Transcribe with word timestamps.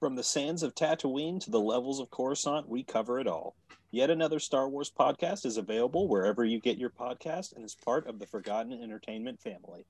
From 0.00 0.14
the 0.14 0.22
sands 0.22 0.62
of 0.62 0.76
Tatooine 0.76 1.40
to 1.40 1.50
the 1.50 1.58
levels 1.58 1.98
of 1.98 2.08
Coruscant, 2.08 2.68
we 2.68 2.84
cover 2.84 3.18
it 3.18 3.26
all. 3.26 3.56
Yet 3.90 4.10
another 4.10 4.38
Star 4.38 4.68
Wars 4.68 4.92
podcast 4.96 5.44
is 5.44 5.56
available 5.56 6.06
wherever 6.06 6.44
you 6.44 6.60
get 6.60 6.78
your 6.78 6.90
podcast 6.90 7.56
and 7.56 7.64
is 7.64 7.74
part 7.74 8.06
of 8.06 8.20
the 8.20 8.26
Forgotten 8.26 8.80
Entertainment 8.80 9.40
family. 9.40 9.86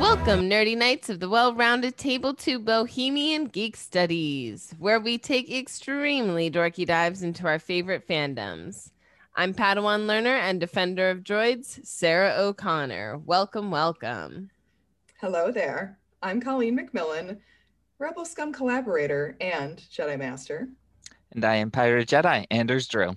Welcome, 0.00 0.48
nerdy 0.48 0.78
knights 0.78 1.10
of 1.10 1.20
the 1.20 1.28
well 1.28 1.54
rounded 1.54 1.98
table 1.98 2.32
to 2.36 2.58
Bohemian 2.58 3.44
Geek 3.44 3.76
Studies, 3.76 4.74
where 4.78 4.98
we 4.98 5.18
take 5.18 5.52
extremely 5.52 6.50
dorky 6.50 6.86
dives 6.86 7.22
into 7.22 7.46
our 7.46 7.58
favorite 7.58 8.08
fandoms. 8.08 8.92
I'm 9.38 9.52
Padawan 9.52 10.06
learner 10.06 10.34
and 10.34 10.58
defender 10.58 11.10
of 11.10 11.18
droids, 11.18 11.84
Sarah 11.84 12.36
O'Connor. 12.38 13.18
Welcome, 13.18 13.70
welcome. 13.70 14.48
Hello 15.20 15.52
there. 15.52 15.98
I'm 16.22 16.40
Colleen 16.40 16.78
McMillan, 16.78 17.36
Rebel 17.98 18.24
Scum 18.24 18.50
collaborator 18.50 19.36
and 19.42 19.76
Jedi 19.76 20.18
Master. 20.18 20.70
And 21.32 21.44
I 21.44 21.56
am 21.56 21.70
Pirate 21.70 22.08
Jedi, 22.08 22.46
Anders 22.50 22.88
Drew. 22.88 23.14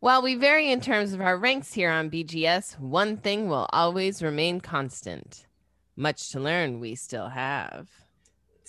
While 0.00 0.20
we 0.20 0.34
vary 0.34 0.70
in 0.70 0.82
terms 0.82 1.14
of 1.14 1.22
our 1.22 1.38
ranks 1.38 1.72
here 1.72 1.90
on 1.90 2.10
BGS, 2.10 2.78
one 2.78 3.16
thing 3.16 3.48
will 3.48 3.70
always 3.72 4.22
remain 4.22 4.60
constant. 4.60 5.46
Much 5.96 6.28
to 6.32 6.38
learn, 6.38 6.80
we 6.80 6.96
still 6.96 7.30
have. 7.30 7.88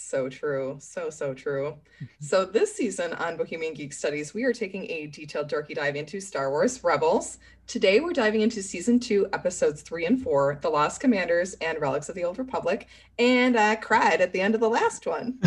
So 0.05 0.27
true. 0.27 0.77
So, 0.79 1.09
so 1.09 1.33
true. 1.33 1.77
Mm-hmm. 1.95 2.05
so, 2.19 2.43
this 2.45 2.75
season 2.75 3.13
on 3.13 3.37
Bohemian 3.37 3.73
Geek 3.73 3.93
Studies, 3.93 4.33
we 4.33 4.43
are 4.43 4.51
taking 4.51 4.89
a 4.91 5.07
detailed 5.07 5.49
dorky 5.49 5.73
dive 5.73 5.95
into 5.95 6.19
Star 6.19 6.49
Wars 6.49 6.83
Rebels. 6.83 7.37
Today, 7.67 8.01
we're 8.01 8.11
diving 8.11 8.41
into 8.41 8.61
season 8.61 8.99
two, 8.99 9.27
episodes 9.31 9.81
three 9.81 10.05
and 10.05 10.21
four 10.21 10.59
The 10.61 10.69
Lost 10.69 10.99
Commanders 10.99 11.53
and 11.61 11.79
Relics 11.79 12.09
of 12.09 12.15
the 12.15 12.25
Old 12.25 12.37
Republic. 12.37 12.89
And 13.17 13.57
I 13.57 13.75
cried 13.75 14.19
at 14.19 14.33
the 14.33 14.41
end 14.41 14.55
of 14.55 14.61
the 14.61 14.69
last 14.69 15.07
one. 15.07 15.39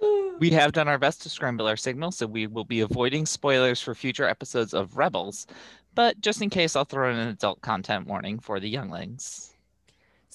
we 0.38 0.50
have 0.50 0.72
done 0.72 0.88
our 0.88 0.98
best 0.98 1.22
to 1.22 1.30
scramble 1.30 1.66
our 1.66 1.76
signal, 1.76 2.12
so 2.12 2.26
we 2.26 2.46
will 2.46 2.64
be 2.64 2.80
avoiding 2.80 3.24
spoilers 3.24 3.80
for 3.80 3.94
future 3.94 4.28
episodes 4.28 4.74
of 4.74 4.98
Rebels. 4.98 5.46
But 5.94 6.20
just 6.20 6.42
in 6.42 6.50
case, 6.50 6.76
I'll 6.76 6.84
throw 6.84 7.10
in 7.10 7.16
an 7.16 7.28
adult 7.28 7.62
content 7.62 8.06
warning 8.06 8.38
for 8.38 8.60
the 8.60 8.68
younglings. 8.68 9.55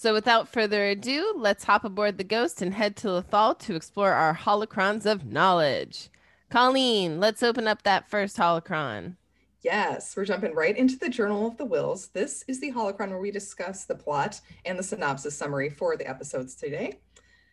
So, 0.01 0.15
without 0.15 0.47
further 0.47 0.87
ado, 0.87 1.35
let's 1.37 1.65
hop 1.65 1.85
aboard 1.85 2.17
the 2.17 2.23
Ghost 2.23 2.59
and 2.59 2.73
head 2.73 2.95
to 2.95 3.07
Lothal 3.09 3.59
to 3.59 3.75
explore 3.75 4.13
our 4.13 4.35
holocrons 4.35 5.05
of 5.05 5.27
knowledge. 5.27 6.09
Colleen, 6.49 7.19
let's 7.19 7.43
open 7.43 7.67
up 7.67 7.83
that 7.83 8.09
first 8.09 8.35
holocron. 8.35 9.17
Yes, 9.61 10.17
we're 10.17 10.25
jumping 10.25 10.55
right 10.55 10.75
into 10.75 10.97
the 10.97 11.07
Journal 11.07 11.45
of 11.45 11.57
the 11.57 11.67
Whills. 11.67 12.11
This 12.13 12.43
is 12.47 12.59
the 12.59 12.71
holocron 12.71 13.09
where 13.09 13.19
we 13.19 13.29
discuss 13.29 13.85
the 13.85 13.93
plot 13.93 14.41
and 14.65 14.79
the 14.79 14.81
synopsis 14.81 15.37
summary 15.37 15.69
for 15.69 15.95
the 15.95 16.09
episodes 16.09 16.55
today. 16.55 16.97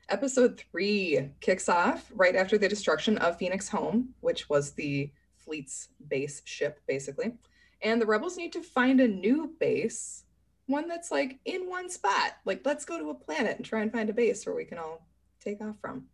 Episode 0.09 0.59
three 0.71 1.29
kicks 1.43 1.69
off 1.69 2.11
right 2.15 2.35
after 2.35 2.57
the 2.57 2.67
destruction 2.67 3.19
of 3.19 3.37
Phoenix 3.37 3.69
Home, 3.69 4.15
which 4.21 4.49
was 4.49 4.71
the 4.71 5.13
fleet's 5.37 5.89
base 6.09 6.41
ship, 6.47 6.81
basically. 6.89 7.35
And 7.83 8.01
the 8.01 8.07
rebels 8.07 8.39
need 8.39 8.55
to 8.55 8.63
find 8.63 9.03
a 9.03 9.07
new 9.07 9.55
base 9.61 10.25
one 10.69 10.87
that's 10.87 11.11
like 11.11 11.41
in 11.45 11.69
one 11.69 11.91
spot. 11.91 12.37
Like, 12.45 12.61
let's 12.65 12.85
go 12.85 12.99
to 12.99 13.11
a 13.11 13.15
planet 13.15 13.57
and 13.57 13.67
try 13.67 13.81
and 13.81 13.91
find 13.91 14.09
a 14.09 14.13
base 14.13 14.47
where 14.47 14.55
we 14.55 14.65
can 14.65 14.79
all 14.79 15.07
take 15.43 15.61
off 15.61 15.77
from. 15.81 16.05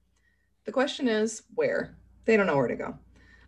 The 0.65 0.73
question 0.73 1.09
is 1.09 1.43
where? 1.55 1.97
They 2.25 2.37
don't 2.37 2.47
know 2.47 2.57
where 2.57 2.69
to 2.69 2.77
go. 2.77 2.99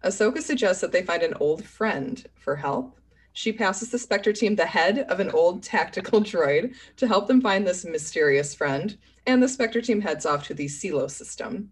Ahsoka 0.04 0.42
suggests 0.42 0.82
that 0.82 0.92
they 0.92 1.02
find 1.02 1.22
an 1.22 1.34
old 1.40 1.64
friend 1.64 2.26
for 2.34 2.56
help. 2.56 2.98
She 3.32 3.52
passes 3.52 3.90
the 3.90 3.98
Spectre 3.98 4.32
team 4.32 4.56
the 4.56 4.66
head 4.66 5.00
of 5.08 5.20
an 5.20 5.30
old 5.30 5.62
tactical 5.62 6.20
droid 6.22 6.74
to 6.96 7.06
help 7.06 7.28
them 7.28 7.40
find 7.40 7.66
this 7.66 7.84
mysterious 7.84 8.54
friend, 8.54 8.96
and 9.26 9.42
the 9.42 9.48
Spectre 9.48 9.80
team 9.80 10.00
heads 10.00 10.26
off 10.26 10.46
to 10.46 10.54
the 10.54 10.66
Seelos 10.66 11.12
system. 11.12 11.70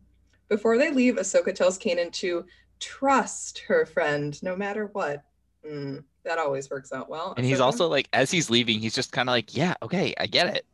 Before 0.49 0.79
they 0.79 0.91
leave, 0.91 1.17
Ahsoka 1.17 1.55
tells 1.55 1.79
Kanan 1.79 2.13
to 2.13 2.45
trust 2.81 3.61
her 3.67 3.87
friend 3.87 4.41
no 4.43 4.55
matter 4.55 4.91
what. 4.93 5.25
Mm, 5.67 6.05
that 6.25 6.39
always 6.39 6.71
works 6.71 6.93
out 6.93 7.09
well. 7.09 7.35
And 7.37 7.47
he's 7.47 7.61
also 7.61 7.89
like, 7.89 8.09
as 8.13 8.31
he's 8.31 8.51
leaving, 8.51 8.81
he's 8.81 8.95
just 8.95 9.13
kind 9.13 9.29
of 9.29 9.33
like, 9.33 9.57
yeah, 9.57 9.75
okay, 9.83 10.15
I 10.19 10.27
get 10.27 10.55
it. 10.55 10.67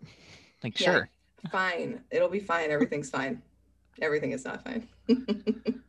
Like, 0.62 0.78
yeah, 0.81 0.93
sure. 0.93 1.11
Fine. 1.50 2.00
It'll 2.11 2.28
be 2.28 2.41
fine. 2.41 2.71
Everything's 2.71 3.11
fine. 3.11 3.43
Everything 4.00 4.33
is 4.33 4.44
not 4.44 4.65
fine. 4.65 4.89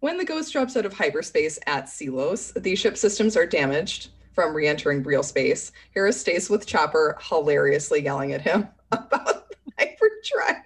when 0.00 0.18
the 0.18 0.24
ghost 0.24 0.52
drops 0.52 0.76
out 0.76 0.86
of 0.86 0.92
hyperspace 0.92 1.58
at 1.66 1.86
Seelos, 1.86 2.60
the 2.62 2.74
ship 2.74 2.96
systems 2.96 3.36
are 3.36 3.46
damaged 3.46 4.10
from 4.32 4.54
re-entering 4.54 5.02
real 5.02 5.22
space. 5.22 5.72
Hera 5.92 6.12
stays 6.12 6.50
with 6.50 6.66
Chopper, 6.66 7.16
hilariously 7.20 8.02
yelling 8.02 8.32
at 8.32 8.42
him 8.42 8.68
about 8.92 9.48
the 9.48 9.72
hyperdrive, 9.78 10.64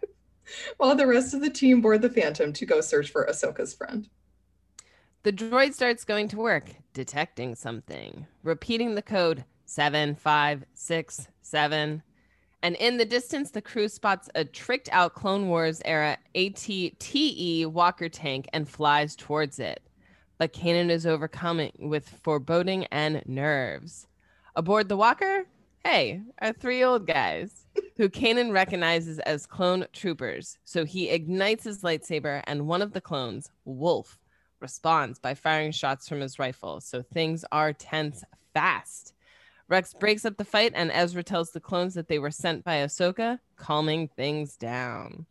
while 0.79 0.97
the 0.97 1.07
rest 1.07 1.35
of 1.35 1.41
the 1.41 1.51
team 1.51 1.81
board 1.81 2.03
the 2.03 2.11
Phantom 2.11 2.53
to 2.53 2.67
go 2.67 2.81
search 2.81 3.11
for 3.11 3.27
Ahsoka's 3.27 3.75
friend. 3.75 4.09
The 5.23 5.35
droid 5.35 5.75
starts 5.75 6.07
going 6.07 6.29
to 6.29 6.39
work, 6.39 6.71
detecting 6.95 7.55
something, 7.55 8.27
repeating 8.43 8.95
the 8.95 9.03
code 9.03 9.45
7567. 9.67 12.03
And 12.63 12.77
in 12.77 12.97
the 12.97 13.05
distance, 13.05 13.51
the 13.51 13.61
crew 13.61 13.89
spots 13.89 14.31
a 14.35 14.47
tricked 14.47 14.89
out 14.93 15.15
Clone 15.15 15.49
Wars 15.49 15.83
era 15.85 16.17
ATTE 16.35 17.67
Walker 17.67 18.09
tank 18.09 18.49
and 18.55 18.67
flies 18.67 19.15
towards 19.15 19.59
it. 19.59 19.83
But 20.39 20.55
Kanan 20.55 20.89
is 20.89 21.07
overcome 21.07 21.69
with 21.79 22.09
foreboding 22.09 22.87
and 22.87 23.23
nerves. 23.27 24.07
Aboard 24.57 24.89
the 24.89 24.97
Walker, 24.97 25.45
hey, 25.85 26.23
are 26.41 26.55
three 26.55 26.83
old 26.83 27.07
guys 27.07 27.67
who 27.99 28.09
Kanan 28.09 28.53
recognizes 28.53 29.19
as 29.19 29.45
clone 29.45 29.85
troopers. 29.93 30.57
So 30.65 30.87
he 30.87 31.11
ignites 31.11 31.65
his 31.65 31.83
lightsaber, 31.83 32.43
and 32.47 32.67
one 32.67 32.81
of 32.81 32.95
the 32.95 33.03
clones, 33.03 33.51
Wolf, 33.67 34.19
responds 34.61 35.19
by 35.19 35.35
firing 35.35 35.73
shots 35.73 36.09
from 36.09 36.21
his 36.21 36.39
rifle. 36.39 36.81
So 36.81 37.03
things 37.03 37.45
are 37.51 37.73
tense 37.73 38.23
fast. 38.55 39.15
Rex 39.69 39.95
breaks 39.95 40.25
up 40.25 40.37
the 40.37 40.45
fight, 40.45 40.73
and 40.75 40.91
Ezra 40.91 41.23
tells 41.23 41.53
the 41.53 41.61
clones 41.61 41.95
that 41.95 42.09
they 42.09 42.19
were 42.19 42.33
sent 42.33 42.65
by 42.65 42.79
Ahsoka, 42.79 43.39
calming 43.57 44.09
things 44.09 44.57
down. 44.57 45.27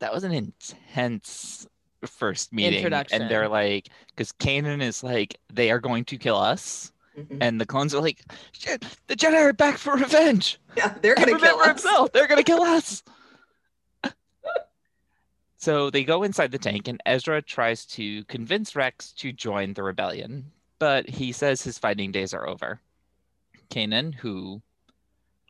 That 0.00 0.12
was 0.12 0.22
an 0.22 0.32
intense 0.32 1.66
first 2.04 2.52
meeting. 2.52 2.74
Introduction. 2.74 3.22
And 3.22 3.30
they're 3.30 3.48
like, 3.48 3.88
because 4.08 4.32
Kanan 4.32 4.82
is 4.82 5.02
like, 5.02 5.38
they 5.50 5.70
are 5.70 5.78
going 5.78 6.04
to 6.04 6.18
kill 6.18 6.36
us. 6.36 6.92
Mm-hmm. 7.18 7.38
And 7.40 7.60
the 7.60 7.64
clones 7.64 7.94
are 7.94 8.02
like, 8.02 8.24
shit, 8.52 8.84
the 9.06 9.16
Jedi 9.16 9.40
are 9.40 9.52
back 9.52 9.78
for 9.78 9.94
revenge. 9.94 10.60
Yeah, 10.76 10.92
they're 11.00 11.14
going 11.14 11.32
to 11.32 11.38
kill 11.38 11.60
us. 11.60 11.66
Himself. 11.66 12.12
They're 12.12 12.26
going 12.26 12.38
to 12.38 12.44
kill 12.44 12.62
us. 12.62 13.02
So 15.56 15.90
they 15.90 16.04
go 16.04 16.22
inside 16.24 16.50
the 16.50 16.58
tank, 16.58 16.88
and 16.88 17.00
Ezra 17.06 17.40
tries 17.40 17.86
to 17.86 18.24
convince 18.24 18.76
Rex 18.76 19.12
to 19.12 19.32
join 19.32 19.72
the 19.72 19.82
rebellion, 19.82 20.50
but 20.78 21.08
he 21.08 21.32
says 21.32 21.62
his 21.62 21.78
fighting 21.78 22.12
days 22.12 22.34
are 22.34 22.48
over. 22.48 22.80
Kanan, 23.70 24.14
who 24.14 24.60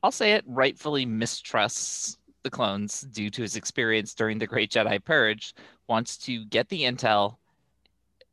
I'll 0.02 0.12
say 0.12 0.32
it, 0.32 0.44
rightfully 0.46 1.06
mistrusts 1.06 2.18
the 2.42 2.50
clones 2.50 3.00
due 3.00 3.30
to 3.30 3.42
his 3.42 3.56
experience 3.56 4.14
during 4.14 4.38
the 4.38 4.46
Great 4.46 4.70
Jedi 4.70 5.02
Purge, 5.02 5.54
wants 5.88 6.16
to 6.18 6.44
get 6.44 6.68
the 6.68 6.82
intel, 6.82 7.36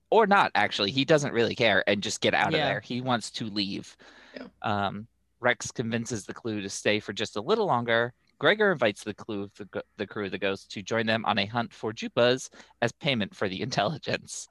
or 0.09 0.27
not 0.27 0.51
actually. 0.53 0.91
He 0.91 1.05
doesn't 1.05 1.33
really 1.33 1.55
care 1.55 1.83
and 1.87 2.03
just 2.03 2.21
get 2.21 2.33
out 2.33 2.51
yeah. 2.51 2.57
of 2.57 2.65
there. 2.65 2.79
He 2.81 3.01
wants 3.01 3.31
to 3.31 3.45
leave. 3.45 3.95
Yeah. 4.35 4.47
Um, 4.61 5.07
Rex 5.39 5.71
convinces 5.71 6.25
the 6.25 6.33
crew 6.33 6.61
to 6.61 6.69
stay 6.69 6.99
for 6.99 7.13
just 7.13 7.37
a 7.37 7.41
little 7.41 7.65
longer, 7.65 8.13
Gregor 8.41 8.71
invites 8.71 9.03
the 9.03 9.13
crew 9.13 9.43
of 9.43 9.53
the, 9.53 9.83
the 9.97 10.07
crew 10.07 10.25
of 10.25 10.31
the 10.31 10.39
Ghost 10.39 10.71
to 10.71 10.81
join 10.81 11.05
them 11.05 11.23
on 11.25 11.37
a 11.37 11.45
hunt 11.45 11.71
for 11.71 11.93
Joopas 11.93 12.49
as 12.81 12.91
payment 12.91 13.35
for 13.35 13.47
the 13.47 13.61
intelligence. 13.61 14.49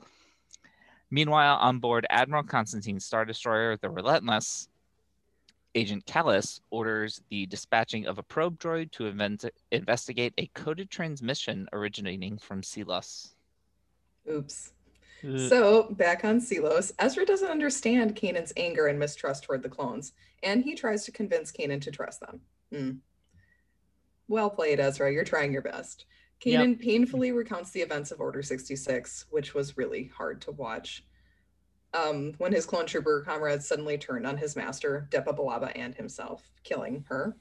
Meanwhile, 1.11 1.57
on 1.57 1.81
board 1.81 2.07
Admiral 2.09 2.45
Konstantine's 2.45 3.05
Star 3.05 3.25
Destroyer, 3.25 3.77
the 3.77 3.91
Relentless, 3.91 4.69
Agent 5.75 6.07
Kallus 6.07 6.61
orders 6.71 7.21
the 7.31 7.47
dispatching 7.47 8.07
of 8.07 8.19
a 8.19 8.23
probe 8.23 8.61
droid 8.61 8.93
to 8.93 9.07
invent- 9.07 9.47
investigate 9.73 10.35
a 10.39 10.47
coded 10.55 10.89
transmission 10.89 11.67
originating 11.73 12.39
from 12.39 12.63
Seelos. 12.63 13.31
Oops. 14.31 14.73
Uh, 15.25 15.49
So 15.49 15.83
back 15.91 16.25
on 16.25 16.41
Seelos, 16.41 16.93
Ezra 17.01 17.27
doesn't 17.27 17.51
understand 17.51 18.15
Kanan's 18.15 18.53
anger 18.57 18.87
and 18.87 19.01
mistrust 19.01 19.43
toward 19.43 19.65
the 19.65 19.69
clones, 19.69 20.13
and 20.45 20.63
he 20.63 20.77
tries 20.77 21.05
to 21.07 21.11
convince 21.11 21.51
Kanan 21.51 21.81
to 21.81 21.91
trust 21.91 22.21
them. 22.21 22.41
Hmm. 22.73 22.91
Well 24.31 24.49
played, 24.49 24.79
Ezra. 24.79 25.13
You're 25.13 25.25
trying 25.25 25.53
your 25.53 25.61
best. 25.61 26.07
Yep. 26.43 26.79
Painfully 26.79 27.33
recounts 27.33 27.73
the 27.73 27.83
events 27.83 28.13
of 28.13 28.21
Order 28.21 28.43
66, 28.43 29.27
which 29.31 29.55
was 29.55 29.77
really 29.77 30.11
hard 30.17 30.41
to 30.43 30.53
watch. 30.53 31.05
Um, 31.93 32.35
when 32.39 32.53
his 32.53 32.65
clone 32.65 32.87
trooper 32.87 33.23
comrades 33.27 33.67
suddenly 33.67 33.99
turned 33.99 34.27
on 34.27 34.39
his 34.39 34.55
master, 34.55 35.09
Depa 35.11 35.37
Billaba, 35.37 35.73
and 35.75 35.95
himself, 35.97 36.49
killing 36.63 37.05
her. 37.09 37.37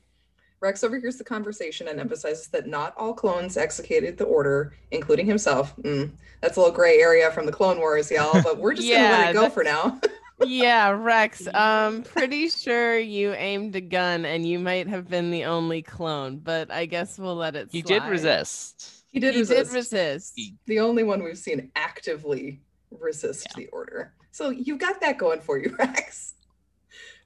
Rex 0.62 0.83
overhears 0.83 1.18
the 1.18 1.24
conversation 1.24 1.88
and 1.88 2.00
emphasizes 2.00 2.47
that 2.47 2.68
not 2.68 2.95
all 2.97 3.13
clones 3.13 3.56
executed 3.56 4.18
the 4.18 4.25
order, 4.25 4.74
including 4.89 5.27
himself. 5.27 5.75
Mm, 5.77 6.12
that's 6.42 6.57
a 6.57 6.59
little 6.59 6.75
gray 6.75 6.97
area 6.97 7.31
from 7.31 7.45
the 7.45 7.51
Clone 7.51 7.77
Wars, 7.77 8.09
y'all, 8.09 8.42
but 8.42 8.57
we're 8.57 8.74
just 8.74 8.89
gonna 8.89 9.03
let 9.03 9.30
it 9.30 9.33
go 9.33 9.50
for 9.50 9.63
now. 9.63 10.01
yeah, 10.45 10.89
Rex. 10.89 11.47
Um, 11.53 12.03
pretty 12.03 12.50
sure 12.50 12.97
you 12.97 13.33
aimed 13.33 13.75
a 13.75 13.81
gun 13.81 14.25
and 14.25 14.47
you 14.47 14.59
might 14.59 14.88
have 14.88 15.07
been 15.09 15.31
the 15.31 15.45
only 15.45 15.81
clone, 15.81 16.38
but 16.39 16.71
I 16.71 16.86
guess 16.86 17.18
we'll 17.19 17.36
let 17.36 17.56
it. 17.56 17.69
he 17.71 17.81
did 17.81 18.03
resist. 18.03 19.03
he 19.12 19.19
did 19.19 19.33
He 19.33 19.41
resist. 19.41 19.71
did 19.71 19.75
resist. 19.75 20.33
He- 20.36 20.56
the 20.65 20.80
only 20.80 21.03
one 21.03 21.24
we've 21.24 21.38
seen 21.38 21.71
actively 21.75 22.62
resist 22.91 23.47
Yeah. 23.51 23.63
the 23.63 23.68
order. 23.68 24.13
So 24.31 24.50
you've 24.51 24.80
got 24.80 25.01
that 25.01 25.18
going 25.18 25.41
for 25.41 25.57
you, 25.57 25.75
Rex. 25.80 26.36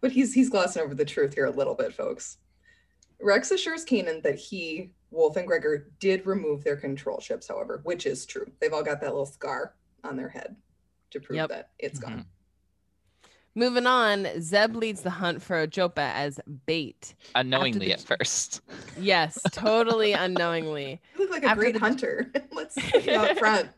But 0.02 0.12
he's 0.12 0.34
he's 0.34 0.50
glossing 0.50 0.82
over 0.82 0.96
the 0.96 1.06
truth 1.06 1.34
here 1.34 1.46
a 1.46 1.52
little 1.52 1.76
bit, 1.76 1.94
folks. 1.94 2.38
Rex 3.22 3.52
assures 3.52 3.86
Kanan 3.86 4.22
that 4.24 4.36
he, 4.36 4.92
Wolf, 5.12 5.38
and 5.38 5.48
Gregor 5.48 5.92
did 6.00 6.26
remove 6.26 6.64
their 6.64 6.76
control 6.76 7.20
chips, 7.20 7.48
however, 7.48 7.80
which 7.84 8.06
is 8.06 8.26
true. 8.26 8.46
They've 8.60 8.74
all 8.74 8.84
got 8.84 9.00
that 9.00 9.12
little 9.12 9.26
scar 9.26 9.76
on 10.04 10.18
their 10.18 10.28
head 10.28 10.56
to 11.12 11.22
prove 11.22 11.38
Yep. 11.38 11.50
that 11.50 11.70
it's 11.80 12.00
gone. 12.00 12.26
Moving 13.56 13.86
on, 13.86 14.28
Zeb 14.42 14.76
leads 14.76 15.02
the 15.02 15.12
hunt 15.12 15.42
for 15.42 15.68
Ojopa 15.68 16.12
as 16.16 16.40
bait. 16.66 17.14
Unknowingly 17.36 17.88
the- 17.88 17.94
at 17.94 18.02
first. 18.02 18.62
Yes, 19.00 19.38
totally 19.52 20.14
unknowingly. 20.14 21.00
You 21.16 21.22
look 21.26 21.30
like 21.32 21.44
a 21.44 21.48
After 21.50 21.62
great 21.62 21.74
the- 21.76 21.80
hunter. 21.80 22.32
Let's 22.52 22.76
get 22.92 23.06
you 23.06 23.14
out 23.16 23.38
front. 23.38 23.70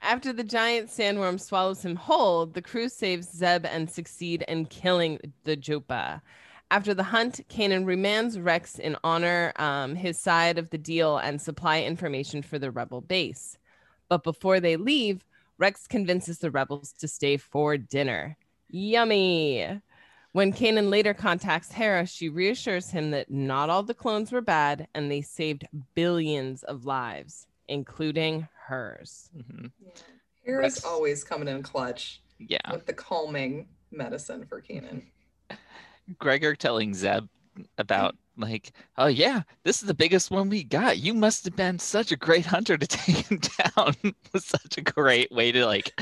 After 0.00 0.32
the 0.32 0.44
giant 0.44 0.88
sandworm 0.88 1.40
swallows 1.40 1.84
him 1.84 1.96
whole, 1.96 2.46
the 2.46 2.62
crew 2.62 2.88
saves 2.88 3.30
Zeb 3.30 3.64
and 3.66 3.90
succeed 3.90 4.44
in 4.48 4.66
killing 4.66 5.18
the 5.44 5.56
Joopa. 5.56 6.20
After 6.70 6.94
the 6.94 7.02
hunt, 7.04 7.40
Kanan 7.48 7.84
remands 7.84 8.42
Rex 8.42 8.78
in 8.78 8.96
honor 9.04 9.52
um, 9.56 9.94
his 9.94 10.18
side 10.18 10.58
of 10.58 10.70
the 10.70 10.78
deal 10.78 11.18
and 11.18 11.40
supply 11.40 11.82
information 11.82 12.42
for 12.42 12.58
the 12.58 12.70
rebel 12.70 13.00
base. 13.02 13.58
But 14.08 14.24
before 14.24 14.60
they 14.60 14.76
leave, 14.76 15.24
Rex 15.58 15.86
convinces 15.86 16.38
the 16.38 16.50
rebels 16.50 16.92
to 16.98 17.08
stay 17.08 17.36
for 17.36 17.76
dinner. 17.76 18.36
Yummy! 18.68 19.80
When 20.32 20.52
Kanan 20.52 20.90
later 20.90 21.14
contacts 21.14 21.70
Hera, 21.70 22.06
she 22.06 22.28
reassures 22.28 22.90
him 22.90 23.12
that 23.12 23.30
not 23.30 23.70
all 23.70 23.84
the 23.84 23.94
clones 23.94 24.32
were 24.32 24.40
bad 24.40 24.88
and 24.94 25.08
they 25.10 25.22
saved 25.22 25.64
billions 25.94 26.64
of 26.64 26.84
lives, 26.86 27.46
including 27.68 28.48
hers. 28.66 29.30
Mhm. 29.36 29.70
Hera's 30.44 30.74
Rex- 30.74 30.84
always 30.84 31.22
coming 31.22 31.46
in 31.46 31.62
clutch 31.62 32.20
Yeah. 32.38 32.72
with 32.72 32.84
the 32.86 32.92
calming 32.92 33.68
medicine 33.92 34.44
for 34.46 34.60
Kanan. 34.60 35.06
Gregor 36.18 36.56
telling 36.56 36.94
Zeb 36.94 37.28
about 37.78 38.16
like, 38.36 38.72
oh 38.98 39.06
yeah, 39.06 39.42
this 39.64 39.80
is 39.82 39.86
the 39.88 39.94
biggest 39.94 40.30
one 40.30 40.48
we 40.48 40.64
got. 40.64 40.98
You 40.98 41.14
must 41.14 41.44
have 41.44 41.56
been 41.56 41.78
such 41.78 42.12
a 42.12 42.16
great 42.16 42.46
hunter 42.46 42.76
to 42.76 42.86
take 42.86 43.26
him 43.26 43.40
down. 43.76 43.94
was 44.32 44.44
such 44.44 44.78
a 44.78 44.82
great 44.82 45.30
way 45.32 45.52
to 45.52 45.64
like 45.66 45.92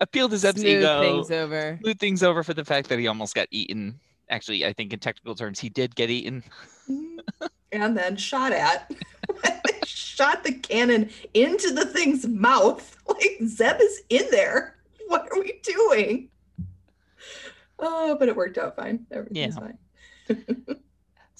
appeal 0.00 0.28
to 0.28 0.36
Zeb's 0.36 0.60
Smooth 0.60 0.78
ego, 0.82 1.00
things 1.00 1.30
over. 1.30 1.78
smooth 1.82 1.98
things 1.98 2.22
over 2.22 2.42
for 2.42 2.54
the 2.54 2.64
fact 2.64 2.88
that 2.88 2.98
he 2.98 3.06
almost 3.06 3.34
got 3.34 3.48
eaten. 3.50 3.98
Actually, 4.28 4.66
I 4.66 4.72
think 4.72 4.92
in 4.92 4.98
technical 4.98 5.34
terms, 5.34 5.60
he 5.60 5.68
did 5.68 5.94
get 5.94 6.10
eaten. 6.10 6.42
and 7.72 7.96
then 7.96 8.16
shot 8.16 8.52
at. 8.52 8.90
Shot 9.84 10.42
the 10.44 10.52
cannon 10.52 11.10
into 11.34 11.72
the 11.72 11.84
thing's 11.86 12.26
mouth. 12.26 12.96
Like 13.06 13.38
Zeb 13.46 13.76
is 13.80 14.02
in 14.08 14.24
there. 14.30 14.76
What 15.06 15.28
are 15.30 15.38
we 15.40 15.60
doing? 15.62 16.28
Oh, 17.78 18.16
but 18.18 18.28
it 18.28 18.34
worked 18.34 18.58
out 18.58 18.74
fine. 18.74 19.06
Everything's 19.12 19.56
Yeah. 19.56 19.60
fine. 19.60 20.76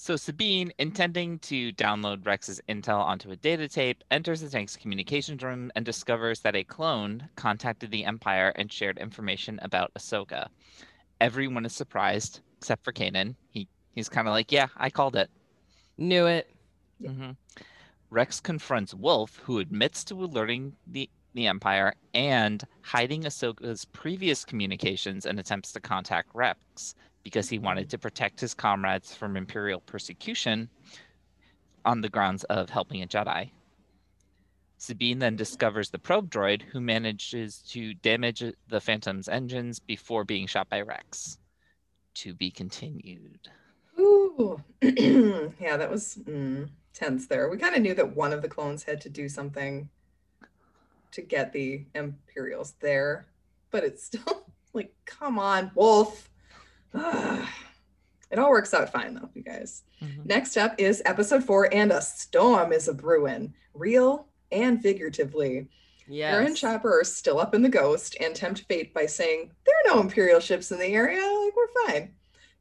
So 0.07 0.15
Sabine, 0.15 0.71
intending 0.77 1.37
to 1.39 1.73
download 1.73 2.25
Rex's 2.25 2.61
intel 2.69 3.01
onto 3.01 3.29
a 3.31 3.35
data 3.35 3.67
tape, 3.67 4.05
enters 4.09 4.39
the 4.39 4.49
tank's 4.49 4.77
communications 4.77 5.43
room 5.43 5.69
and 5.75 5.85
discovers 5.85 6.39
that 6.39 6.55
a 6.55 6.63
clone 6.63 7.27
contacted 7.35 7.91
the 7.91 8.05
Empire 8.05 8.53
and 8.55 8.71
shared 8.71 8.99
information 8.99 9.59
about 9.61 9.93
Ahsoka. 9.95 10.47
Everyone 11.19 11.65
is 11.65 11.75
surprised 11.75 12.39
except 12.57 12.85
for 12.85 12.93
Kanan. 12.93 13.35
He 13.49 13.67
he's 13.95 14.07
kind 14.07 14.29
of 14.29 14.31
like, 14.31 14.49
"Yeah, 14.49 14.67
I 14.77 14.89
called 14.89 15.17
it." 15.17 15.29
Knew 15.97 16.25
it. 16.25 16.55
Yeah. 17.01 17.09
Mhm. 17.09 17.35
Rex 18.09 18.39
confronts 18.39 18.93
Wolf, 18.93 19.35
who 19.43 19.59
admits 19.59 20.05
to 20.05 20.23
alerting 20.23 20.77
the 20.87 21.09
the 21.33 21.47
Empire 21.47 21.93
and 22.13 22.63
hiding 22.81 23.23
Ahsoka's 23.23 23.83
previous 23.83 24.45
communications 24.45 25.25
and 25.25 25.37
attempts 25.37 25.73
to 25.73 25.81
contact 25.81 26.29
Rex 26.33 26.95
because 27.27 27.49
he 27.49 27.59
wanted 27.59 27.89
to 27.89 27.97
protect 27.97 28.39
his 28.39 28.53
comrades 28.53 29.13
from 29.13 29.35
Imperial 29.35 29.81
persecution 29.81 30.69
on 31.83 31.99
the 31.99 32.07
grounds 32.07 32.45
of 32.45 32.69
helping 32.69 33.03
a 33.03 33.05
Jedi. 33.05 33.51
Sabine 34.77 35.19
then 35.19 35.35
discovers 35.35 35.89
the 35.89 35.99
probe 35.99 36.31
droid, 36.31 36.61
who 36.61 36.79
manages 36.79 37.57
to 37.63 37.93
damage 37.95 38.41
the 38.69 38.79
Phantom's 38.79 39.27
engines 39.27 39.77
before 39.77 40.23
being 40.23 40.47
shot 40.47 40.69
by 40.69 40.79
Rex. 40.79 41.37
To 42.13 42.33
be 42.33 42.49
continued. 42.49 43.49
Ooh. 43.99 44.63
yeah, 44.81 45.75
that 45.75 45.91
was 45.91 46.19
mm, 46.23 46.69
tense 46.93 47.27
there. 47.27 47.49
We 47.49 47.57
kind 47.57 47.75
of 47.75 47.81
knew 47.81 47.93
that 47.93 48.15
one 48.15 48.31
of 48.31 48.41
the 48.41 48.47
clones 48.47 48.83
had 48.83 49.01
to 49.01 49.09
do 49.09 49.27
something 49.27 49.89
to 51.11 51.21
get 51.21 51.51
the 51.51 51.83
Imperials 51.93 52.75
there, 52.79 53.25
but 53.69 53.83
it's 53.83 54.05
still 54.05 54.45
like, 54.73 54.93
come 55.03 55.37
on, 55.37 55.71
Wolf. 55.75 56.29
Ugh. 56.93 57.45
It 58.29 58.39
all 58.39 58.49
works 58.49 58.73
out 58.73 58.91
fine 58.91 59.13
though, 59.13 59.29
you 59.33 59.41
guys. 59.41 59.83
Mm-hmm. 60.01 60.23
Next 60.25 60.57
up 60.57 60.75
is 60.77 61.01
episode 61.05 61.45
four, 61.45 61.73
and 61.73 61.93
a 61.93 62.01
storm 62.01 62.73
is 62.73 62.89
a 62.89 62.93
brewing, 62.93 63.53
real 63.73 64.27
and 64.51 64.81
figuratively. 64.81 65.69
Yes. 66.07 66.33
Aaron 66.33 66.47
and 66.47 66.57
Chopper 66.57 66.99
are 66.99 67.03
still 67.03 67.39
up 67.39 67.53
in 67.53 67.61
the 67.61 67.69
ghost 67.69 68.15
and 68.19 68.33
tempt 68.35 68.65
fate 68.67 68.93
by 68.93 69.05
saying, 69.05 69.51
There 69.65 69.75
are 69.75 69.95
no 69.95 70.01
Imperial 70.01 70.39
ships 70.39 70.71
in 70.71 70.79
the 70.79 70.85
area. 70.87 71.21
Like, 71.21 71.55
we're 71.55 71.87
fine. 71.87 72.13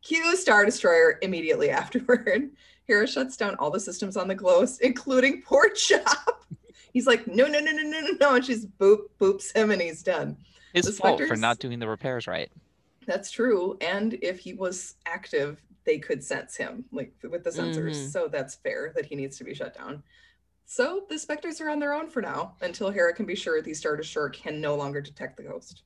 Cue 0.03 0.37
Star 0.37 0.65
Destroyer 0.65 1.19
immediately 1.23 1.71
afterward. 1.83 2.51
Hera 2.87 3.07
shuts 3.07 3.37
down 3.37 3.57
all 3.57 3.71
the 3.71 3.81
systems 3.81 4.17
on 4.17 4.29
the 4.29 4.35
ghost, 4.35 4.81
including 4.81 5.43
Port 5.43 5.77
Chop. 5.77 6.45
He's 6.93 7.07
like, 7.07 7.27
No, 7.27 7.47
no, 7.47 7.61
no, 7.61 7.73
no, 7.73 7.83
no, 7.83 8.01
no, 8.01 8.11
no. 8.21 8.35
And 8.37 8.45
she's 8.45 8.67
boop, 8.67 9.07
boops 9.21 9.55
him, 9.55 9.71
and 9.71 9.83
he's 9.83 10.03
done. 10.03 10.37
His 10.73 10.87
The 10.87 10.93
fault 10.93 11.23
for 11.27 11.37
not 11.37 11.59
doing 11.59 11.79
the 11.79 11.89
repairs 11.89 12.27
right. 12.27 12.51
That's 13.07 13.31
true. 13.31 13.77
And 13.81 14.19
if 14.21 14.39
he 14.41 14.53
was 14.53 14.97
active, 15.07 15.63
they 15.85 15.99
could 15.99 16.23
sense 16.23 16.57
him, 16.57 16.85
like 16.91 17.15
with 17.23 17.45
the 17.45 17.51
sensors. 17.51 17.97
Mhm. 17.97 18.11
So 18.11 18.29
that's 18.29 18.57
fair 18.57 18.93
that 18.97 19.07
he 19.07 19.15
needs 19.15 19.39
to 19.39 19.45
be 19.45 19.55
shut 19.55 19.75
down. 19.75 20.03
So 20.65 21.07
the 21.09 21.19
Spectres 21.19 21.61
are 21.61 21.71
on 21.71 21.79
their 21.79 21.95
own 21.95 22.11
for 22.11 22.21
now 22.21 22.57
until 22.61 22.91
Hera 22.91 23.15
can 23.15 23.25
be 23.25 23.37
sure 23.37 23.63
the 23.63 23.73
Star 23.73 23.97
Destroyer 23.97 24.31
can 24.31 24.61
no 24.61 24.75
longer 24.75 25.01
detect 25.01 25.37
the 25.37 25.45
ghost. 25.45 25.85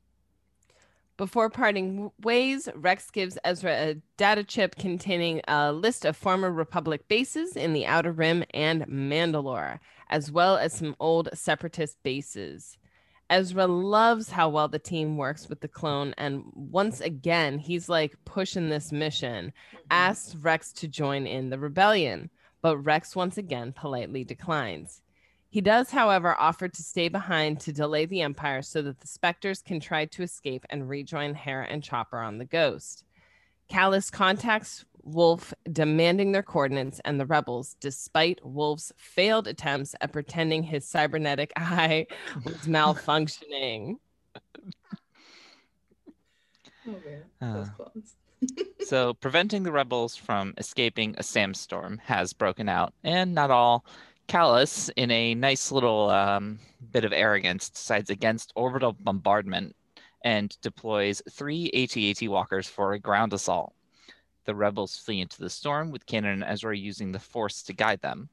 Before 1.19 1.51
parting 1.51 2.11
ways, 2.23 2.67
Rex 2.75 3.11
gives 3.11 3.37
Ezra 3.45 3.73
a 3.73 4.03
data 4.17 4.43
chip 4.43 4.77
containing 4.77 5.43
a 5.47 5.71
list 5.71 6.07
of 6.07 6.17
former 6.17 6.51
Republic 6.51 7.07
bases 7.09 7.57
in 7.57 7.75
the 7.75 7.85
Outer 7.85 8.13
Rim 8.13 8.43
and 8.55 8.87
Mandalore, 8.87 9.81
as 10.09 10.33
well 10.33 10.57
as 10.57 10.73
some 10.73 10.97
old 10.99 11.29
Separatist 11.35 12.03
bases. 12.03 12.79
Ezra 13.31 13.67
loves 13.67 14.29
how 14.29 14.49
well 14.49 14.67
the 14.67 14.81
team 14.81 15.17
works 15.17 15.49
with 15.49 15.61
the 15.61 15.69
clone, 15.69 16.13
and 16.19 16.43
once 16.53 17.01
again, 17.01 17.59
he's 17.59 17.89
like 17.89 18.17
pushing 18.25 18.69
this 18.69 18.91
mission, 18.91 19.47
mm-hmm. 19.47 19.79
asks 19.91 20.35
Rex 20.35 20.73
to 20.75 20.89
join 20.89 21.29
in 21.29 21.49
the 21.49 21.59
rebellion, 21.59 22.29
but 22.61 22.77
Rex 22.79 23.15
once 23.15 23.39
again 23.39 23.73
politely 23.73 24.25
declines. 24.25 25.01
He 25.49 25.61
does, 25.61 25.91
however, 25.91 26.37
offer 26.39 26.69
to 26.69 26.83
stay 26.83 27.09
behind 27.09 27.61
to 27.61 27.73
delay 27.73 28.05
the 28.07 28.21
Empire 28.23 28.63
so 28.63 28.83
that 28.83 29.01
the 29.01 29.07
Spectres 29.07 29.63
can 29.63 29.81
try 29.81 30.07
to 30.07 30.23
escape 30.23 30.65
and 30.69 30.89
rejoin 30.89 31.35
Hera 31.35 31.67
and 31.67 31.83
Chopper 31.83 32.19
on 32.19 32.39
the 32.39 32.45
Ghost. 32.45 33.05
Kallus 33.71 34.11
contacts 34.11 34.85
Wolf 35.03 35.53
demanding 35.71 36.33
their 36.33 36.43
coordinates, 36.43 37.01
and 37.05 37.19
the 37.19 37.27
rebels, 37.27 37.77
despite 37.81 38.45
Wolf's 38.45 38.93
failed 38.97 39.47
attempts 39.47 39.95
at 40.01 40.13
pretending 40.13 40.63
his 40.63 40.87
cybernetic 40.87 41.53
eye 41.57 42.07
was 42.45 42.67
malfunctioning. 42.67 43.97
Oh 46.87 46.97
man, 47.05 47.25
Uh. 47.41 47.67
So, 48.87 49.13
preventing 49.13 49.65
the 49.65 49.73
rebels 49.73 50.17
from 50.17 50.55
escaping 50.57 51.15
a 51.19 51.23
sandstorm 51.23 51.99
has 51.99 52.33
broken 52.33 52.69
out, 52.71 52.95
and 53.05 53.35
not 53.35 53.51
all. 53.51 53.85
Kallus, 54.29 54.91
in 54.97 55.11
a 55.11 55.35
nice 55.35 55.71
little 55.71 56.09
um, 56.09 56.59
bit 56.91 57.05
of 57.05 57.13
arrogance, 57.13 57.69
decides 57.69 58.09
against 58.11 58.53
orbital 58.57 58.95
bombardment 58.99 59.77
and 60.25 60.57
deploys 60.63 61.21
three 61.31 61.71
AT-AT 61.75 62.29
walkers 62.29 62.69
for 62.69 62.93
a 62.93 62.99
ground 62.99 63.33
assault. 63.33 63.75
The 64.45 64.55
rebels 64.55 64.97
flee 64.97 65.21
into 65.21 65.39
the 65.39 65.51
storm, 65.51 65.91
with 65.91 66.07
Kanan 66.07 66.33
and 66.33 66.45
Ezra 66.45 66.77
using 66.77 67.13
the 67.13 67.19
Force 67.19 67.63
to 67.65 67.73
guide 67.73 68.01
them. 68.01 68.29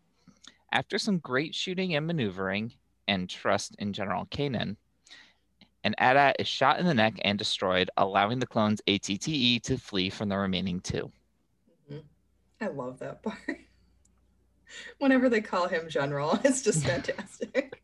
After 0.72 0.98
some 0.98 1.20
great 1.20 1.54
shooting 1.54 1.96
and 1.96 2.08
maneuvering, 2.08 2.74
and 3.08 3.30
trust 3.30 3.76
in 3.80 3.94
General 3.94 4.26
Kanan, 4.26 4.78
an 5.84 5.96
AT-AT 5.98 6.36
is 6.40 6.48
shot 6.48 6.80
in 6.80 6.86
the 6.86 6.94
neck 6.94 7.14
and 7.22 7.38
destroyed, 7.38 7.90
allowing 7.98 8.40
the 8.40 8.48
clones 8.48 8.82
ATTE 8.88 9.62
to 9.64 9.78
flee 9.78 10.10
from 10.10 10.30
the 10.30 10.38
remaining 10.38 10.82
two. 10.82 11.12
Mhm. 11.90 12.04
I 12.60 12.68
love 12.68 13.00
that 13.00 13.24
part. 13.24 13.38
Whenever 15.00 15.30
they 15.30 15.42
call 15.42 15.68
him 15.68 15.88
General, 15.88 16.40
it's 16.44 16.62
just 16.62 16.84
fantastic. 16.86 17.82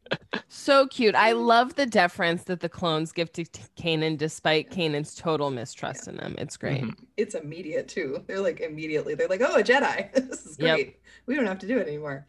So 0.56 0.86
cute. 0.86 1.16
I 1.16 1.32
love 1.32 1.74
the 1.74 1.88
deference 1.88 2.44
that 2.44 2.60
the 2.60 2.70
clones 2.70 3.12
give 3.12 3.34
to 3.34 3.44
Kanan 3.76 4.20
despite 4.20 4.70
Kanan's 4.70 5.16
total 5.16 5.50
mistrust 5.50 6.08
in 6.08 6.16
them. 6.16 6.36
It's 6.38 6.58
great. 6.58 6.84
Mhm. 6.84 6.96
it's 7.18 7.34
immediate 7.34 7.88
too. 7.88 8.24
They're 8.28 8.40
like 8.40 8.60
immediately, 8.60 9.16
they're 9.16 9.28
like, 9.28 9.42
oh, 9.42 9.56
a 9.56 9.64
Jedi. 9.64 10.14
this 10.30 10.46
is 10.46 10.60
Yep. 10.60 10.76
great. 10.76 11.00
We 11.26 11.36
don't 11.36 11.48
have 11.48 11.58
to 11.60 11.68
do 11.68 11.80
it 11.80 11.88
anymore. 11.88 12.28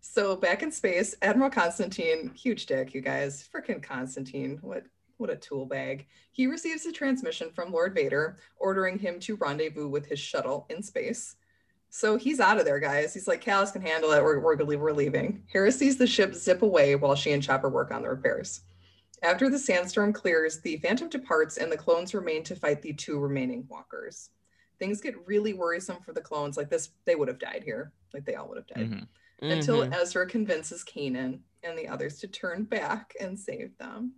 So 0.00 0.34
back 0.34 0.62
in 0.62 0.72
space, 0.72 1.14
Admiral 1.20 1.50
Konstantine, 1.50 2.32
huge 2.34 2.64
dick, 2.64 2.94
you 2.94 3.02
guys. 3.02 3.46
Freaking 3.54 3.82
Konstantine. 3.82 4.58
What 4.62 4.84
what 5.18 5.28
a 5.28 5.36
tool 5.36 5.66
bag. 5.66 6.06
He 6.32 6.46
receives 6.46 6.86
a 6.86 6.92
transmission 6.92 7.50
from 7.50 7.70
Lord 7.70 7.92
Vader 7.92 8.38
ordering 8.56 8.98
him 8.98 9.20
to 9.20 9.36
rendezvous 9.36 9.88
with 9.88 10.06
his 10.06 10.18
shuttle 10.20 10.64
in 10.70 10.82
space. 10.82 11.36
So 11.90 12.16
he's 12.16 12.40
out 12.40 12.58
of 12.58 12.64
there, 12.64 12.78
guys. 12.80 13.14
He's 13.14 13.28
like, 13.28 13.42
Kallus 13.42 13.72
can 13.72 13.82
handle 13.82 14.12
it. 14.12 14.22
We're, 14.22 14.40
we're, 14.40 14.56
we're 14.76 14.92
leaving. 14.92 15.42
Hera 15.46 15.72
sees 15.72 15.96
the 15.96 16.06
ship 16.06 16.34
zip 16.34 16.62
away 16.62 16.94
while 16.96 17.14
she 17.14 17.32
and 17.32 17.42
Chopper 17.42 17.68
work 17.68 17.90
on 17.90 18.02
the 18.02 18.10
repairs. 18.10 18.60
After 19.22 19.48
the 19.50 19.58
sandstorm 19.58 20.12
clears, 20.12 20.60
the 20.60 20.76
Phantom 20.78 21.08
departs 21.08 21.56
and 21.56 21.72
the 21.72 21.76
clones 21.76 22.14
remain 22.14 22.44
to 22.44 22.54
fight 22.54 22.82
the 22.82 22.92
two 22.92 23.18
remaining 23.18 23.66
walkers. 23.68 24.30
Things 24.78 25.00
get 25.00 25.26
really 25.26 25.54
worrisome 25.54 25.98
for 26.04 26.12
the 26.12 26.20
clones. 26.20 26.56
Like 26.56 26.70
this, 26.70 26.90
they 27.04 27.16
would 27.16 27.26
have 27.28 27.40
died 27.40 27.62
here. 27.64 27.92
Like 28.14 28.24
they 28.24 28.36
all 28.36 28.48
would 28.48 28.58
have 28.58 28.66
died. 28.68 28.90
Mhm. 28.90 29.08
Until 29.40 29.78
Mhm. 29.78 29.94
Ezra 29.94 30.26
convinces 30.26 30.84
Kanan 30.84 31.40
and 31.64 31.76
the 31.76 31.88
others 31.88 32.18
to 32.20 32.28
turn 32.28 32.64
back 32.64 33.14
and 33.20 33.38
save 33.38 33.76
them. 33.78 34.12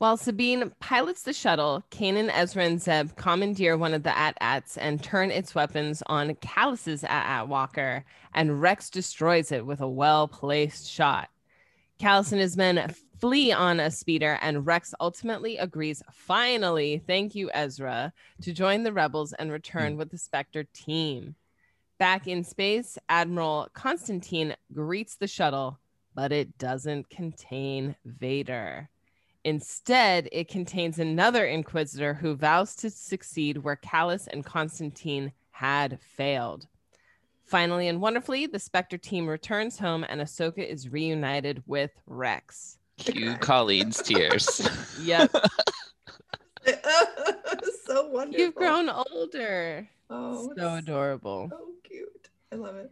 While 0.00 0.16
Sabine 0.16 0.72
pilots 0.80 1.24
the 1.24 1.34
shuttle, 1.34 1.84
Kanan, 1.90 2.30
Ezra, 2.32 2.64
and 2.64 2.80
Zeb 2.80 3.14
commandeer 3.16 3.76
one 3.76 3.92
of 3.92 4.02
the 4.02 4.16
AT-ATs 4.16 4.78
and 4.78 5.02
turn 5.02 5.30
its 5.30 5.54
weapons 5.54 6.02
on 6.06 6.36
Kallus's 6.36 7.04
AT-AT 7.04 7.48
walker, 7.48 8.06
and 8.32 8.62
Rex 8.62 8.88
destroys 8.88 9.52
it 9.52 9.66
with 9.66 9.82
a 9.82 9.88
well-placed 9.90 10.90
shot. 10.90 11.28
Kallus 11.98 12.32
and 12.32 12.40
his 12.40 12.56
men 12.56 12.94
flee 13.18 13.52
on 13.52 13.78
a 13.78 13.90
speeder, 13.90 14.38
and 14.40 14.66
Rex 14.66 14.94
ultimately 15.00 15.58
agrees, 15.58 16.02
finally, 16.10 17.02
thank 17.06 17.34
you, 17.34 17.50
Ezra, 17.52 18.14
to 18.40 18.54
join 18.54 18.84
the 18.84 18.94
rebels 18.94 19.34
and 19.34 19.52
return 19.52 19.92
hmm. 19.92 19.98
with 19.98 20.10
the 20.10 20.16
Spectre 20.16 20.64
team. 20.72 21.34
Back 21.98 22.26
in 22.26 22.42
space, 22.42 22.96
Admiral 23.10 23.68
Konstantine 23.74 24.56
greets 24.72 25.16
the 25.16 25.28
shuttle, 25.28 25.78
but 26.14 26.32
it 26.32 26.56
doesn't 26.56 27.10
contain 27.10 27.96
Vader. 28.06 28.88
Instead, 29.44 30.28
it 30.32 30.48
contains 30.48 30.98
another 30.98 31.46
Inquisitor 31.46 32.12
who 32.14 32.34
vows 32.34 32.74
to 32.76 32.90
succeed 32.90 33.58
where 33.58 33.76
Kallus 33.76 34.26
and 34.26 34.44
Konstantine 34.44 35.32
had 35.50 35.98
failed. 36.00 36.66
Finally 37.44 37.88
and 37.88 38.00
wonderfully, 38.00 38.46
the 38.46 38.58
Spectre 38.58 38.98
team 38.98 39.26
returns 39.26 39.78
home 39.78 40.04
and 40.08 40.20
Ahsoka 40.20 40.66
is 40.66 40.88
reunited 40.90 41.62
with 41.66 41.90
Rex. 42.06 42.78
Cue 42.98 43.34
Colleen's 43.38 44.02
tears. 44.02 44.68
Yep, 45.02 45.34
so 47.86 48.08
wonderful. 48.08 48.38
you've 48.38 48.54
grown 48.54 48.90
older. 48.90 49.88
Oh, 50.10 50.52
so 50.56 50.74
adorable. 50.74 51.48
so 51.50 51.68
cute. 51.82 52.28
I 52.52 52.56
love 52.56 52.76
it. 52.76 52.90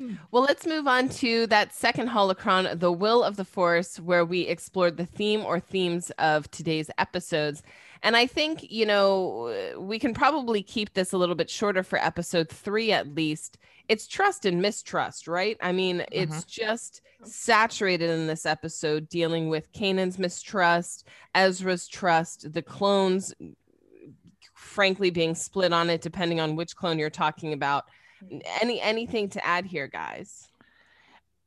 Hmm. 0.00 0.14
Well, 0.30 0.42
let's 0.42 0.66
move 0.66 0.86
on 0.86 1.10
to 1.10 1.46
that 1.48 1.74
second 1.74 2.08
holocron, 2.08 2.80
The 2.80 2.90
Will 2.90 3.22
of 3.22 3.36
the 3.36 3.44
Force, 3.44 4.00
where 4.00 4.24
we 4.24 4.42
explored 4.42 4.96
the 4.96 5.04
theme 5.04 5.42
or 5.42 5.60
themes 5.60 6.10
of 6.18 6.50
today's 6.50 6.90
episodes. 6.96 7.62
And 8.02 8.16
I 8.16 8.26
think, 8.26 8.70
you 8.70 8.86
know, 8.86 9.74
we 9.78 9.98
can 9.98 10.14
probably 10.14 10.62
keep 10.62 10.94
this 10.94 11.12
a 11.12 11.18
little 11.18 11.34
bit 11.34 11.50
shorter 11.50 11.82
for 11.82 11.98
episode 11.98 12.48
three 12.48 12.92
at 12.92 13.14
least. 13.14 13.58
It's 13.88 14.06
trust 14.06 14.46
and 14.46 14.62
mistrust, 14.62 15.28
right? 15.28 15.58
I 15.60 15.72
mean, 15.72 16.02
it's 16.10 16.32
mm-hmm. 16.32 16.48
just 16.48 17.02
saturated 17.22 18.08
in 18.08 18.26
this 18.26 18.46
episode, 18.46 19.06
dealing 19.10 19.50
with 19.50 19.70
Kanan's 19.74 20.18
mistrust, 20.18 21.08
Ezra's 21.34 21.86
trust, 21.86 22.50
the 22.54 22.62
clones, 22.62 23.34
frankly, 24.54 25.10
being 25.10 25.34
split 25.34 25.74
on 25.74 25.90
it, 25.90 26.00
depending 26.00 26.40
on 26.40 26.56
which 26.56 26.74
clone 26.74 26.98
you're 26.98 27.10
talking 27.10 27.52
about 27.52 27.84
any 28.60 28.80
anything 28.80 29.28
to 29.28 29.44
add 29.46 29.64
here 29.64 29.88
guys 29.88 30.50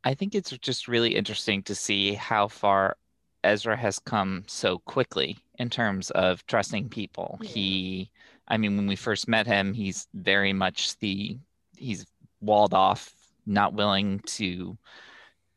I 0.04 0.14
think 0.14 0.36
it's 0.36 0.52
just 0.52 0.88
really 0.88 1.16
interesting 1.16 1.64
to 1.64 1.76
see 1.76 2.14
how 2.14 2.48
far 2.48 2.98
Ezra 3.44 3.78
has 3.78 4.00
come 4.00 4.44
so 4.48 4.80
quickly 4.80 5.38
in 5.60 5.70
terms 5.70 6.12
of 6.12 6.46
trusting 6.48 6.90
people. 6.90 7.40
Yeah. 7.42 7.50
He, 7.50 8.10
I 8.48 8.58
mean, 8.58 8.76
when 8.76 8.88
we 8.88 8.96
first 8.96 9.28
met 9.28 9.48
him, 9.48 9.74
he's 9.74 10.08
very 10.14 10.54
much 10.54 10.98
the, 11.00 11.38
he's 11.78 12.06
walled 12.42 12.74
off, 12.74 13.14
not 13.46 13.74
willing 13.74 14.20
to 14.26 14.78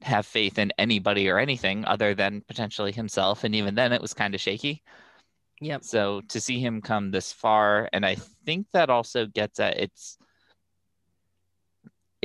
have 0.02 0.26
faith 0.26 0.58
in 0.58 0.72
anybody 0.78 1.28
or 1.28 1.38
anything 1.38 1.84
other 1.84 2.14
than 2.14 2.42
potentially 2.42 2.92
himself. 2.92 3.42
And 3.44 3.54
even 3.54 3.74
then, 3.74 3.92
it 3.92 4.02
was 4.02 4.14
kind 4.14 4.34
of 4.34 4.40
shaky. 4.40 4.82
yep 5.60 5.82
So 5.82 6.20
to 6.28 6.40
see 6.40 6.60
him 6.60 6.80
come 6.82 7.10
this 7.10 7.32
far, 7.32 7.88
and 7.92 8.06
I 8.06 8.16
think 8.44 8.66
that 8.72 8.90
also 8.90 9.26
gets 9.26 9.58
at 9.58 9.78
it's 9.78 10.18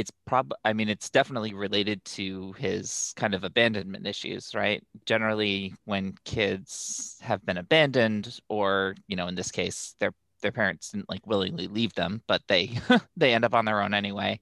it's 0.01 0.11
prob 0.27 0.53
I 0.65 0.73
mean 0.73 0.89
it's 0.89 1.09
definitely 1.09 1.53
related 1.53 2.03
to 2.17 2.53
his 2.53 3.13
kind 3.17 3.33
of 3.35 3.43
abandonment 3.45 4.07
issues, 4.07 4.55
right? 4.55 4.83
Generally 5.05 5.75
when 5.85 6.15
kids 6.25 7.17
have 7.21 7.45
been 7.45 7.57
abandoned 7.57 8.39
or, 8.49 8.95
you 9.07 9.15
know, 9.17 9.27
in 9.27 9.35
this 9.35 9.51
case 9.51 9.95
their 9.99 10.13
their 10.43 10.51
parents 10.53 10.91
didn't 10.91 11.09
like 11.09 11.25
willingly 11.27 11.67
leave 11.67 11.93
them, 11.95 12.23
but 12.27 12.41
they 12.47 12.77
they 13.17 13.33
end 13.33 13.45
up 13.45 13.55
on 13.55 13.65
their 13.65 13.81
own 13.81 13.93
anyway. 13.93 14.39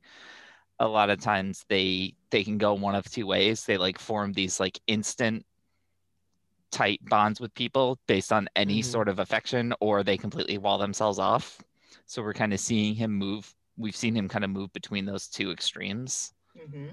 A 0.79 0.87
lot 0.87 1.09
of 1.11 1.21
times 1.21 1.65
they 1.69 2.15
they 2.31 2.43
can 2.43 2.57
go 2.57 2.73
one 2.75 2.95
of 2.95 3.09
two 3.09 3.27
ways. 3.27 3.65
They 3.65 3.77
like 3.77 3.99
form 3.99 4.33
these 4.33 4.59
like 4.59 4.79
instant 4.87 5.45
tight 6.71 6.99
bonds 7.09 7.39
with 7.39 7.53
people 7.53 7.97
based 8.07 8.31
on 8.31 8.47
any 8.55 8.81
Mhm. 8.81 8.83
sort 8.83 9.09
of 9.09 9.19
affection 9.19 9.73
or 9.79 10.03
they 10.03 10.17
completely 10.17 10.57
wall 10.57 10.77
themselves 10.77 11.19
off. 11.19 11.61
So 12.05 12.21
we're 12.21 12.33
kind 12.33 12.53
of 12.53 12.59
seeing 12.59 12.95
him 12.95 13.11
move. 13.13 13.53
We've 13.79 13.95
seen 13.95 14.15
him 14.15 14.27
kind 14.29 14.43
of 14.43 14.51
move 14.51 14.71
between 14.73 15.05
those 15.05 15.27
two 15.27 15.49
extremes. 15.51 16.33
hmm 16.55 16.89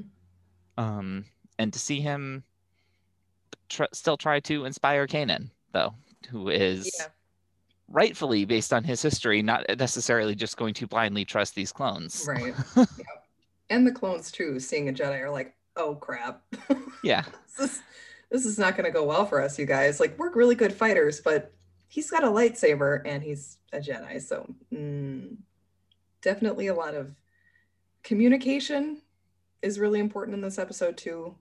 Um, 0.78 1.25
and 1.59 1.73
to 1.73 1.78
see 1.78 2.00
him 2.00 2.45
tr- 3.69 3.85
still 3.93 4.16
try 4.16 4.40
to 4.40 4.64
inspire 4.64 5.07
Kanan, 5.07 5.50
though, 5.73 5.95
who 6.31 6.49
is 6.49 6.90
Yeah. 6.99 7.07
rightfully, 7.88 8.45
based 8.45 8.73
on 8.73 8.85
his 8.85 9.02
history, 9.02 9.43
not 9.43 9.64
necessarily 9.78 10.35
just 10.35 10.57
going 10.57 10.75
to 10.75 10.87
blindly 10.87 11.25
trust 11.25 11.55
these 11.55 11.73
clones. 11.73 12.25
Right. 12.26 12.55
And 13.69 13.85
the 13.85 13.90
clones 13.90 14.31
too, 14.31 14.61
seeing 14.61 14.88
a 14.88 14.93
Jedi 14.93 15.21
are 15.23 15.31
like, 15.31 15.52
oh 15.75 15.97
crap. 15.97 16.40
Yeah. 17.02 17.25
this 17.59 17.73
is 17.73 17.83
this 18.31 18.47
is 18.47 18.59
not 18.61 18.76
gonna 18.76 18.93
go 18.93 19.02
well 19.05 19.26
for 19.26 19.43
us, 19.43 19.59
you 19.59 19.66
guys. 19.66 19.99
Like 19.99 20.16
we're 20.19 20.33
really 20.33 20.55
good 20.55 20.73
fighters, 20.73 21.21
but 21.21 21.52
he's 21.88 22.09
got 22.09 22.23
a 22.23 22.28
lightsaber 22.28 23.02
and 23.05 23.25
he's 23.25 23.59
a 23.73 23.78
Jedi. 23.78 24.23
So 24.23 24.55
mm, 24.73 25.37
definitely 26.26 26.66
a 26.66 26.75
lot 26.75 26.95
of 26.97 27.14
communication 28.02 29.00
is 29.62 29.78
really 29.78 30.00
important 30.00 30.35
in 30.35 30.40
this 30.42 30.59
episode 30.59 30.97
too, 30.97 31.37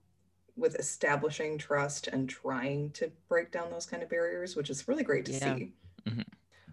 with 0.56 0.76
establishing 0.76 1.58
trust 1.58 2.08
and 2.08 2.30
trying 2.30 2.92
to 2.92 3.12
break 3.28 3.52
down 3.52 3.72
those 3.72 3.88
kind 3.88 4.04
of 4.04 4.10
barriers, 4.10 4.56
which 4.56 4.70
is 4.70 4.88
really 4.88 5.04
great 5.04 5.26
to 5.26 5.32
Yeah. 5.32 5.56
see. 5.56 5.74
Mm-hmm. 6.08 6.22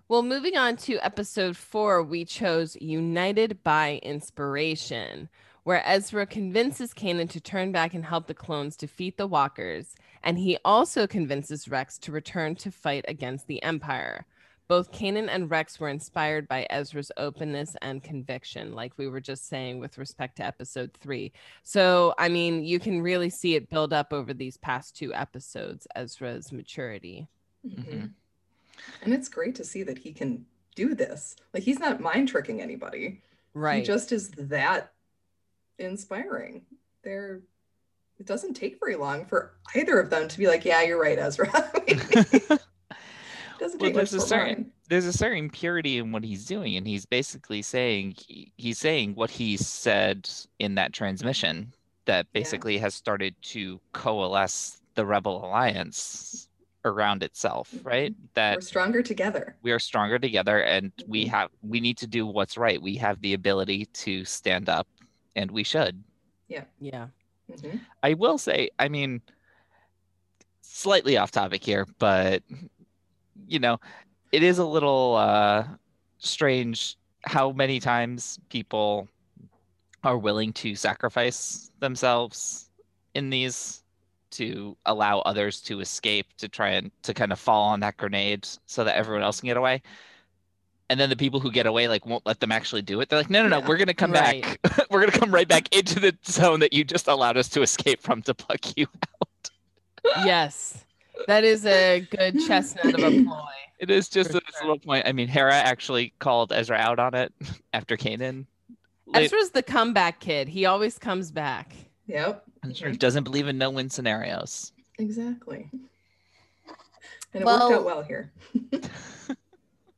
well 0.09 0.23
moving 0.23 0.59
on 0.59 0.76
to 0.76 0.99
episode 0.99 1.57
four 1.57 2.02
we 2.02 2.23
chose 2.26 2.76
united 2.83 3.62
by 3.62 3.99
inspiration 4.02 5.31
where 5.64 5.83
ezra 5.87 6.26
convinces 6.26 6.92
kanan 6.92 7.31
to 7.31 7.40
turn 7.40 7.73
back 7.73 7.95
and 7.95 8.04
help 8.04 8.26
the 8.26 8.35
clones 8.35 8.76
defeat 8.76 9.16
the 9.16 9.26
walkers 9.26 9.95
and 10.23 10.38
he 10.38 10.59
also 10.66 11.07
convinces 11.07 11.66
rex 11.66 11.97
to 11.97 12.12
return 12.12 12.54
to 12.54 12.71
fight 12.71 13.07
against 13.09 13.47
the 13.47 13.62
empire 13.62 14.26
Both 14.73 14.91
Kanan 14.91 15.29
and 15.29 15.50
Rex 15.50 15.79
were 15.79 15.91
inspired 15.91 16.49
by 16.49 16.67
Ezra's 16.71 17.12
openness 17.19 17.76
and 17.83 18.02
conviction, 18.02 18.73
like 18.73 18.97
we 18.97 19.07
were 19.07 19.21
just 19.21 19.47
saying 19.47 19.81
with 19.81 19.99
respect 19.99 20.37
to 20.37 20.47
episode 20.47 20.95
three. 20.95 21.31
So, 21.62 22.14
I 22.17 22.31
mean, 22.31 22.64
you 22.64 22.81
can 22.81 23.02
really 23.02 23.29
see 23.29 23.55
it 23.55 23.69
build 23.69 23.93
up 23.93 24.14
over 24.14 24.33
these 24.33 24.57
past 24.57 24.97
two 24.97 25.12
episodes, 25.12 25.87
Ezra's 25.95 26.52
maturity. 26.52 27.29
Mhm. 27.67 28.14
And 29.02 29.12
it's 29.12 29.29
great 29.29 29.55
to 29.57 29.64
see 29.64 29.83
that 29.83 29.99
he 29.99 30.11
can 30.11 30.47
do 30.75 30.95
this. 30.95 31.37
Like 31.52 31.64
he's 31.64 31.79
not 31.79 32.00
mind 32.00 32.29
tricking 32.29 32.62
anybody. 32.62 33.21
Right. 33.52 33.81
He 33.81 33.85
just 33.85 34.11
is 34.11 34.31
that 34.31 34.95
inspiring. 35.79 36.64
There 37.02 37.43
it 38.19 38.25
doesn't 38.25 38.55
take 38.55 38.81
very 38.81 38.97
long 38.97 39.26
for 39.26 39.52
either 39.75 40.00
of 40.00 40.09
them 40.09 40.29
to 40.29 40.38
be 40.38 40.47
like, 40.47 40.64
yeah, 40.64 40.81
you're 40.81 40.99
right, 40.99 41.19
Ezra. 41.19 41.50
it 43.62 43.66
doesn't 43.66 43.81
Well, 43.81 43.90
take 43.90 43.97
much 43.97 44.11
there's 44.11 44.23
a 44.25 44.26
certain- 44.26 44.54
mine. 44.64 44.73
there's 44.88 45.04
a 45.07 45.12
certain 45.12 45.49
purity 45.49 45.99
in 45.99 46.11
what 46.11 46.25
he's 46.25 46.45
doing 46.47 46.76
and 46.76 46.85
he's 46.87 47.07
basically 47.07 47.62
saying 47.62 48.14
he, 48.19 48.50
he's 48.57 48.76
saying 48.78 49.14
what 49.14 49.31
he 49.31 49.57
said 49.57 50.28
in 50.59 50.75
that 50.75 50.92
transmission 50.92 51.73
that 52.07 52.26
Yeah. 52.26 52.40
basically 52.40 52.78
has 52.78 52.92
started 52.95 53.37
to 53.42 53.81
coalesce 53.92 54.83
the 54.97 55.07
rebel 55.07 55.45
alliance 55.45 56.49
around 56.85 57.23
itself 57.23 57.73
right 57.85 58.12
that 58.35 58.57
We're 58.57 58.61
stronger 58.62 59.00
together. 59.02 59.54
we 59.62 59.71
are 59.71 59.78
stronger 59.78 60.19
together 60.19 60.61
and 60.62 60.90
we 61.07 61.26
Mhm. 61.26 61.28
have 61.28 61.50
we 61.62 61.78
need 61.78 61.97
to 61.99 62.09
do 62.09 62.26
what's 62.26 62.57
right 62.59 62.83
we 62.83 62.97
have 62.97 63.21
the 63.21 63.35
ability 63.35 63.87
to 63.87 64.25
stand 64.25 64.69
up 64.69 64.88
and 65.37 65.49
we 65.52 65.62
should 65.62 66.02
yeah. 66.49 66.64
Mhm. 67.49 67.81
i 68.02 68.14
will 68.14 68.37
say 68.38 68.69
i 68.81 68.88
mean 68.88 69.23
slightly 70.62 71.16
off 71.16 71.31
topic 71.31 71.62
here 71.62 71.87
but 72.00 72.42
you 73.47 73.59
know 73.59 73.79
it 74.33 74.43
is 74.43 74.59
a 74.59 74.65
little 74.65 75.17
uh 75.17 75.65
strange 76.19 76.97
how 77.25 77.53
many 77.53 77.79
times 77.81 78.39
people 78.49 79.09
are 80.05 80.19
willing 80.19 80.53
to 80.53 80.75
sacrifice 80.75 81.71
themselves 81.81 82.71
in 83.15 83.31
these 83.31 83.83
to 84.31 84.77
allow 84.87 85.19
others 85.21 85.61
to 85.61 85.81
escape 85.81 86.27
to 86.39 86.49
try 86.49 86.71
and 86.71 86.91
to 87.03 87.13
kind 87.15 87.33
of 87.33 87.39
fall 87.39 87.65
on 87.69 87.81
that 87.81 87.97
grenade 87.97 88.49
so 88.67 88.83
that 88.85 88.97
everyone 88.97 89.23
else 89.23 89.41
can 89.41 89.47
get 89.49 89.57
away 89.57 89.83
and 90.91 90.99
then 90.99 91.09
the 91.11 91.17
people 91.17 91.39
who 91.41 91.51
get 91.51 91.67
away 91.67 91.87
like 91.89 92.05
won't 92.07 92.25
let 92.27 92.41
them 92.41 92.51
actually 92.51 92.83
do 92.83 93.01
it 93.01 93.09
they're 93.09 93.19
like 93.19 93.31
no 93.31 93.43
no 93.43 93.49
no 93.49 93.59
Yeah. 93.59 93.69
we're 93.69 93.77
gonna 93.77 93.95
come 93.95 94.13
Right. 94.13 94.43
back 94.63 94.87
we're 94.91 95.01
gonna 95.01 95.13
come 95.13 95.33
right 95.33 95.47
back 95.49 95.75
into 95.77 96.01
the 96.01 96.17
zone 96.27 96.61
that 96.61 96.73
you 96.73 96.83
just 96.85 97.09
allowed 97.09 97.37
us 97.37 97.49
to 97.51 97.63
escape 97.63 98.01
from 98.01 98.23
to 98.23 98.35
pluck 98.35 98.77
you 98.77 98.87
out 99.21 99.51
yes. 100.25 100.85
That 101.26 101.45
is 101.45 101.67
a 101.67 102.00
good 102.11 102.38
chestnut 102.47 102.95
of 102.95 103.02
a 103.02 103.11
ploy. 103.25 103.41
it 103.79 103.91
is 103.91 104.09
just 104.09 104.31
a 104.31 104.33
sure. 104.35 104.43
little 104.62 104.79
point 104.79 105.07
i 105.07 105.12
mean 105.12 105.29
hera 105.29 105.55
actually 105.55 106.12
called 106.19 106.52
ezra 106.52 106.76
out 106.76 106.99
on 106.99 107.14
it 107.14 107.33
after 107.73 107.97
kanan 107.97 108.47
Late- 109.07 109.25
Ezra's 109.26 109.50
the 109.50 109.62
comeback 109.62 110.21
kid. 110.21 110.49
He 110.49 110.64
always 110.64 110.99
comes 110.99 111.31
back. 111.31 111.75
Yep. 112.07 112.45
Ezra 112.64 112.97
doesn't 112.97 113.25
believe 113.25 113.47
in 113.47 113.59
no-win 113.59 113.91
scenarios 113.91 114.73
Exactly. 114.99 115.69
And 117.35 117.43
it 117.43 117.45
Well- 117.45 117.69
worked 117.69 117.81
out 117.81 117.85
well 117.85 118.02
here. 118.02 118.33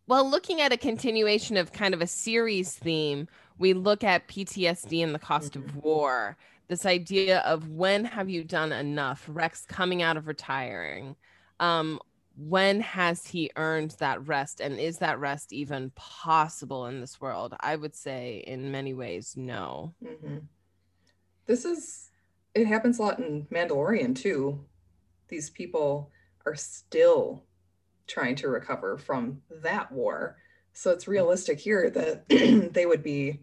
Well, 0.07 0.28
looking 0.28 0.61
at 0.61 0.73
a 0.73 0.76
continuation 0.76 1.57
of 1.57 1.73
kind 1.73 1.95
of 1.95 2.02
a 2.02 2.07
series 2.07 2.73
theme, 2.73 3.26
we 3.59 3.73
look 3.73 4.04
at 4.04 4.28
PTSD 4.28 5.02
and 5.02 5.14
the 5.14 5.19
cost 5.19 5.57
of 5.57 5.62
mm-hmm. 5.62 5.81
war. 5.81 6.37
This 6.68 6.87
idea 6.87 7.40
of 7.40 7.68
when 7.68 8.04
have 8.04 8.30
you 8.30 8.42
done 8.44 8.73
enough? 8.73 9.25
Rex 9.28 9.64
coming 9.66 10.02
out 10.02 10.16
of 10.16 10.26
retiring. 10.26 11.16
Um, 11.61 12.00
when 12.37 12.80
has 12.80 13.26
he 13.26 13.50
earned 13.56 13.92
that 13.99 14.26
rest? 14.26 14.61
And 14.61 14.80
is 14.80 14.99
that 14.99 15.21
rest 15.21 15.52
even 15.52 15.90
possible 15.90 16.87
in 16.87 17.00
this 17.00 17.21
world? 17.21 17.54
I 17.61 17.76
would 17.76 17.94
say, 17.94 18.42
in 18.47 18.73
many 18.73 18.94
ways, 18.94 19.35
no. 19.37 19.94
hmm 20.02 20.38
This 21.47 21.64
is, 21.64 22.11
it 22.54 22.66
happens 22.66 22.99
a 22.99 23.02
lot 23.02 23.18
in 23.18 23.47
Mandalorian 23.52 24.16
too. 24.16 24.64
These 25.28 25.50
people 25.50 26.11
are 26.46 26.55
still 26.55 27.44
trying 28.07 28.37
to 28.37 28.48
recover 28.48 28.98
from 28.98 29.42
that 29.62 29.92
war. 29.92 30.37
So 30.72 30.90
it's 30.90 31.07
realistic 31.07 31.61
here 31.61 31.88
that 31.90 32.29
they 32.72 32.87
would 32.87 33.03
be 33.03 33.40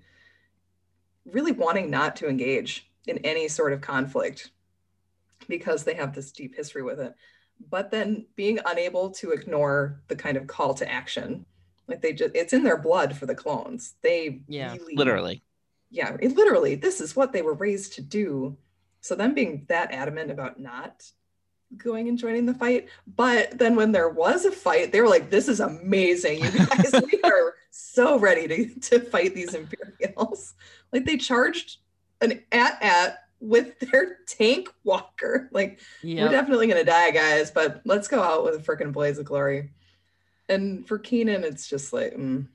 really 1.25 1.51
wanting 1.51 1.89
not 1.89 2.15
to 2.17 2.27
engage 2.27 2.90
in 3.07 3.17
any 3.19 3.47
sort 3.47 3.73
of 3.73 3.81
conflict 3.81 4.51
because 5.47 5.83
they 5.83 5.95
have 5.95 6.13
this 6.13 6.31
deep 6.31 6.55
history 6.55 6.83
with 6.83 6.99
it. 6.99 7.13
But 7.69 7.91
then 7.91 8.25
being 8.35 8.59
unable 8.65 9.11
to 9.11 9.31
ignore 9.31 10.01
the 10.07 10.15
kind 10.15 10.37
of 10.37 10.47
call 10.47 10.73
to 10.75 10.89
action. 10.89 11.45
Like 11.87 12.01
they 12.01 12.13
just, 12.13 12.35
it's 12.35 12.53
in 12.53 12.63
their 12.63 12.77
blood 12.77 13.15
for 13.15 13.25
the 13.25 13.35
clones. 13.35 13.95
They 14.01 14.41
Yeah. 14.47 14.73
really 14.73 14.95
literally 14.95 15.43
yeah, 15.91 16.15
it 16.21 16.35
literally, 16.35 16.75
this 16.75 17.01
is 17.01 17.15
what 17.15 17.33
they 17.33 17.41
were 17.41 17.53
raised 17.53 17.93
to 17.93 18.01
do. 18.01 18.57
So 19.01 19.13
them 19.13 19.33
being 19.33 19.65
that 19.67 19.91
adamant 19.91 20.31
about 20.31 20.59
not 20.59 21.03
going 21.75 22.07
and 22.07 22.17
joining 22.17 22.45
the 22.45 22.53
fight, 22.53 22.87
but 23.05 23.57
then 23.57 23.75
when 23.75 23.91
there 23.91 24.09
was 24.09 24.45
a 24.45 24.51
fight, 24.51 24.91
they 24.91 25.01
were 25.01 25.09
like, 25.09 25.29
"This 25.29 25.47
is 25.49 25.59
amazing, 25.59 26.43
you 26.43 26.51
guys! 26.51 26.93
we 27.11 27.19
are 27.23 27.55
so 27.71 28.17
ready 28.19 28.47
to 28.47 28.79
to 28.79 28.99
fight 29.01 29.35
these 29.35 29.53
Imperials." 29.53 30.53
Like 30.93 31.05
they 31.05 31.17
charged 31.17 31.77
an 32.21 32.41
at-at 32.51 33.19
with 33.39 33.79
their 33.91 34.17
tank 34.27 34.69
walker. 34.83 35.49
Like 35.51 35.79
we're 36.03 36.29
definitely 36.29 36.67
gonna 36.67 36.83
die, 36.83 37.11
guys, 37.11 37.51
but 37.51 37.81
let's 37.85 38.07
go 38.07 38.21
out 38.21 38.43
with 38.43 38.55
a 38.55 38.59
freaking 38.59 38.93
blaze 38.93 39.17
of 39.17 39.25
glory. 39.25 39.71
And 40.47 40.87
for 40.87 40.99
Keenan, 40.99 41.43
it's 41.43 41.67
just 41.67 41.93
like 41.93 42.13
mm. 42.13 42.47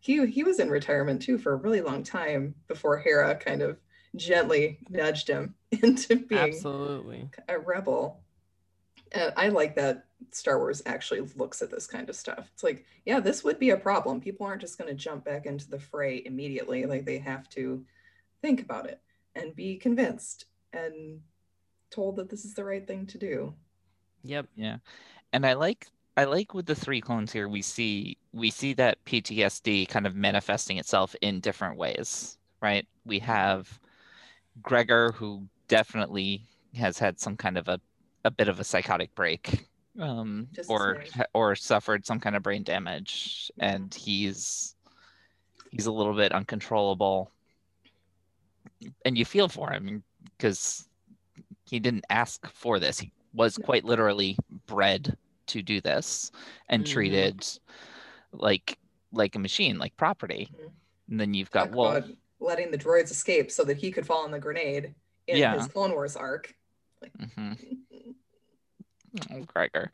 he 0.00 0.26
he 0.26 0.44
was 0.44 0.60
in 0.60 0.70
retirement 0.70 1.22
too 1.22 1.38
for 1.38 1.52
a 1.52 1.56
really 1.56 1.80
long 1.80 2.02
time 2.02 2.54
before 2.68 2.98
Hera 2.98 3.34
kind 3.34 3.62
of 3.62 3.78
gently 4.16 4.78
nudged 4.88 5.28
him 5.28 5.54
into 5.82 6.16
being 6.16 6.40
Absolutely. 6.40 7.28
a 7.48 7.58
rebel. 7.58 8.20
And 9.12 9.32
I 9.36 9.48
like 9.48 9.74
that 9.76 10.06
Star 10.30 10.58
Wars 10.58 10.82
actually 10.86 11.20
looks 11.36 11.60
at 11.60 11.70
this 11.70 11.86
kind 11.86 12.08
of 12.08 12.16
stuff. 12.16 12.50
It's 12.54 12.62
like, 12.62 12.86
yeah, 13.04 13.20
this 13.20 13.44
would 13.44 13.58
be 13.58 13.70
a 13.70 13.76
problem. 13.76 14.20
People 14.20 14.46
aren't 14.46 14.62
just 14.62 14.78
going 14.78 14.88
to 14.88 14.94
jump 14.94 15.24
back 15.24 15.44
into 15.44 15.68
the 15.68 15.78
fray 15.78 16.22
immediately. 16.24 16.86
Like 16.86 17.04
they 17.04 17.18
have 17.18 17.48
to 17.50 17.84
think 18.42 18.60
about 18.60 18.86
it 18.86 19.00
and 19.34 19.56
be 19.56 19.76
convinced 19.76 20.46
and 20.72 21.20
told 21.90 22.16
that 22.16 22.28
this 22.28 22.44
is 22.44 22.54
the 22.54 22.64
right 22.64 22.86
thing 22.86 23.06
to 23.06 23.18
do. 23.18 23.54
Yep. 24.24 24.46
Yeah. 24.56 24.76
And 25.32 25.46
i 25.46 25.54
like 25.54 25.86
i 26.16 26.24
like 26.24 26.54
with 26.54 26.66
the 26.66 26.74
three 26.74 27.00
clones 27.00 27.32
here 27.32 27.48
we 27.48 27.62
see 27.62 28.16
we 28.32 28.50
see 28.50 28.74
that 28.74 29.02
ptsd 29.04 29.88
kind 29.88 30.06
of 30.06 30.14
manifesting 30.14 30.78
itself 30.78 31.16
in 31.22 31.40
different 31.40 31.76
ways 31.76 32.36
right 32.60 32.86
we 33.06 33.18
have 33.18 33.80
gregor 34.60 35.12
who 35.12 35.42
definitely 35.68 36.42
has 36.74 36.98
had 36.98 37.18
some 37.18 37.36
kind 37.36 37.56
of 37.56 37.68
a, 37.68 37.80
a 38.24 38.30
bit 38.30 38.48
of 38.48 38.60
a 38.60 38.64
psychotic 38.64 39.14
break 39.14 39.66
um 40.00 40.48
Just 40.52 40.70
or 40.70 41.04
or 41.34 41.54
suffered 41.54 42.06
some 42.06 42.20
kind 42.20 42.36
of 42.36 42.42
brain 42.42 42.62
damage 42.62 43.50
and 43.58 43.92
he's 43.94 44.74
he's 45.70 45.86
a 45.86 45.92
little 45.92 46.14
bit 46.14 46.32
uncontrollable 46.32 47.30
and 49.04 49.16
you 49.18 49.24
feel 49.24 49.48
for 49.48 49.70
him 49.70 50.02
because 50.36 50.88
he 51.64 51.78
didn't 51.80 52.04
ask 52.10 52.46
for 52.52 52.78
this 52.78 52.98
he 52.98 53.12
was 53.34 53.56
quite 53.58 53.84
literally 53.84 54.36
bred 54.66 55.16
to 55.46 55.62
do 55.62 55.80
this 55.80 56.30
and 56.68 56.84
Mhm. 56.84 56.88
treated 56.90 57.46
like 58.32 58.78
like 59.12 59.34
a 59.34 59.38
machine 59.38 59.78
like 59.78 59.96
property 59.96 60.48
Mhm. 60.52 60.70
and 61.10 61.20
then 61.20 61.34
you've 61.34 61.50
got 61.50 61.70
wolf 61.70 62.04
letting 62.40 62.70
the 62.70 62.78
droids 62.78 63.10
escape 63.10 63.50
so 63.50 63.64
that 63.64 63.76
he 63.76 63.90
could 63.90 64.06
fall 64.06 64.24
on 64.24 64.30
the 64.30 64.38
grenade 64.40 64.94
in 65.28 65.36
Yeah. 65.38 65.54
his 65.56 65.68
Clone 65.68 65.92
Wars 65.92 66.16
arc. 66.16 66.54
Mhm. 67.18 67.56
Oh, 69.30 69.42
Gregor. 69.42 69.90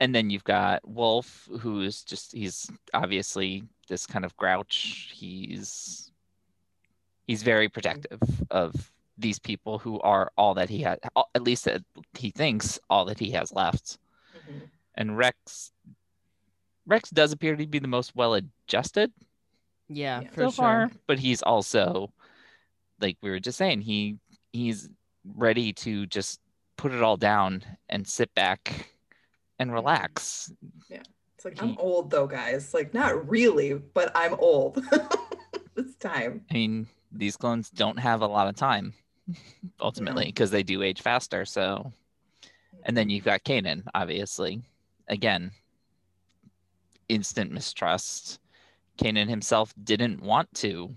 And 0.00 0.12
then 0.12 0.28
you've 0.28 0.42
got 0.42 0.86
Wolf, 0.86 1.48
who's 1.60 2.02
just 2.02 2.32
he's 2.32 2.68
obviously 2.92 3.62
this 3.88 4.06
kind 4.08 4.24
of 4.24 4.36
grouch. 4.36 5.12
He's 5.14 6.09
he's 7.30 7.44
very 7.44 7.68
protective 7.68 8.18
of 8.50 8.90
these 9.16 9.38
people 9.38 9.78
who 9.78 10.00
are 10.00 10.32
all 10.36 10.54
that 10.54 10.68
he 10.68 10.80
had 10.82 10.98
at 11.36 11.42
least 11.44 11.64
that 11.64 11.80
he 12.18 12.30
thinks 12.30 12.76
all 12.90 13.04
that 13.04 13.20
he 13.20 13.30
has 13.30 13.52
left. 13.52 13.98
Mhm. 14.34 14.62
And 14.96 15.16
Rex 15.16 15.70
Rex 16.86 17.08
does 17.10 17.30
appear 17.30 17.54
to 17.54 17.66
be 17.68 17.78
the 17.78 17.86
most 17.86 18.16
well 18.16 18.34
adjusted 18.34 19.12
Yeah, 19.86 20.22
Yeah. 20.22 20.28
for 20.30 20.40
so 20.46 20.50
sure. 20.50 20.64
far, 20.64 20.90
but 21.06 21.18
he's 21.20 21.40
also 21.42 22.12
like 23.00 23.16
we 23.22 23.30
were 23.30 23.38
just 23.38 23.58
saying, 23.58 23.82
he 23.82 24.18
he's 24.52 24.88
ready 25.24 25.72
to 25.72 26.06
just 26.06 26.40
put 26.76 26.90
it 26.92 27.00
all 27.02 27.16
down 27.16 27.62
and 27.88 28.08
sit 28.08 28.34
back 28.34 28.90
and 29.60 29.72
relax. 29.72 30.52
Yeah. 30.88 31.02
It's 31.36 31.44
like, 31.44 31.60
He- 31.60 31.68
I'm 31.70 31.78
old 31.78 32.10
though, 32.10 32.26
guys. 32.26 32.74
Like, 32.74 32.92
not 32.92 33.28
really, 33.30 33.74
but 33.74 34.10
I'm 34.16 34.34
old. 34.34 34.82
it's 35.76 35.94
time. 35.96 36.44
I 36.50 36.54
mean, 36.54 36.88
these 37.12 37.36
clones 37.36 37.70
don't 37.70 37.98
have 37.98 38.22
a 38.22 38.26
lot 38.26 38.48
of 38.48 38.56
time 38.56 38.94
ultimately 39.80 40.26
because 40.26 40.50
they 40.50 40.62
do 40.62 40.82
age 40.82 41.02
faster. 41.02 41.44
So, 41.44 41.92
and 42.84 42.96
then 42.96 43.10
you've 43.10 43.24
got 43.24 43.44
Kanan, 43.44 43.84
obviously. 43.94 44.62
Again, 45.08 45.50
instant 47.08 47.50
mistrust. 47.50 48.38
Kanan 48.98 49.28
himself 49.28 49.74
didn't 49.82 50.22
want 50.22 50.52
to 50.54 50.94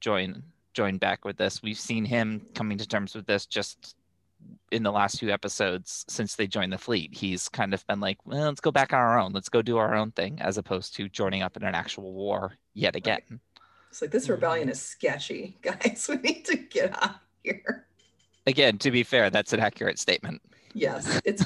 join 0.00 0.42
join 0.72 0.98
back 0.98 1.24
with 1.24 1.38
this. 1.38 1.62
We've 1.62 1.78
seen 1.78 2.04
him 2.04 2.46
coming 2.54 2.76
to 2.78 2.86
terms 2.86 3.14
with 3.14 3.26
this 3.26 3.46
just 3.46 3.96
in 4.70 4.82
the 4.82 4.92
last 4.92 5.18
few 5.18 5.30
episodes 5.30 6.04
since 6.08 6.34
they 6.34 6.46
joined 6.46 6.72
the 6.72 6.78
fleet. 6.78 7.14
He's 7.14 7.48
kind 7.48 7.72
of 7.72 7.86
been 7.86 7.98
like, 7.98 8.18
well, 8.26 8.44
let's 8.48 8.60
go 8.60 8.70
back 8.70 8.92
on 8.92 9.00
our 9.00 9.18
own. 9.18 9.32
Let's 9.32 9.48
go 9.48 9.62
do 9.62 9.78
our 9.78 9.94
own 9.94 10.12
thing, 10.12 10.38
as 10.40 10.58
opposed 10.58 10.94
to 10.96 11.08
joining 11.08 11.42
up 11.42 11.56
in 11.56 11.64
an 11.64 11.74
actual 11.74 12.12
war 12.12 12.52
yet 12.74 12.94
again. 12.94 13.22
Right. 13.30 13.40
It's 13.96 14.02
like 14.02 14.10
this 14.10 14.28
rebellion 14.28 14.64
mm-hmm. 14.64 14.72
is 14.72 14.82
sketchy, 14.82 15.56
guys. 15.62 16.06
We 16.06 16.16
need 16.16 16.44
to 16.44 16.56
get 16.58 16.94
out 17.02 17.14
of 17.14 17.20
here. 17.42 17.86
Again, 18.46 18.76
to 18.76 18.90
be 18.90 19.02
fair, 19.02 19.30
that's 19.30 19.54
an 19.54 19.60
accurate 19.60 19.98
statement. 19.98 20.42
Yes, 20.74 21.18
it's 21.24 21.42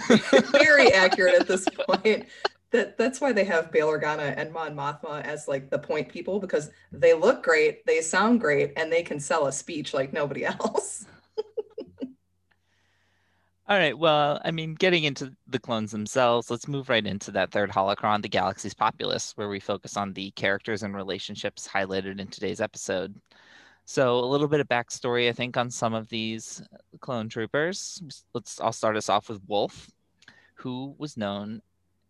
very 0.51 0.93
accurate 0.93 1.35
at 1.35 1.47
this 1.47 1.65
point. 1.87 2.27
That 2.73 2.99
that's 2.99 3.21
why 3.21 3.33
they 3.33 3.45
have 3.45 3.71
Bail 3.71 3.87
Organa 3.87 4.35
and 4.37 4.53
Mon 4.53 4.75
Mothma 4.75 5.23
as 5.23 5.47
like 5.47 5.71
the 5.71 5.79
point 5.79 6.09
people 6.09 6.41
because 6.41 6.73
they 6.91 7.15
look 7.15 7.45
great, 7.45 7.87
they 7.87 8.01
sound 8.01 8.41
great, 8.41 8.73
and 8.77 8.91
they 8.91 9.05
can 9.05 9.21
sell 9.21 9.47
a 9.47 9.53
speech 9.53 9.95
like 9.95 10.13
nobody 10.13 10.45
else. 10.61 11.07
All 13.71 13.79
right. 13.79 13.97
Well, 13.97 14.41
I 14.45 14.51
mean, 14.51 14.75
getting 14.75 15.05
into 15.05 15.33
the 15.47 15.61
clones 15.61 15.93
themselves, 15.93 16.51
let's 16.51 16.67
move 16.67 16.89
right 16.89 17.07
into 17.07 17.31
that 17.31 17.53
third 17.53 17.71
holocron, 17.71 18.21
the 18.21 18.29
galaxy's 18.29 18.75
populace, 18.75 19.33
where 19.37 19.49
we 19.49 19.61
focus 19.61 19.97
on 19.97 20.13
the 20.13 20.33
characters 20.33 20.83
and 20.83 20.93
relationships 20.93 21.69
highlighted 21.69 22.19
in 22.19 22.27
today's 22.27 22.61
episode. 22.61 23.15
So, 23.85 24.19
a 24.19 24.27
little 24.27 24.49
bit 24.49 24.59
of 24.59 24.67
backstory, 24.69 25.29
I 25.29 25.33
think, 25.33 25.57
on 25.57 25.71
some 25.71 25.95
of 25.95 26.09
these 26.09 26.61
clone 26.99 27.29
troopers. 27.29 28.03
Let's. 28.35 28.61
I'll 28.61 28.73
start 28.73 28.97
us 28.97 29.09
off 29.09 29.29
with 29.29 29.41
Wolf, 29.47 29.89
who 30.55 30.97
was 30.99 31.17
known 31.17 31.63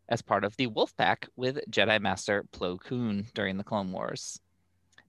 as 0.08 0.22
part 0.22 0.44
of 0.44 0.56
the 0.56 0.68
Wolf 0.68 0.96
Pack 0.96 1.28
with 1.36 1.60
Jedi 1.70 2.00
Master 2.00 2.44
Plo 2.54 2.80
Koon 2.80 3.26
during 3.34 3.58
the 3.58 3.64
Clone 3.64 3.92
Wars 3.92 4.40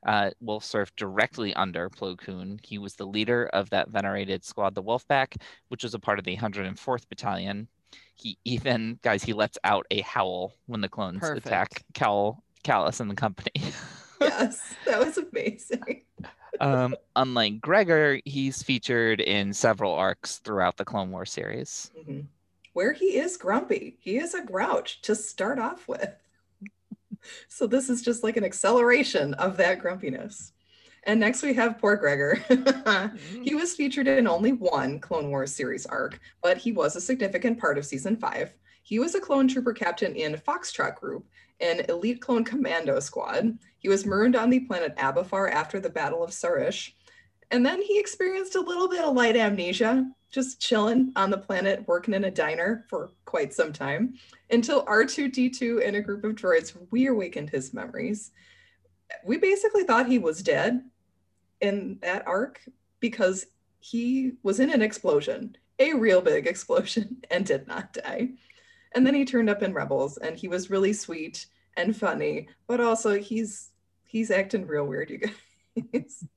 uh, 0.06 0.32
Wolf 0.40 0.64
served 0.64 0.96
directly 0.96 1.54
under 1.54 1.90
Plo 1.90 2.18
Koon. 2.18 2.60
He 2.64 2.78
was 2.78 2.96
the 2.96 3.06
leader 3.06 3.50
of 3.54 3.70
that 3.70 3.90
venerated 3.90 4.44
squad, 4.44 4.76
the 4.76 4.84
Wolfpack, 4.84 5.38
which 5.70 5.84
was 5.84 5.94
a 5.94 6.00
part 6.00 6.20
of 6.20 6.26
the 6.26 6.36
104th 6.38 7.08
Battalion. 7.10 7.68
He 8.16 8.38
even, 8.46 9.00
guys, 9.02 9.24
he 9.24 9.34
lets 9.34 9.58
out 9.64 9.86
a 9.92 10.02
howl 10.02 10.54
when 10.68 10.82
the 10.82 10.90
clones 10.90 11.20
Perfect. 11.20 11.46
attack 11.46 11.84
Cal, 11.94 12.44
Kallus 12.64 13.00
and 13.00 13.10
the 13.10 13.16
company. 13.16 13.52
yes, 14.22 14.74
that 14.86 15.00
was 15.00 15.18
amazing. 15.18 16.02
um, 16.60 16.96
unlike 17.16 17.60
Gregor, 17.62 18.20
he's 18.26 18.64
featured 18.64 19.20
in 19.22 19.54
several 19.54 19.94
arcs 19.94 20.38
throughout 20.38 20.78
the 20.78 20.86
Clone 20.86 21.12
War 21.12 21.26
series. 21.26 21.92
Mhm. 22.08 22.26
Where 22.74 22.94
he 22.94 23.18
is 23.18 23.36
grumpy, 23.36 23.98
he 24.00 24.18
is 24.18 24.34
a 24.34 24.44
grouch 24.44 25.02
to 25.02 25.16
start 25.16 25.60
off 25.60 25.88
with. 25.88 26.14
So 27.48 27.68
this 27.68 27.90
is 27.90 28.02
just 28.02 28.24
like 28.24 28.38
an 28.38 28.44
acceleration 28.44 29.34
of 29.36 29.58
that 29.58 29.80
grumpiness. 29.80 30.54
And 31.04 31.20
next 31.20 31.42
we 31.42 31.54
have 31.56 31.80
poor 31.80 31.96
Gregor. 31.96 32.44
Mm-hmm. 32.92 33.44
he 33.44 33.56
was 33.56 33.74
featured 33.74 34.08
in 34.08 34.28
only 34.28 34.52
one 34.52 35.00
Clone 35.00 35.30
Wars 35.30 35.56
series 35.56 35.86
arc, 35.86 36.20
but 36.44 36.58
he 36.58 36.72
was 36.72 36.96
a 36.96 37.02
significant 37.02 37.58
part 37.58 37.78
of 37.78 37.86
season 37.86 38.18
five. 38.18 38.54
He 38.84 39.00
was 39.00 39.16
a 39.16 39.20
clone 39.20 39.48
trooper 39.48 39.74
captain 39.74 40.16
in 40.16 40.34
Foxtrot 40.34 40.96
Group, 40.96 41.26
an 41.60 41.86
elite 41.90 42.22
clone 42.22 42.44
commando 42.44 43.00
squad. 43.00 43.58
He 43.78 43.88
was 43.88 44.06
marooned 44.06 44.36
on 44.36 44.50
the 44.50 44.62
planet 44.62 44.96
Abafar 44.98 45.52
after 45.52 45.80
the 45.80 45.90
Battle 45.90 46.24
of 46.24 46.32
Sarrish. 46.32 46.92
And 47.52 47.66
then 47.66 47.82
he 47.82 48.00
experienced 48.00 48.56
a 48.56 48.62
little 48.62 48.90
bit 48.90 49.04
of 49.04 49.16
light 49.16 49.38
amnesia, 49.38 50.06
just 50.32 50.62
chilling 50.62 51.12
on 51.16 51.30
the 51.30 51.38
planet, 51.38 51.88
working 51.88 52.14
in 52.14 52.24
a 52.24 52.32
diner 52.32 52.86
for 52.90 53.12
quite 53.26 53.54
some 53.54 53.74
time, 53.74 54.16
until 54.50 54.86
R2D2 54.86 55.86
and 55.86 55.96
a 55.96 56.02
group 56.02 56.24
of 56.24 56.36
droids 56.36 56.76
reawakened 56.90 57.50
his 57.50 57.74
memories. 57.74 58.32
We 59.26 59.38
basically 59.38 59.84
thought 59.84 60.08
he 60.08 60.20
was 60.20 60.42
dead 60.42 60.84
in 61.60 62.00
that 62.02 62.26
arc 62.28 62.62
because 63.02 63.46
he 63.80 64.34
was 64.42 64.60
in 64.60 64.72
an 64.72 64.82
explosion, 64.82 65.58
a 65.80 65.94
real 65.94 66.22
big 66.22 66.48
explosion, 66.48 67.18
and 67.32 67.46
did 67.46 67.68
not 67.68 67.94
die. 67.94 68.30
And 68.94 69.06
then 69.06 69.16
he 69.16 69.26
turned 69.26 69.50
up 69.50 69.64
in 69.64 69.74
Rebels 69.74 70.18
and 70.18 70.38
he 70.38 70.48
was 70.48 70.70
really 70.70 70.94
sweet 70.94 71.46
and 71.78 71.96
funny, 71.96 72.48
but 72.68 72.82
also 72.82 73.20
he's 73.20 73.70
he's 74.04 74.32
acting 74.32 74.68
real 74.68 74.86
weird, 74.86 75.10
you 75.10 75.20
guys. 75.20 75.34
he's, 75.92 76.28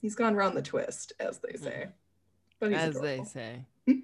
he's 0.00 0.14
gone 0.16 0.34
around 0.34 0.54
the 0.54 0.62
twist, 0.62 1.12
as 1.20 1.38
they 1.38 1.56
say. 1.56 1.86
But 2.70 2.72
he's 2.72 2.96
as 2.96 3.00
they 3.00 3.22
say. 3.24 3.60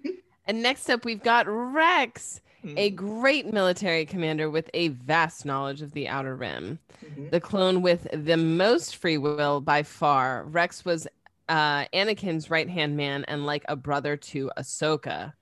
and 0.47 0.63
next 0.63 0.89
up, 0.91 1.05
we've 1.05 1.23
got 1.23 1.47
Rex, 1.49 2.41
Hmm. 2.63 2.75
a 2.77 2.91
great 2.91 3.51
military 3.51 4.05
commander 4.05 4.51
with 4.51 4.69
a 4.75 4.89
vast 4.89 5.47
knowledge 5.47 5.81
of 5.81 5.93
the 5.93 6.09
Outer 6.09 6.37
Rim. 6.37 6.79
Mhm. 7.03 7.31
The 7.31 7.41
clone 7.41 7.81
with 7.81 8.07
the 8.13 8.37
most 8.37 8.97
free 8.97 9.17
will 9.17 9.63
by 9.63 9.83
far. 9.83 10.45
Rex 10.45 10.85
was 10.85 11.09
uh, 11.49 11.87
Anakin's 11.95 12.51
right 12.51 12.69
hand 12.69 12.99
man 12.99 13.25
and 13.29 13.47
like 13.47 13.65
a 13.67 13.77
brother 13.77 14.15
to 14.17 14.51
Ahsoka. 14.59 15.33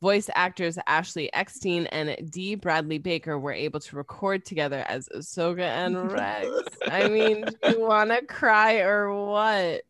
Voice 0.00 0.28
actors 0.34 0.78
Ashley 0.86 1.30
Eckstein 1.34 1.86
and 1.86 2.30
Dee 2.30 2.54
Bradley 2.56 2.98
Baker 2.98 3.38
were 3.38 3.52
able 3.52 3.80
to 3.80 3.96
record 3.96 4.44
together 4.46 4.84
as 4.88 5.06
Ahsoka 5.14 5.60
and 5.60 6.10
Rex. 6.12 6.48
I 6.90 7.08
mean, 7.08 7.44
do 7.62 7.70
you 7.72 7.80
want 7.80 8.08
to 8.10 8.24
cry 8.24 8.78
or 8.78 9.14
what? 9.14 9.82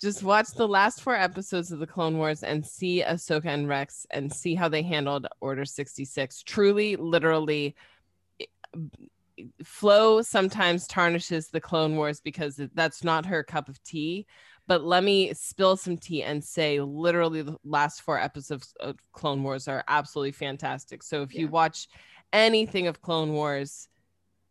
Just 0.00 0.22
watch 0.22 0.48
the 0.50 0.68
last 0.68 1.00
four 1.00 1.16
episodes 1.16 1.72
of 1.72 1.78
the 1.78 1.86
Clone 1.86 2.18
Wars 2.18 2.42
and 2.42 2.64
see 2.64 3.02
Ahsoka 3.02 3.46
and 3.46 3.66
Rex 3.66 4.06
and 4.10 4.30
see 4.32 4.54
how 4.54 4.68
they 4.68 4.82
handled 4.82 5.26
Order 5.40 5.64
66. 5.64 6.42
Truly, 6.42 6.96
literally, 6.96 7.74
Flo 9.64 10.22
sometimes 10.22 10.86
tarnishes 10.86 11.48
the 11.48 11.60
Clone 11.60 11.96
Wars 11.96 12.20
because 12.20 12.60
that's 12.74 13.04
not 13.04 13.26
her 13.26 13.42
cup 13.42 13.68
of 13.68 13.82
tea. 13.84 14.26
But 14.66 14.84
let 14.84 15.04
me 15.04 15.32
spill 15.32 15.76
some 15.76 15.96
tea 15.96 16.24
and 16.24 16.42
say, 16.42 16.80
literally, 16.80 17.42
the 17.42 17.56
last 17.64 18.02
four 18.02 18.20
episodes 18.20 18.74
of 18.80 18.96
Clone 19.12 19.42
Wars 19.42 19.68
are 19.68 19.84
absolutely 19.88 20.32
fantastic. 20.32 21.02
So 21.02 21.22
if 21.22 21.34
you 21.34 21.48
watch 21.48 21.88
anything 22.32 22.86
of 22.88 23.00
Clone 23.00 23.32
Wars, 23.32 23.88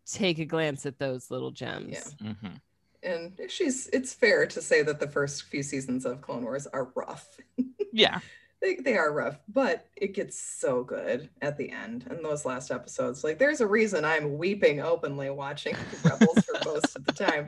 take 0.05 0.39
a 0.39 0.45
glance 0.45 0.86
at 0.86 0.97
those 0.97 1.29
little 1.29 1.51
gems. 1.51 2.15
Yeah. 2.21 2.31
Mhm. 2.31 2.62
And 3.05 3.39
she's 3.47 3.87
it's 3.93 4.13
fair 4.13 4.45
to 4.47 4.61
say 4.61 4.81
that 4.81 4.99
the 4.99 5.07
first 5.07 5.43
few 5.43 5.63
seasons 5.63 6.05
of 6.05 6.21
Clone 6.21 6.43
Wars 6.43 6.67
are 6.67 6.91
rough. 6.95 7.37
Yeah. 7.93 8.19
they, 8.61 8.75
they 8.75 8.97
are 8.97 9.13
rough, 9.13 9.39
but 9.47 9.87
it 9.95 10.13
gets 10.13 10.37
so 10.37 10.83
good 10.83 11.29
at 11.41 11.57
the 11.57 11.71
end. 11.71 12.05
And 12.09 12.25
those 12.25 12.43
last 12.43 12.71
episodes, 12.71 13.23
like 13.23 13.39
there's 13.39 13.61
a 13.61 13.67
reason 13.67 14.03
I'm 14.03 14.37
weeping 14.37 14.81
openly 14.81 15.29
watching 15.29 15.77
Rebels 16.03 16.43
for 16.43 16.59
most 16.73 16.97
of 16.97 17.05
the 17.05 17.13
time. 17.13 17.45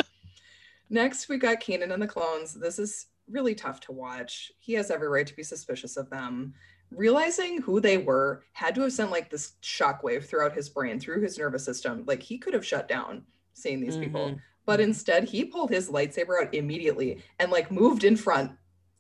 Next, 0.90 1.28
we 1.28 1.38
got 1.38 1.60
Keenan 1.60 1.92
and 1.92 2.02
the 2.02 2.08
clones. 2.08 2.54
This 2.54 2.80
is 2.80 3.08
really 3.30 3.56
tough 3.56 3.82
to 3.82 3.92
watch. 3.92 4.54
He 4.58 4.72
has 4.76 4.90
every 4.90 5.10
right 5.10 5.28
to 5.28 5.36
be 5.36 5.44
suspicious 5.44 5.98
of 5.98 6.10
them. 6.10 6.54
Realizing 6.92 7.62
who 7.62 7.82
they 7.82 7.98
were 7.98 8.44
had 8.54 8.74
to 8.76 8.82
have 8.84 8.94
sent 8.94 9.12
like 9.12 9.30
this 9.30 9.54
shockwave 9.62 10.26
throughout 10.26 10.54
his 10.56 10.70
brain, 10.70 10.98
through 10.98 11.22
his 11.24 11.38
nervous 11.38 11.66
system. 11.66 12.06
Like 12.08 12.24
he 12.24 12.38
could 12.38 12.54
have 12.54 12.66
shut 12.66 12.88
down 12.88 13.24
seeing 13.54 13.82
these 13.82 13.98
people 13.98 14.30
Mhm. 14.30 14.40
But 14.68 14.80
instead 14.80 15.24
he 15.24 15.44
pulled 15.44 15.72
his 15.72 15.90
lightsaber 15.90 16.40
out 16.44 16.54
immediately 16.54 17.24
and 17.40 17.50
like 17.52 17.72
moved 17.72 18.04
in 18.04 18.16
front 18.16 18.52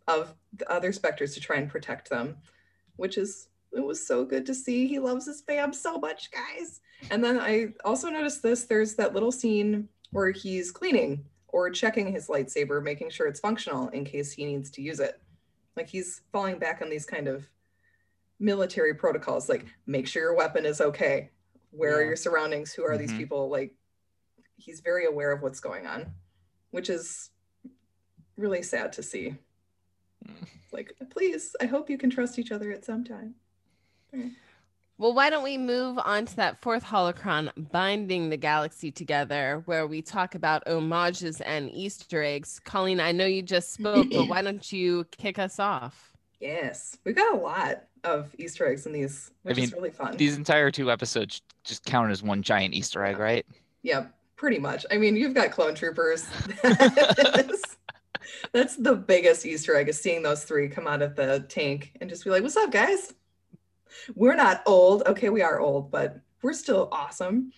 of 0.07 0.33
the 0.53 0.67
other 0.71 0.91
specters 0.91 1.35
to 1.35 1.39
try 1.39 1.57
and 1.57 1.69
protect 1.69 2.09
them 2.09 2.37
which 2.95 3.19
is 3.19 3.49
it 3.73 3.85
was 3.85 4.07
so 4.07 4.23
good 4.23 4.45
to 4.45 4.55
see. 4.55 4.87
He 4.87 4.97
loves 4.97 5.25
his 5.27 5.41
fam 5.41 5.73
so 5.73 5.99
much 5.99 6.31
guys. 6.31 6.79
And 7.11 7.21
then 7.23 7.37
i 7.37 7.73
also 7.83 8.09
noticed 8.09 8.41
this. 8.41 8.63
There's 8.63 8.95
that 8.95 9.13
little 9.13 9.31
scene 9.31 9.89
where 10.11 10.31
he's 10.31 10.71
cleaning 10.71 11.25
or 11.49 11.69
checking 11.69 12.11
his 12.11 12.27
lightsaber 12.27 12.81
making 12.81 13.09
sure 13.09 13.27
it's 13.27 13.41
functional 13.41 13.89
in 13.89 14.05
case 14.05 14.31
he 14.31 14.45
needs 14.45 14.71
to 14.71 14.81
use 14.81 15.01
it. 15.01 15.21
Like 15.75 15.89
he's 15.89 16.21
falling 16.31 16.57
back 16.59 16.81
on 16.81 16.89
these 16.89 17.05
kind 17.05 17.27
of 17.27 17.45
military 18.39 18.93
protocols 18.95 19.49
like 19.49 19.65
make 19.85 20.07
sure 20.07 20.23
your 20.23 20.35
weapon 20.35 20.65
is 20.65 20.79
okay 20.79 21.29
where 21.71 21.97
are 21.97 22.03
your 22.05 22.15
surroundings 22.15 22.71
who 22.71 22.83
are 22.85 22.97
these 22.97 23.11
Mhm. 23.11 23.17
people 23.17 23.49
like 23.49 23.73
he's 24.57 24.81
very 24.81 25.05
aware 25.05 25.31
of 25.31 25.41
what's 25.41 25.59
going 25.59 25.87
on 25.87 26.11
which 26.71 26.89
is 26.89 27.29
really 28.35 28.61
sad 28.61 28.93
to 28.93 29.01
see. 29.01 29.35
Mm. 30.27 30.47
Like 30.71 30.93
please 31.09 31.55
i 31.61 31.65
hope 31.65 31.89
you 31.89 31.97
can 31.97 32.09
trust 32.09 32.37
each 32.37 32.51
other 32.51 32.71
at 32.71 32.85
some 32.85 33.03
time. 33.03 33.35
Well, 34.99 35.13
why 35.13 35.29
don't 35.29 35.43
we 35.43 35.59
move 35.59 35.99
on 35.99 36.25
to 36.25 36.35
that 36.37 36.59
fourth 36.59 36.83
holocron, 36.83 37.51
Binding 37.71 38.29
the 38.29 38.37
Galaxy 38.37 38.89
Together, 38.89 39.61
where 39.65 39.85
we 39.85 40.01
talk 40.01 40.33
about 40.33 40.67
homages 40.67 41.39
and 41.41 41.69
Easter 41.71 42.23
eggs. 42.23 42.59
Colleen, 42.63 42.99
I 42.99 43.11
know 43.11 43.27
you 43.27 43.43
just 43.43 43.73
spoke, 43.73 44.07
but 44.11 44.25
why 44.27 44.41
don't 44.41 44.71
you 44.71 45.05
kick 45.11 45.37
us 45.37 45.59
off? 45.59 46.13
yes. 46.39 46.97
We 47.03 47.13
got 47.13 47.33
a 47.33 47.37
lot 47.37 47.83
of 48.03 48.33
easter 48.37 48.67
eggs 48.67 48.85
in 48.85 48.91
these 48.91 49.31
which 49.43 49.57
is 49.57 49.71
mean, 49.71 49.81
really 49.81 49.91
fun. 49.91 50.17
These 50.17 50.37
entire 50.37 50.71
two 50.71 50.91
episodes 50.91 51.41
just 51.63 51.83
count 51.85 52.11
as 52.11 52.23
one 52.23 52.41
giant 52.41 52.73
Easter 52.73 53.03
egg, 53.03 53.17
right? 53.17 53.45
Yep, 53.83 54.11
pretty 54.37 54.59
much. 54.59 54.85
I 54.89 54.97
mean, 54.97 55.17
you've 55.17 55.33
got 55.33 55.51
clone 55.51 55.75
troopers. 55.75 56.25
That's- 56.63 57.61
That's 58.51 58.75
the 58.75 58.95
biggest 58.95 59.45
Easter 59.45 59.75
egg 59.75 59.89
is 59.89 59.99
seeing 59.99 60.21
those 60.23 60.43
three 60.43 60.67
come 60.69 60.87
out 60.87 61.01
of 61.01 61.15
the 61.15 61.45
tank 61.49 61.91
and 61.99 62.09
just 62.09 62.23
be 62.23 62.29
like, 62.29 62.43
"What's 62.43 62.55
up, 62.57 62.71
guys? 62.71 63.13
We're 64.15 64.35
not 64.35 64.61
old. 64.65 65.03
Okay, 65.07 65.29
we 65.29 65.41
are 65.41 65.59
old, 65.59 65.91
but 65.91 66.19
we're 66.43 66.53
still 66.53 66.87
awesome." 66.91 67.51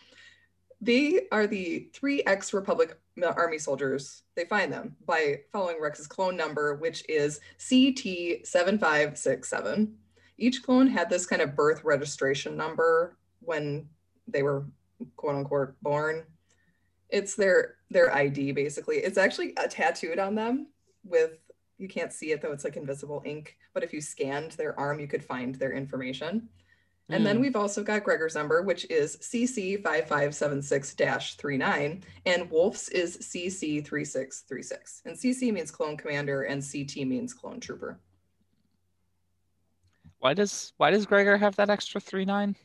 They 0.82 1.28
are 1.32 1.46
the 1.48 1.90
three 1.94 2.24
ex 2.26 2.54
Republic 2.54 2.98
Army 3.22 3.58
soldiers. 3.58 4.24
They 4.36 4.46
find 4.46 4.72
them 4.72 4.96
by 5.06 5.42
following 5.52 5.82
Rex's 5.82 6.08
clone 6.08 6.38
number, 6.38 6.76
which 6.76 7.04
is 7.10 7.42
CT7567. 7.60 9.92
Each 10.38 10.64
clone 10.64 10.88
had 10.88 11.10
this 11.10 11.26
kind 11.26 11.42
of 11.42 11.54
birth 11.56 11.84
registration 11.84 12.56
number 12.56 13.18
when 13.42 13.90
they 14.28 14.44
were 14.44 14.66
quote 15.18 15.36
unquote 15.36 15.74
born. 15.82 16.24
It's 17.10 17.36
their 17.36 17.76
their 17.90 18.14
ID 18.14 18.52
basically. 18.52 18.98
It's 18.98 19.18
actually 19.18 19.54
tattooed 19.70 20.20
on 20.20 20.36
them 20.36 20.68
with 21.04 21.40
you 21.78 21.88
can't 21.88 22.14
see 22.14 22.32
it 22.32 22.42
though 22.42 22.52
it's 22.52 22.64
like 22.64 22.78
invisible 22.78 23.22
ink, 23.26 23.58
but 23.74 23.84
if 23.84 23.94
you 23.94 24.02
scanned 24.02 24.52
their 24.54 24.80
arm 24.80 25.00
you 25.00 25.08
could 25.08 25.24
find 25.24 25.56
their 25.56 25.74
information. 25.74 26.50
And 27.12 27.26
then 27.26 27.38
Mm. 27.38 27.42
we've 27.42 27.56
also 27.56 27.82
got 27.84 28.04
Gregor's 28.04 28.36
number, 28.36 28.62
which 28.62 28.86
is 28.92 29.18
CC5576-39, 29.18 32.04
and 32.28 32.52
Wolf's 32.52 32.88
is 32.90 33.18
CC3636. 33.18 35.02
And 35.06 35.18
CC 35.18 35.52
means 35.52 35.72
clone 35.72 35.98
commander, 35.98 36.44
and 36.44 36.62
CT 36.62 37.08
means 37.08 37.34
clone 37.34 37.60
trooper. 37.60 38.00
Why 40.20 40.36
does 40.36 40.74
why 40.78 40.92
does 40.92 41.08
Gregor 41.08 41.36
have 41.38 41.56
that 41.56 41.72
extra 41.72 42.00
three 42.00 42.26
nine? 42.26 42.56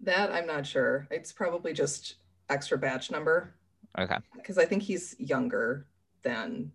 That 0.00 0.30
I'm 0.32 0.46
not 0.46 0.66
sure. 0.66 1.08
It's 1.10 1.32
probably 1.32 1.72
just 1.72 2.16
extra 2.50 2.76
batch 2.76 3.10
number 3.10 3.54
Okay. 3.98 4.16
because 4.34 4.58
I 4.58 4.64
think 4.64 4.82
he's 4.82 5.14
younger 5.18 5.86
than 6.22 6.72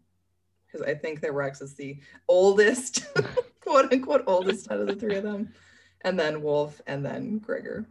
because 0.65 0.85
I 0.85 0.93
think 0.93 1.21
that 1.21 1.33
Rex 1.33 1.61
is 1.61 1.75
the 1.75 1.97
oldest, 2.27 3.05
quote 3.61 3.91
unquote, 3.91 4.23
oldest 4.27 4.69
out 4.69 4.79
of 4.81 4.87
the 4.87 4.95
three 4.95 5.15
of 5.15 5.23
them, 5.23 5.53
and 6.01 6.19
then 6.19 6.41
Wolf, 6.41 6.81
and 6.87 7.05
then 7.05 7.39
Gregor. 7.39 7.87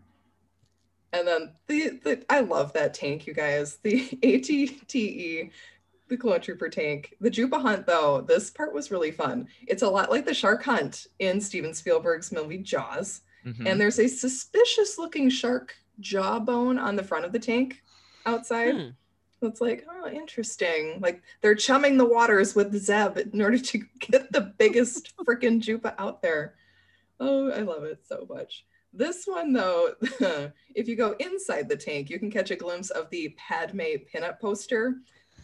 And 1.12 1.26
then 1.26 1.54
the, 1.66 2.00
the 2.04 2.24
I 2.28 2.40
love 2.40 2.72
that 2.74 2.92
tank, 2.92 3.26
you 3.26 3.32
guys. 3.32 3.78
The 3.82 4.06
ATTE, 4.22 5.50
the 6.08 6.16
clone 6.16 6.40
trooper 6.40 6.68
tank. 6.68 7.14
The 7.20 7.30
Joopa 7.30 7.60
hunt, 7.60 7.86
though, 7.86 8.20
this 8.20 8.50
part 8.50 8.74
was 8.74 8.90
really 8.90 9.10
fun. 9.10 9.48
It's 9.66 9.82
a 9.82 9.88
lot 9.88 10.10
like 10.10 10.26
the 10.26 10.34
shark 10.34 10.62
hunt 10.62 11.06
in 11.18 11.40
Steven 11.40 11.72
Spielberg's 11.72 12.30
movie 12.32 12.58
Jaws. 12.58 13.22
Mhm. 13.46 13.66
And 13.66 13.80
there's 13.80 13.98
a 13.98 14.08
suspicious 14.08 14.98
looking 14.98 15.30
shark 15.30 15.74
jawbone 16.00 16.78
on 16.78 16.96
the 16.96 17.04
front 17.04 17.24
of 17.24 17.32
the 17.32 17.38
tank 17.38 17.82
outside. 18.26 18.74
Hmm. 18.74 18.88
It's 19.42 19.60
like, 19.60 19.86
oh, 19.90 20.08
interesting. 20.08 20.98
Like 21.00 21.22
they're 21.40 21.54
chumming 21.54 21.96
the 21.96 22.04
waters 22.04 22.54
with 22.54 22.74
Zeb 22.74 23.18
in 23.18 23.42
order 23.42 23.58
to 23.58 23.82
get 24.00 24.32
the 24.32 24.52
biggest 24.58 25.14
freaking 25.26 25.60
Joopa 25.60 25.94
out 25.98 26.22
there. 26.22 26.54
Oh, 27.20 27.50
I 27.50 27.60
love 27.60 27.84
it 27.84 28.00
so 28.06 28.26
much. 28.28 28.64
This 28.92 29.26
one, 29.26 29.52
though, 29.52 29.90
if 30.74 30.88
you 30.88 30.96
go 30.96 31.14
inside 31.18 31.68
the 31.68 31.76
tank, 31.76 32.08
you 32.08 32.18
can 32.18 32.30
catch 32.30 32.50
a 32.50 32.56
glimpse 32.56 32.90
of 32.90 33.10
the 33.10 33.34
Padme 33.36 33.80
pinup 34.12 34.40
poster, 34.40 34.96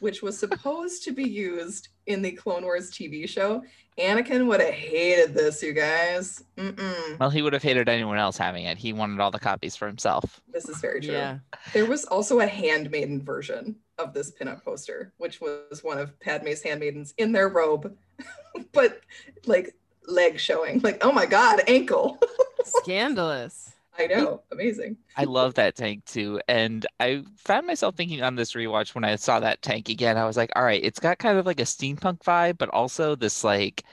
which 0.02 0.20
was 0.20 0.36
supposed 0.36 1.04
to 1.04 1.12
be 1.12 1.22
used 1.22 1.88
in 2.06 2.22
the 2.22 2.32
Clone 2.32 2.64
Wars 2.64 2.90
TV 2.90 3.28
show. 3.28 3.62
Anakin 3.96 4.48
would 4.48 4.60
have 4.60 4.74
hated 4.74 5.32
this, 5.32 5.62
you 5.62 5.72
guys. 5.72 6.42
Mm-mm. 6.56 7.20
Well, 7.20 7.30
he 7.30 7.40
would 7.40 7.52
have 7.52 7.62
hated 7.62 7.88
anyone 7.88 8.18
else 8.18 8.36
having 8.36 8.64
it. 8.64 8.78
He 8.78 8.92
wanted 8.92 9.20
all 9.20 9.30
the 9.30 9.38
copies 9.38 9.76
for 9.76 9.86
himself. 9.86 10.40
This 10.52 10.68
is 10.68 10.78
very 10.80 11.00
true. 11.00 11.14
Yeah. 11.14 11.38
There 11.72 11.86
was 11.86 12.04
also 12.04 12.40
a 12.40 12.46
handmaiden 12.48 13.22
version 13.22 13.76
of 13.98 14.12
this 14.12 14.32
pinup 14.32 14.64
poster, 14.64 15.12
which 15.18 15.40
was 15.40 15.84
one 15.84 15.98
of 15.98 16.18
Padme's 16.18 16.62
handmaidens 16.62 17.14
in 17.18 17.30
their 17.30 17.48
robe, 17.48 17.96
but 18.72 19.02
like 19.46 19.76
leg 20.08 20.40
showing. 20.40 20.80
Like, 20.80 21.04
oh 21.04 21.12
my 21.12 21.26
god, 21.26 21.60
ankle. 21.68 22.18
Scandalous. 22.64 23.72
I 23.98 24.06
know, 24.06 24.42
amazing. 24.50 24.96
I 25.16 25.24
love 25.24 25.54
that 25.54 25.76
tank 25.76 26.04
too. 26.06 26.40
And 26.48 26.86
I 26.98 27.24
found 27.36 27.66
myself 27.66 27.94
thinking 27.94 28.22
on 28.22 28.36
this 28.36 28.54
rewatch 28.54 28.94
when 28.94 29.04
I 29.04 29.16
saw 29.16 29.38
that 29.40 29.60
tank 29.62 29.88
again, 29.88 30.16
I 30.16 30.24
was 30.26 30.36
like, 30.36 30.50
all 30.56 30.64
right, 30.64 30.82
it's 30.82 30.98
got 30.98 31.18
kind 31.18 31.38
of 31.38 31.44
like 31.46 31.60
a 31.60 31.64
steampunk 31.64 32.20
vibe, 32.20 32.58
but 32.58 32.70
also 32.70 33.14
this 33.14 33.44
like 33.44 33.84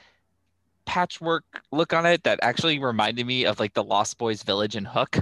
patchwork 0.86 1.44
look 1.72 1.94
on 1.94 2.06
it 2.06 2.24
that 2.24 2.40
actually 2.42 2.80
reminded 2.80 3.26
me 3.26 3.46
of 3.46 3.60
like 3.60 3.74
the 3.74 3.84
Lost 3.84 4.18
Boys 4.18 4.42
village 4.44 4.76
in 4.76 4.86
Hook. 4.86 5.18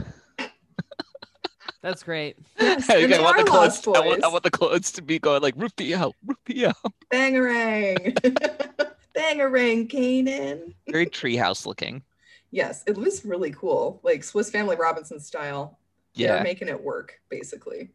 That's 1.81 2.03
great. 2.03 2.37
Yes, 2.59 2.87
Like, 2.89 3.05
I 3.05 3.07
they 3.07 3.19
want 3.19 3.37
the 3.37 3.43
clothes. 3.43 3.85
Lost 3.85 3.87
I 3.87 4.01
want, 4.01 4.23
I 4.23 4.27
Boys. 4.27 4.31
want 4.31 4.43
the 4.43 4.51
clothes 4.51 4.91
to 4.93 5.01
be 5.01 5.19
going 5.19 5.41
like 5.41 5.53
Rufio, 5.57 6.13
Rufio. 6.25 6.73
Bangarang. 7.11 8.13
Bangarang, 9.15 9.87
Kanan. 9.89 10.73
Very 10.87 11.05
treehouse 11.07 11.65
looking. 11.65 12.03
Yes, 12.51 12.83
it 12.87 12.97
was 12.97 13.25
really 13.25 13.51
cool. 13.51 13.99
Like 14.03 14.23
Swiss 14.23 14.49
Family 14.49 14.75
Robinson 14.75 15.19
style. 15.19 15.79
They're 16.15 16.37
Yeah. 16.37 16.43
making 16.43 16.69
it 16.69 16.81
work, 16.83 17.19
basically. 17.29 17.89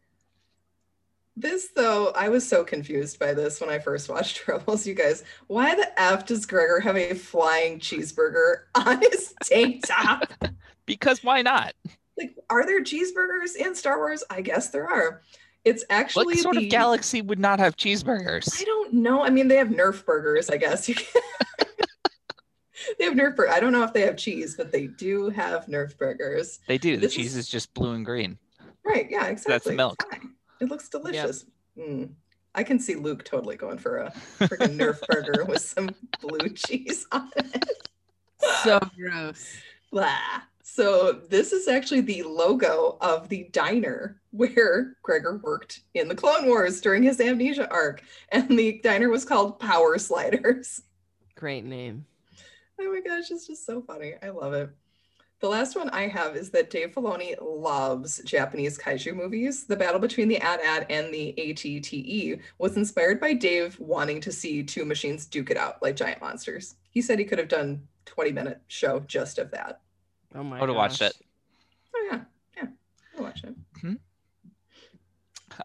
This, 1.34 1.68
though, 1.74 2.08
I 2.10 2.28
was 2.28 2.46
so 2.46 2.62
confused 2.62 3.18
by 3.18 3.32
this 3.32 3.58
when 3.60 3.70
I 3.70 3.78
first 3.78 4.08
watched 4.10 4.46
Rebels. 4.48 4.86
You 4.86 4.94
guys, 4.94 5.24
why 5.46 5.74
the 5.74 5.88
F 6.00 6.26
does 6.26 6.44
Gregor 6.44 6.78
have 6.80 6.96
a 6.96 7.14
flying 7.14 7.78
cheeseburger 7.80 8.64
on 8.74 9.00
his 9.00 9.34
tank 9.44 9.86
top? 9.86 10.24
Because 10.84 11.22
why 11.22 11.42
not? 11.42 11.74
like, 12.18 12.36
are 12.50 12.66
there 12.66 12.82
cheeseburgers 12.82 13.54
in 13.56 13.72
Star 13.74 13.98
Wars? 13.98 14.24
I 14.28 14.40
guess 14.42 14.68
there 14.70 14.86
are. 14.88 15.22
It's 15.64 15.84
actually 15.90 16.24
What 16.26 16.38
sort 16.38 16.56
the- 16.56 16.64
of 16.64 16.70
galaxy 16.70 17.22
would 17.22 17.38
not 17.38 17.60
have 17.60 17.76
cheeseburgers? 17.76 18.60
I 18.60 18.64
don't 18.64 18.92
know. 18.92 19.22
I 19.22 19.30
mean, 19.30 19.46
they 19.46 19.56
have 19.56 19.68
Nerf 19.68 20.04
burgers, 20.04 20.50
I 20.50 20.56
guess. 20.56 20.90
You 22.88 22.94
can... 23.06 23.16
they 23.16 23.22
have 23.22 23.32
Nerf 23.32 23.36
burgers. 23.36 23.54
I 23.54 23.60
don't 23.60 23.72
know 23.72 23.82
if 23.82 23.92
they 23.92 24.02
have 24.02 24.16
cheese, 24.16 24.54
but 24.56 24.72
they 24.72 24.86
do 24.86 25.30
have 25.30 25.66
Nerf 25.66 25.96
burgers. 25.96 26.60
They 26.66 26.78
do. 26.78 26.96
The 26.96 27.02
This 27.02 27.14
cheese 27.14 27.32
is- 27.32 27.46
is 27.46 27.48
just 27.48 27.72
blue 27.74 27.92
and 27.92 28.04
green. 28.04 28.38
Right. 28.84 29.08
Yeah, 29.10 29.26
exactly. 29.26 29.52
That's 29.52 29.64
the 29.66 29.72
milk. 29.74 30.02
Fine. 30.10 30.34
It 30.60 30.68
looks 30.68 30.88
delicious. 30.88 31.44
Mm. 31.78 32.10
I 32.54 32.62
can 32.62 32.78
see 32.78 32.94
Luke 32.96 33.24
totally 33.24 33.56
going 33.56 33.78
for 33.78 33.98
a 33.98 34.10
freaking 34.38 34.76
Nerf 34.76 35.00
burger 35.08 35.44
with 35.44 35.62
some 35.62 35.90
blue 36.20 36.48
cheese 36.50 37.06
on 37.12 37.30
it. 37.36 37.64
So 38.62 38.80
gross. 38.96 39.56
Blah. 39.90 40.16
So 40.62 41.12
this 41.12 41.52
is 41.52 41.68
actually 41.68 42.00
the 42.02 42.22
logo 42.22 42.96
of 43.00 43.28
the 43.28 43.48
diner 43.52 44.20
where 44.30 44.96
Gregor 45.02 45.38
worked 45.42 45.80
in 45.94 46.08
the 46.08 46.14
Clone 46.14 46.46
Wars 46.46 46.80
during 46.80 47.02
his 47.02 47.20
amnesia 47.20 47.70
arc. 47.70 48.02
And 48.30 48.48
the 48.58 48.80
diner 48.82 49.08
was 49.08 49.24
called 49.24 49.58
Power 49.58 49.98
Sliders. 49.98 50.82
Great 51.36 51.64
name. 51.64 52.06
Oh 52.84 52.92
my 52.92 53.00
gosh, 53.00 53.30
it's 53.30 53.46
just 53.46 53.64
so 53.64 53.80
funny. 53.80 54.14
I 54.22 54.30
love 54.30 54.54
it. 54.54 54.70
The 55.38 55.48
last 55.48 55.76
one 55.76 55.88
I 55.90 56.08
have 56.08 56.36
is 56.36 56.50
that 56.50 56.70
Dave 56.70 56.92
Filoni 56.92 57.36
loves 57.40 58.20
Japanese 58.24 58.76
kaiju 58.76 59.14
movies. 59.14 59.64
The 59.64 59.76
battle 59.76 60.00
between 60.00 60.28
the 60.28 60.40
AT-AT 60.40 60.86
and 60.90 61.14
the 61.14 61.34
ATTE 61.38 62.40
was 62.58 62.76
inspired 62.76 63.20
by 63.20 63.34
Dave 63.34 63.78
wanting 63.78 64.20
to 64.20 64.32
see 64.32 64.64
two 64.64 64.84
machines 64.84 65.26
duke 65.26 65.50
it 65.50 65.56
out 65.56 65.80
like 65.80 65.96
giant 65.96 66.20
monsters. 66.20 66.76
He 66.90 67.00
said 67.00 67.18
he 67.18 67.24
could 67.24 67.38
have 67.38 67.48
done 67.48 67.86
20 68.06 68.32
minute 68.32 68.60
show 68.66 69.00
just 69.00 69.38
of 69.38 69.50
that. 69.52 69.80
Oh 70.34 70.42
my 70.42 70.58
I 70.58 70.60
would 70.60 70.70
have 70.70 70.76
watched 70.76 71.02
it. 71.02 71.16
Oh 71.94 72.08
yeah, 72.10 72.20
yeah, 72.56 72.68
I'll 73.16 73.24
watch 73.24 73.44
it. 73.44 73.54
Hmm? 73.80 73.94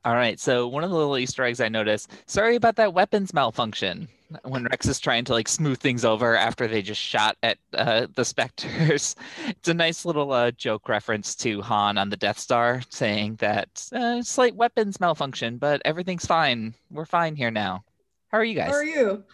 All 0.05 0.15
right. 0.15 0.39
So 0.39 0.67
one 0.67 0.83
of 0.83 0.89
the 0.89 0.95
little 0.95 1.17
Easter 1.17 1.43
eggs 1.43 1.61
I 1.61 1.69
noticed. 1.69 2.11
Sorry 2.25 2.55
about 2.55 2.75
that 2.77 2.93
weapons 2.93 3.33
malfunction. 3.33 4.07
When 4.43 4.65
Rex 4.65 4.85
is 4.87 4.99
trying 4.99 5.23
to 5.25 5.33
like 5.33 5.47
smooth 5.47 5.79
things 5.79 6.03
over 6.03 6.35
after 6.35 6.67
they 6.67 6.81
just 6.81 6.99
shot 6.99 7.37
at 7.43 7.57
uh, 7.73 8.07
the 8.13 8.25
Spectres, 8.25 9.15
it's 9.47 9.69
a 9.69 9.73
nice 9.73 10.03
little 10.03 10.33
uh, 10.33 10.51
joke 10.51 10.89
reference 10.89 11.33
to 11.37 11.61
Han 11.61 11.97
on 11.97 12.09
the 12.09 12.17
Death 12.17 12.37
Star, 12.37 12.81
saying 12.89 13.35
that 13.35 13.87
uh, 13.93 14.21
slight 14.21 14.55
weapons 14.55 14.99
malfunction, 14.99 15.57
but 15.57 15.81
everything's 15.85 16.25
fine. 16.25 16.73
We're 16.91 17.05
fine 17.05 17.37
here 17.37 17.51
now. 17.51 17.85
How 18.27 18.39
are 18.39 18.43
you 18.43 18.55
guys? 18.55 18.71
How 18.71 18.75
are 18.75 18.83
you? 18.83 19.23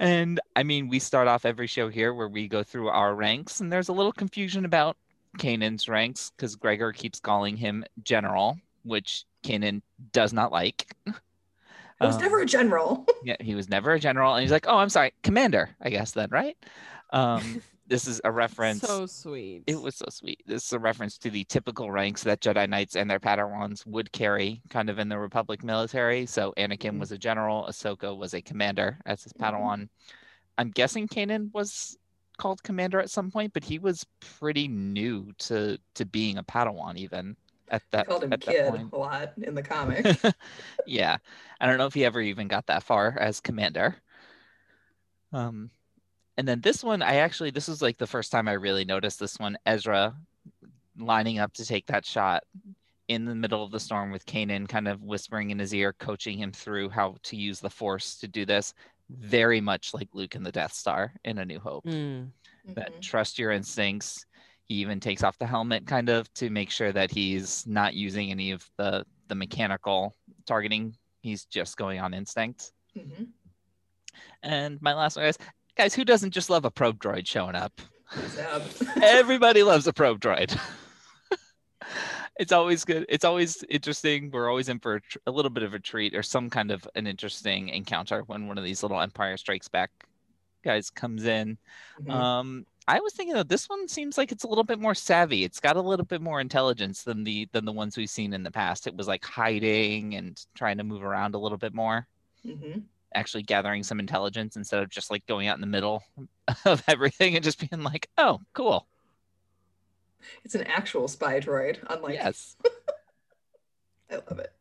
And 0.00 0.40
I 0.56 0.64
mean, 0.64 0.88
we 0.88 0.98
start 0.98 1.28
off 1.28 1.44
every 1.44 1.66
show 1.66 1.88
here 1.88 2.12
where 2.12 2.28
we 2.28 2.48
go 2.48 2.62
through 2.62 2.88
our 2.88 3.14
ranks, 3.14 3.60
and 3.60 3.72
there's 3.72 3.88
a 3.88 3.92
little 3.92 4.12
confusion 4.12 4.64
about 4.64 4.96
Kanan's 5.38 5.88
ranks 5.88 6.30
because 6.36 6.56
Gregor 6.56 6.92
keeps 6.92 7.20
calling 7.20 7.56
him 7.56 7.84
General, 8.02 8.58
which 8.82 9.24
Kanan 9.42 9.82
does 10.12 10.32
not 10.32 10.52
like. 10.52 10.94
I 12.00 12.06
was 12.06 12.16
Um, 12.16 12.22
never 12.22 12.40
a 12.40 12.46
general. 12.46 13.06
yeah, 13.24 13.36
he 13.40 13.54
was 13.54 13.68
never 13.68 13.92
a 13.92 14.00
general, 14.00 14.34
and 14.34 14.42
he's 14.42 14.50
like, 14.52 14.66
"Oh, 14.68 14.76
I'm 14.78 14.88
sorry, 14.88 15.12
Commander." 15.22 15.70
I 15.80 15.90
guess 15.90 16.12
then, 16.12 16.28
right? 16.30 16.56
Um, 17.10 17.62
this 17.86 18.06
is 18.06 18.20
a 18.24 18.32
reference. 18.32 18.82
So 18.82 19.06
sweet. 19.06 19.62
It 19.66 19.80
was 19.80 19.96
so 19.96 20.06
sweet. 20.10 20.42
This 20.46 20.66
is 20.66 20.72
a 20.72 20.78
reference 20.78 21.18
to 21.18 21.30
the 21.30 21.44
typical 21.44 21.90
ranks 21.90 22.22
that 22.24 22.40
Jedi 22.40 22.68
Knights 22.68 22.96
and 22.96 23.08
their 23.10 23.20
Padawans 23.20 23.86
would 23.86 24.10
carry, 24.12 24.60
kind 24.70 24.90
of 24.90 24.98
in 24.98 25.08
the 25.08 25.18
Republic 25.18 25.62
military. 25.62 26.26
So 26.26 26.52
Anakin 26.56 26.94
Mhm. 26.94 27.00
was 27.00 27.12
a 27.12 27.18
general, 27.18 27.66
Ahsoka 27.68 28.16
was 28.16 28.34
a 28.34 28.42
commander 28.42 28.98
as 29.06 29.22
his 29.22 29.32
Mhm. 29.32 29.40
Padawan. 29.40 29.88
I'm 30.58 30.70
guessing 30.70 31.08
Kanan 31.08 31.52
was 31.52 31.96
called 32.36 32.62
commander 32.62 33.00
at 33.00 33.10
some 33.10 33.30
point, 33.30 33.52
but 33.52 33.64
he 33.64 33.78
was 33.78 34.06
pretty 34.20 34.68
new 34.68 35.32
to 35.38 35.78
to 35.94 36.04
being 36.04 36.38
a 36.38 36.44
Padawan 36.44 36.96
even 36.96 37.36
at 37.68 37.82
that 37.90 38.06
called 38.06 38.24
him 38.24 38.32
at 38.32 38.40
that 38.42 38.54
kid 38.54 38.70
point. 38.70 38.92
a 38.92 38.96
lot 38.96 39.32
in 39.40 39.54
the 39.54 39.62
comic. 39.62 40.06
yeah, 40.86 41.16
I 41.60 41.66
don't 41.66 41.78
know 41.78 41.86
if 41.86 41.94
he 41.94 42.04
ever 42.04 42.20
even 42.20 42.48
got 42.48 42.66
that 42.66 42.82
far 42.82 43.16
as 43.18 43.40
commander. 43.40 43.96
Um, 45.32 45.70
and 46.36 46.46
then 46.46 46.60
this 46.60 46.82
one, 46.82 47.02
I 47.02 47.16
actually 47.16 47.50
this 47.50 47.68
was 47.68 47.82
like 47.82 47.98
the 47.98 48.06
first 48.06 48.32
time 48.32 48.48
I 48.48 48.52
really 48.52 48.84
noticed 48.84 49.18
this 49.18 49.38
one. 49.38 49.56
Ezra 49.66 50.14
lining 50.98 51.38
up 51.38 51.52
to 51.54 51.64
take 51.64 51.86
that 51.86 52.04
shot 52.04 52.44
in 53.08 53.24
the 53.24 53.34
middle 53.34 53.62
of 53.62 53.70
the 53.70 53.80
storm 53.80 54.10
with 54.10 54.24
Kanan 54.24 54.68
kind 54.68 54.88
of 54.88 55.02
whispering 55.02 55.50
in 55.50 55.58
his 55.58 55.74
ear, 55.74 55.92
coaching 55.92 56.38
him 56.38 56.52
through 56.52 56.88
how 56.88 57.16
to 57.24 57.36
use 57.36 57.60
the 57.60 57.70
force 57.70 58.16
to 58.18 58.28
do 58.28 58.46
this. 58.46 58.72
Very 59.10 59.60
much 59.60 59.92
like 59.94 60.08
Luke 60.14 60.34
and 60.34 60.44
the 60.46 60.52
Death 60.52 60.72
Star 60.72 61.12
in 61.24 61.38
A 61.38 61.44
New 61.44 61.60
Hope. 61.60 61.84
Mm. 61.84 62.30
That 62.74 62.94
Mhm. 62.94 63.02
trust 63.02 63.38
your 63.38 63.50
instincts. 63.52 64.24
He 64.64 64.76
even 64.76 64.98
takes 64.98 65.22
off 65.22 65.36
the 65.38 65.46
helmet 65.46 65.86
kind 65.86 66.08
of 66.08 66.32
to 66.34 66.48
make 66.48 66.70
sure 66.70 66.90
that 66.92 67.10
he's 67.10 67.66
not 67.66 67.94
using 67.94 68.30
any 68.30 68.50
of 68.52 68.68
the 68.78 69.04
the 69.28 69.34
mechanical 69.34 70.14
targeting. 70.46 70.94
He's 71.20 71.44
just 71.46 71.76
going 71.76 71.98
on 72.00 72.12
instinct. 72.14 72.72
Mhm. 72.96 73.28
And 74.42 74.80
my 74.82 74.92
last 74.94 75.16
one 75.16 75.24
guys, 75.26 75.38
guys, 75.76 75.94
who 75.94 76.04
doesn't 76.04 76.30
just 76.32 76.50
love 76.50 76.64
a 76.64 76.70
probe 76.70 76.98
droid 76.98 77.26
showing 77.26 77.54
up? 77.56 77.80
Zeb. 78.28 78.62
Everybody 79.02 79.62
loves 79.62 79.86
a 79.86 79.92
probe 79.92 80.20
droid. 80.20 80.58
it's 82.38 82.52
always 82.52 82.84
good. 82.84 83.06
It's 83.08 83.24
always 83.24 83.62
interesting. 83.68 84.30
We're 84.30 84.48
always 84.48 84.68
in 84.68 84.78
for 84.80 84.94
a, 84.96 85.00
tr- 85.00 85.18
a 85.26 85.30
little 85.30 85.50
bit 85.50 85.62
of 85.62 85.74
a 85.74 85.78
treat 85.78 86.14
or 86.14 86.22
some 86.22 86.50
kind 86.50 86.70
of 86.70 86.86
an 86.94 87.06
interesting 87.06 87.68
encounter 87.68 88.22
when 88.26 88.48
one 88.48 88.58
of 88.58 88.64
these 88.64 88.82
little 88.82 89.00
Empire 89.00 89.36
Strikes 89.36 89.68
Back 89.68 89.90
guys 90.64 90.90
comes 90.90 91.24
in. 91.24 91.58
Mhm. 92.02 92.10
Um, 92.10 92.66
I 92.86 93.00
was 93.00 93.14
thinking 93.14 93.34
that 93.34 93.48
this 93.48 93.66
one 93.68 93.88
seems 93.88 94.18
like 94.18 94.30
it's 94.32 94.44
a 94.44 94.48
little 94.48 94.64
bit 94.64 94.78
more 94.78 94.94
savvy. 94.94 95.44
It's 95.44 95.60
got 95.60 95.76
a 95.76 95.80
little 95.80 96.04
bit 96.04 96.20
more 96.20 96.40
intelligence 96.40 97.02
than 97.02 97.24
the 97.24 97.48
than 97.52 97.64
the 97.64 97.72
ones 97.72 97.96
we've 97.96 98.10
seen 98.10 98.32
in 98.34 98.42
the 98.42 98.50
past. 98.50 98.86
It 98.86 98.94
was 98.96 99.08
like 99.08 99.24
hiding 99.24 100.14
and 100.16 100.38
trying 100.54 100.76
to 100.78 100.84
move 100.84 101.02
around 101.02 101.34
a 101.34 101.38
little 101.38 101.56
bit 101.58 101.72
more 101.74 102.06
Mhm. 102.46 102.82
actually 103.14 103.42
gathering 103.42 103.82
some 103.82 104.00
intelligence 104.00 104.56
instead 104.56 104.82
of 104.82 104.90
just 104.90 105.10
like 105.10 105.24
going 105.26 105.46
out 105.48 105.56
in 105.56 105.60
the 105.62 105.66
middle 105.66 106.02
of 106.66 106.82
everything 106.88 107.36
and 107.36 107.44
just 107.44 107.58
being 107.70 107.82
like, 107.82 108.10
oh, 108.18 108.40
cool. 108.52 108.86
It's 110.44 110.54
an 110.54 110.64
actual 110.64 111.08
spy 111.08 111.40
droid, 111.40 111.78
unlike 111.88 112.14
yes. 112.14 112.56
I 114.10 114.16
love 114.16 114.38
it. 114.38 114.52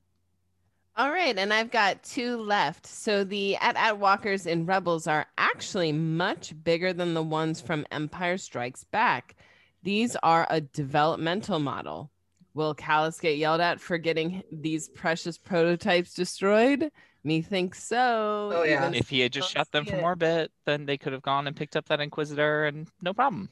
All 0.95 1.09
right, 1.09 1.35
and 1.37 1.51
I've 1.51 1.71
got 1.71 2.03
two 2.03 2.37
left. 2.37 2.85
So 2.85 3.23
the 3.23 3.55
at 3.55 3.75
at 3.75 3.97
walkers 3.97 4.45
in 4.45 4.67
Rebels 4.67 5.07
are 5.07 5.25
actually 5.37 5.91
much 5.91 6.53
bigger 6.63 6.93
than 6.93 7.15
the 7.15 7.23
ones 7.23 7.59
from 7.59 7.85
Empire 7.91 8.37
Strikes 8.37 8.83
Back. 8.83 9.35
These 9.81 10.15
are 10.21 10.45
a 10.49 10.61
developmental 10.61 11.59
model. 11.59 12.11
Will 12.53 12.75
Kallus 12.75 13.19
get 13.19 13.37
yelled 13.37 13.59
at 13.59 13.81
for 13.81 13.97
getting 13.97 14.43
these 14.51 14.87
precious 14.87 15.37
prototypes 15.37 16.13
destroyed? 16.13 16.91
Methinks 17.23 17.83
so. 17.83 18.51
Oh, 18.53 18.63
yeah. 18.63 18.83
even 18.83 18.93
If 18.93 19.09
he 19.09 19.21
had 19.21 19.33
just 19.33 19.49
shot 19.49 19.71
them 19.71 19.85
see 19.85 19.91
from 19.91 19.99
it. 20.01 20.03
orbit, 20.03 20.51
then 20.65 20.85
they 20.85 20.97
could 20.97 21.13
have 21.13 21.23
gone 21.23 21.47
and 21.47 21.55
picked 21.55 21.75
up 21.75 21.85
that 21.87 22.01
Inquisitor 22.01 22.65
and 22.65 22.87
no 23.01 23.13
problem. 23.13 23.49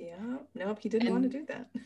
Yeah. 0.00 0.38
Nope, 0.54 0.78
he 0.80 0.88
didn't 0.88 1.10
want 1.10 1.24
to 1.24 1.28
do 1.28 1.46
that. 1.46 1.68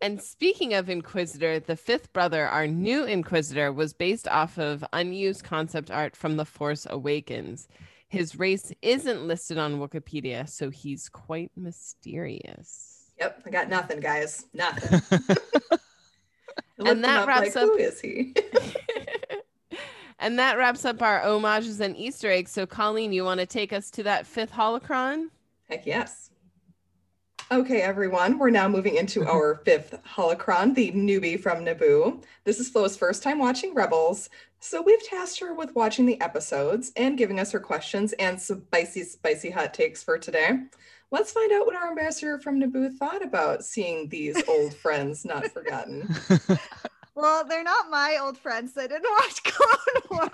And 0.00 0.20
speaking 0.20 0.74
of 0.74 0.88
Inquisitor, 0.88 1.60
the 1.60 1.76
fifth 1.76 2.12
brother, 2.12 2.46
our 2.46 2.66
new 2.66 3.04
Inquisitor, 3.04 3.72
was 3.72 3.92
based 3.92 4.26
off 4.28 4.58
of 4.58 4.84
unused 4.92 5.44
concept 5.44 5.90
art 5.90 6.16
from 6.16 6.36
The 6.36 6.44
Force 6.44 6.86
Awakens. 6.90 7.68
His 8.08 8.36
race 8.36 8.72
isn't 8.82 9.26
listed 9.26 9.58
on 9.58 9.78
Wikipedia, 9.80 10.48
so 10.48 10.70
he's 10.70 11.08
quite 11.08 11.50
mysterious. 11.56 13.12
Yep, 13.18 13.42
I 13.46 13.50
got 13.50 13.68
nothing, 13.68 14.00
guys. 14.00 14.46
Nothing. 14.52 15.00
I 15.70 15.78
looked 16.78 16.90
him 16.90 17.02
that 17.02 17.20
up, 17.22 17.28
wraps 17.28 17.54
like, 17.54 17.64
up- 17.64 17.68
Who 17.70 17.76
is 17.76 18.00
he? 18.00 18.34
and 20.18 20.38
that 20.38 20.58
wraps 20.58 20.84
up 20.84 21.00
our 21.00 21.20
homages 21.20 21.80
and 21.80 21.96
Easter 21.96 22.30
eggs. 22.30 22.50
So, 22.50 22.66
Colleen, 22.66 23.12
you 23.12 23.24
want 23.24 23.40
to 23.40 23.46
take 23.46 23.72
us 23.72 23.90
to 23.92 24.02
that 24.02 24.26
fifth 24.26 24.52
holocron? 24.52 25.26
Heck 25.68 25.86
yes. 25.86 26.31
Okay, 27.52 27.82
everyone, 27.82 28.38
we're 28.38 28.48
now 28.48 28.66
moving 28.66 28.96
into 28.96 29.20
mm-hmm. 29.20 29.28
our 29.28 29.56
fifth 29.56 30.00
holocron, 30.08 30.74
the 30.74 30.90
newbie 30.92 31.38
from 31.38 31.66
Naboo. 31.66 32.22
This 32.44 32.58
is 32.58 32.70
Flo's 32.70 32.96
first 32.96 33.22
time 33.22 33.38
watching 33.38 33.74
Rebels, 33.74 34.30
so 34.60 34.80
we've 34.80 35.06
tasked 35.06 35.38
her 35.40 35.52
with 35.52 35.74
watching 35.74 36.06
the 36.06 36.18
episodes 36.22 36.92
and 36.96 37.18
giving 37.18 37.38
us 37.38 37.52
her 37.52 37.60
questions 37.60 38.14
and 38.14 38.40
some 38.40 38.62
spicy, 38.68 39.02
spicy 39.02 39.50
hot 39.50 39.74
takes 39.74 40.02
for 40.02 40.16
today. 40.16 40.60
Let's 41.10 41.32
find 41.32 41.52
out 41.52 41.66
what 41.66 41.76
our 41.76 41.90
ambassador 41.90 42.38
from 42.38 42.58
Naboo 42.58 42.96
thought 42.96 43.22
about 43.22 43.66
seeing 43.66 44.08
these 44.08 44.42
old 44.48 44.72
friends 44.82 45.26
not 45.26 45.46
forgotten. 45.48 46.08
Well, 47.14 47.44
they're 47.44 47.62
not 47.62 47.90
my 47.90 48.18
old 48.20 48.38
friends. 48.38 48.72
I 48.76 48.86
didn't 48.86 49.10
watch 49.10 49.42
Clone 49.44 50.02
Wars. 50.10 50.30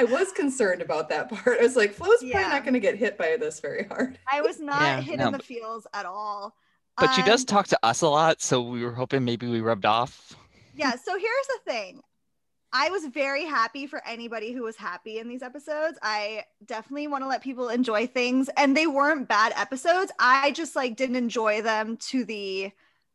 I 0.00 0.04
was 0.04 0.32
concerned 0.32 0.80
about 0.82 1.08
that 1.10 1.28
part. 1.30 1.58
I 1.60 1.62
was 1.62 1.76
like, 1.76 1.92
Flo's 1.92 2.18
probably 2.20 2.32
not 2.48 2.62
going 2.64 2.74
to 2.74 2.80
get 2.80 2.96
hit 2.96 3.18
by 3.18 3.36
this 3.38 3.60
very 3.60 3.84
hard. 3.84 4.18
I 4.30 4.40
was 4.40 4.58
not 4.72 4.80
Yeah, 4.80 5.00
hit 5.00 5.18
no, 5.18 5.26
in 5.26 5.32
the 5.32 5.38
but- 5.38 5.46
feels 5.46 5.86
at 5.94 6.06
all. 6.06 6.54
But 6.96 7.12
she 7.14 7.22
does 7.22 7.42
Um, 7.42 7.46
talk 7.46 7.66
to 7.68 7.78
us 7.82 8.02
a 8.02 8.08
lot, 8.08 8.42
so 8.42 8.60
we 8.60 8.84
were 8.84 8.92
hoping 8.92 9.24
maybe 9.24 9.46
we 9.46 9.60
rubbed 9.60 9.86
off. 9.86 10.36
yeah 10.74 10.92
so 10.92 11.12
here's 11.18 11.46
the 11.48 11.58
thing 11.72 12.00
i 12.72 12.88
was 12.90 13.04
very 13.06 13.44
happy 13.44 13.86
for 13.86 14.00
anybody 14.06 14.52
who 14.52 14.62
was 14.62 14.76
happy 14.76 15.18
in 15.18 15.28
these 15.28 15.42
episodes 15.42 15.98
i 16.02 16.44
definitely 16.66 17.08
want 17.08 17.24
to 17.24 17.28
let 17.28 17.42
people 17.42 17.68
enjoy 17.68 18.06
things 18.06 18.48
and 18.56 18.76
they 18.76 18.86
weren't 18.86 19.26
bad 19.28 19.52
episodes 19.56 20.12
i 20.20 20.52
just 20.52 20.76
like 20.76 20.94
didn't 20.96 21.16
enjoy 21.16 21.60
them 21.62 21.96
to 21.96 22.24
the 22.24 22.70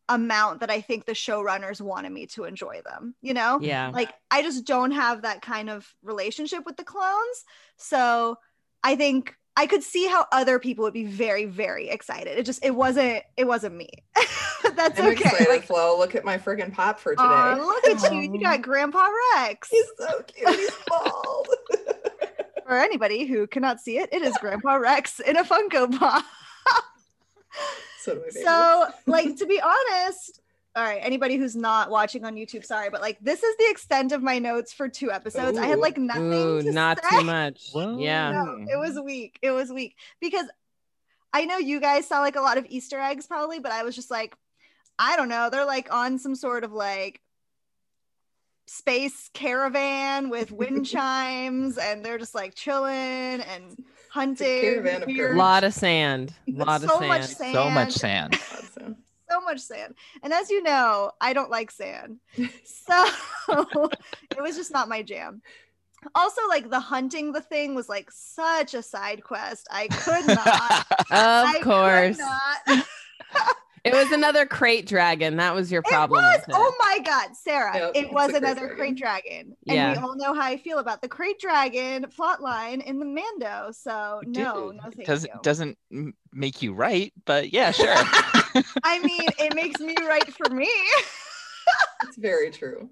amount 0.10 0.60
that 0.60 0.70
i 0.70 0.82
think 0.82 1.06
the 1.06 1.14
showrunners 1.14 1.82
wanted 1.82 2.12
me 2.12 2.28
to 2.28 2.44
enjoy 2.44 2.82
them 2.86 3.16
you 3.22 3.34
know 3.34 3.60
Yeah. 3.62 3.90
like 3.94 4.12
i 4.30 4.42
just 4.42 4.66
don't 4.66 4.92
have 4.92 5.24
that 5.24 5.42
kind 5.42 5.70
of 5.70 5.88
relationship 6.04 6.66
with 6.66 6.78
the 6.78 6.84
clones 6.84 7.44
so 7.78 8.38
i 8.84 8.96
think 8.96 9.36
i 9.58 9.66
could 9.66 9.82
see 9.84 10.08
how 10.08 10.26
other 10.32 10.60
people 10.60 10.84
would 10.84 10.94
be 10.94 11.06
very 11.06 11.46
very 11.46 11.90
excited 11.90 12.38
it 12.38 12.46
just 12.46 12.64
it 12.64 12.76
wasn't 12.76 13.24
it 13.36 13.48
wasn't 13.48 13.76
me 13.76 13.90
that's 14.76 15.00
I'm 15.00 15.08
okay 15.08 15.24
excited, 15.24 15.48
like 15.50 15.64
Flo. 15.64 15.98
Look 15.98 16.16
at 16.16 16.26
my 16.26 16.38
friggin' 16.38 16.74
pop 16.74 17.00
for 17.00 17.12
today. 17.12 17.24
Aw, 17.24 17.56
look 17.56 17.88
at 17.88 18.12
you. 18.12 18.22
You 18.22 18.42
got 18.42 18.62
Grandpa 18.64 19.08
Rex. 19.36 19.70
He's 19.70 19.86
so 20.00 20.22
cute. 20.24 20.50
He's 20.50 20.72
bald. 20.88 21.48
For 22.68 22.76
anybody 22.76 23.26
who 23.26 23.46
cannot 23.46 23.80
see 23.80 24.00
it, 24.00 24.10
it 24.12 24.24
is 24.24 24.36
Grandpa 24.42 24.76
Rex 24.76 25.20
in 25.20 25.38
a 25.38 25.44
Funko 25.44 25.98
Pop. 26.00 26.26
so, 28.06 28.22
So, 28.30 28.88
like, 29.06 29.36
to 29.38 29.46
be 29.46 29.60
honest, 29.62 30.42
all 30.76 30.84
right, 30.84 31.00
anybody 31.02 31.38
who's 31.38 31.56
not 31.56 31.90
watching 31.90 32.26
on 32.26 32.36
YouTube, 32.36 32.66
sorry, 32.66 32.90
but 32.90 33.02
like, 33.02 33.18
this 33.22 33.44
is 33.44 33.56
the 33.58 33.70
extent 33.70 34.12
of 34.12 34.22
my 34.22 34.40
notes 34.40 34.74
for 34.74 34.90
two 34.90 35.10
episodes. 35.12 35.58
I 35.58 35.68
had 35.68 35.80
like 35.80 35.98
nothing 35.98 36.34
Ooh, 36.34 36.62
to 36.62 36.72
not 36.72 37.02
say. 37.04 37.20
too 37.20 37.24
much. 37.26 37.70
Yeah. 37.98 38.32
No, 38.32 38.58
it 38.70 38.78
was 38.78 39.00
weak. 39.00 39.40
It 39.42 39.52
was 39.52 39.72
weak 39.72 39.96
because 40.20 40.48
I 41.32 41.46
know 41.46 41.58
you 41.58 41.80
guys 41.80 42.08
saw 42.08 42.20
like 42.20 42.36
a 42.36 42.42
lot 42.42 42.58
of 42.58 42.66
Easter 42.68 43.00
eggs 43.00 43.26
probably, 43.26 43.60
but 43.60 43.72
I 43.72 43.84
was 43.84 43.96
just 43.96 44.12
like, 44.12 44.36
I 45.00 45.16
don't 45.16 45.30
know. 45.30 45.50
They're 45.50 45.66
like 45.66 45.94
on 45.94 46.20
some 46.20 46.36
sort 46.36 46.64
of 46.64 46.74
like 46.74 47.22
space 48.68 49.30
caravan 49.34 50.30
with 50.30 50.52
wind 50.52 50.86
chimes, 50.92 51.78
and 51.78 52.04
they're 52.04 52.18
just 52.18 52.36
like 52.36 52.56
chilling 52.56 52.92
and 53.42 53.84
hunting. 54.16 54.62
caravan 54.62 55.04
of 55.04 55.08
weird- 55.08 55.36
lot 55.38 55.64
of 55.64 55.74
sand. 55.74 56.34
lot 56.48 56.84
of 56.84 56.90
so 56.90 56.98
sand. 57.00 57.08
much 57.10 57.24
sand. 57.26 57.54
So 57.54 57.70
much 57.70 57.92
sand. 57.94 58.40
So 59.28 59.42
much 59.42 59.60
sand. 59.60 59.96
And 60.22 60.32
as 60.32 60.52
you 60.52 60.62
know, 60.62 61.10
I 61.20 61.34
don't 61.34 61.50
like 61.50 61.72
sand. 61.72 62.20
So 62.64 63.06
it 63.50 64.42
was 64.42 64.56
just 64.56 64.72
not 64.72 64.88
my 64.88 65.02
jam. 65.02 65.42
Also, 66.14 66.42
like 66.48 66.70
the 66.70 66.80
hunting 66.80 67.32
the 67.32 67.42
thing 67.42 67.74
was 67.74 67.90
like 67.90 68.10
such 68.12 68.76
a 68.76 68.84
side 68.84 69.24
quest. 69.24 69.68
I 69.72 69.88
could 69.88 70.28
not. 70.28 70.86
I 71.10 71.48
Of 71.48 71.56
could 71.56 71.64
course. 71.64 72.18
not. 72.20 72.86
It 73.86 73.94
was 73.94 74.12
another 74.12 74.46
crate 74.46 74.88
dragon. 74.88 75.38
That 75.38 75.54
was 75.56 75.72
your 75.72 75.82
problem. 75.84 76.24
It 76.24 76.24
problem. 76.24 76.40
was. 76.40 76.48
with 76.48 76.56
it. 76.56 76.60
Oh 76.60 76.76
my 76.80 77.00
god, 77.06 77.36
Sarah. 77.36 77.78
Yep, 77.78 77.92
it 77.96 78.12
was 78.12 78.30
a 78.30 78.32
crate 78.32 78.44
another 78.44 78.60
dragon. 78.62 78.76
crate 78.78 78.96
dragon. 78.98 79.58
And 79.68 79.76
Yeah. 79.78 79.92
we 79.94 79.98
all 80.00 80.16
know 80.16 80.34
how 80.34 80.42
I 80.42 80.58
feel 80.58 80.80
about 80.80 81.02
the 81.02 81.08
crate 81.08 81.40
dragon 81.40 82.06
plot 82.16 82.42
line 82.42 82.82
in 82.82 83.00
the 83.00 83.06
Mando. 83.06 83.72
So 83.72 84.22
We 84.26 84.32
no, 84.32 84.72
do. 84.72 84.78
no 84.78 84.84
thank 84.92 85.06
doesn't 85.06 85.32
you. 85.34 85.40
doesn't 85.44 85.78
make 86.34 86.62
you 86.62 86.74
right, 86.74 87.14
but 87.26 87.54
yeah, 87.54 87.72
sure. 87.72 87.94
I 88.84 89.00
mean, 89.04 89.22
it 89.38 89.54
makes 89.56 89.80
me 89.80 89.96
right 90.08 90.34
for 90.34 90.50
me. 90.54 90.70
It's 92.04 92.18
very 92.18 92.52
true. 92.52 92.90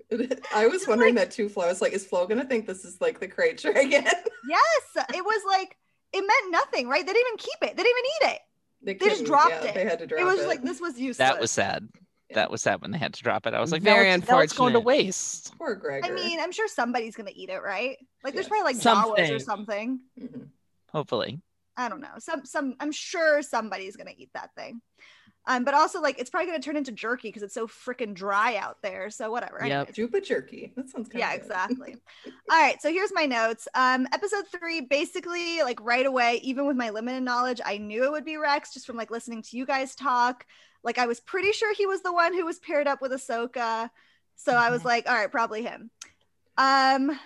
I 0.54 0.68
was 0.68 0.88
wondering 0.88 1.16
that 1.16 1.32
too, 1.32 1.48
Flo. 1.50 1.66
I 1.66 1.68
was 1.68 1.82
like, 1.82 1.94
is 1.94 2.06
Flo 2.06 2.26
gonna 2.26 2.46
think 2.46 2.66
this 2.66 2.86
is 2.86 3.00
like 3.02 3.20
the 3.20 3.28
crate 3.28 3.58
dragon? 3.60 4.04
yes. 4.04 5.06
It 5.14 5.24
was 5.24 5.42
like 5.48 5.78
it 6.12 6.22
meant 6.22 6.52
nothing, 6.52 6.88
right? 6.88 7.06
They 7.06 7.14
didn't 7.14 7.28
even 7.28 7.38
keep 7.38 7.72
it. 7.72 7.78
They 7.78 7.84
didn't 7.84 7.98
even 7.98 8.06
eat 8.06 8.34
it. 8.36 8.40
They, 8.84 8.94
They 8.96 9.08
just 9.10 9.26
dropped 9.26 9.52
yeah, 9.52 9.66
it. 9.70 9.74
They 9.76 9.86
had 9.86 10.00
to 10.00 10.08
drop 10.08 10.22
it 10.22 10.24
it. 10.24 10.38
was 10.38 10.46
like 10.46 10.62
this 10.64 10.80
was 10.82 11.00
useless. 11.00 11.18
that 11.18 11.40
was 11.40 11.52
sad. 11.52 11.88
Yeah. 12.30 12.36
That 12.36 12.52
was 12.52 12.62
sad 12.62 12.82
when 12.82 12.92
they 12.92 12.98
had 12.98 13.14
to 13.14 13.22
drop 13.24 13.46
it. 13.46 13.54
I 13.54 13.60
was 13.62 13.72
like, 13.72 13.82
Very 13.84 14.08
now 14.10 14.16
it's, 14.16 14.28
now 14.28 14.40
it's 14.40 14.54
going 14.54 14.74
to 14.74 14.80
waste. 14.80 15.56
Poor 15.58 15.76
Gregor. 15.76 16.06
I 16.08 16.12
mean, 16.12 16.40
I'm 16.40 16.52
sure 16.52 16.68
somebody's 16.68 17.16
gonna 17.16 17.32
eat 17.34 17.50
it, 17.50 17.62
right? 17.62 17.98
Like 18.24 18.34
there's 18.34 18.48
probably 18.48 18.74
like 18.74 18.78
Jawas 18.82 19.36
or 19.36 19.40
Something. 19.40 19.40
something. 19.40 20.00
Mhm. 20.20 20.48
Hopefully. 20.92 21.42
I 21.78 21.90
don't 21.90 22.02
know. 22.02 22.16
Some 22.20 22.46
some 22.46 22.76
I'm 22.80 22.92
sure 22.92 23.42
somebody's 23.42 23.96
gonna 23.96 24.14
eat 24.18 24.30
that 24.34 24.50
thing. 24.56 24.82
Um, 25.46 25.66
but 25.66 25.74
also 25.74 26.02
like 26.02 26.20
it's 26.20 26.30
probably 26.30 26.48
gonna 26.48 26.62
turn 26.62 26.78
into 26.78 26.92
jerky 26.92 27.28
because 27.28 27.44
it's 27.44 27.54
so 27.54 27.68
freaking 27.68 28.14
dry 28.14 28.56
out 28.56 28.82
there. 28.82 29.10
So 29.10 29.30
whatever. 29.30 29.60
Yep. 29.62 29.90
Anyways. 29.90 29.96
Joopa 29.96 30.24
jerky. 30.26 30.72
That 30.76 30.90
sounds 30.90 31.10
kind 31.10 31.20
Yeah, 31.20 31.34
of 31.34 31.42
exactly. 31.42 31.98
All 32.50 32.62
right, 32.62 32.82
so 32.82 32.90
here's 32.92 33.12
my 33.14 33.26
notes. 33.26 33.68
Um, 33.76 34.08
episode 34.14 34.46
three, 34.58 34.82
basically, 34.82 35.62
like 35.62 35.80
right 35.82 36.06
away, 36.06 36.40
even 36.44 36.66
with 36.66 36.78
my 36.78 36.92
limited 36.92 37.24
knowledge, 37.24 37.60
I 37.66 37.78
knew 37.78 38.06
it 38.06 38.12
would 38.12 38.26
be 38.26 38.38
Rex 38.38 38.74
just 38.74 38.86
from 38.86 38.96
like 38.96 39.12
listening 39.12 39.42
to 39.44 39.58
you 39.58 39.66
guys 39.66 39.96
talk. 39.96 40.46
Like 40.84 40.98
I 40.98 41.08
was 41.08 41.20
pretty 41.20 41.52
sure 41.52 41.74
he 41.74 41.88
was 41.88 42.02
the 42.02 42.14
one 42.14 42.34
who 42.34 42.46
was 42.46 42.60
paired 42.60 42.88
up 42.88 43.02
with 43.02 43.12
Ahsoka. 43.12 43.90
So 44.36 44.54
I 44.54 44.70
was 44.70 44.84
like, 44.84 45.08
all 45.08 45.16
right, 45.16 45.32
probably 45.32 45.62
him. 45.64 45.92
Um, 46.58 47.20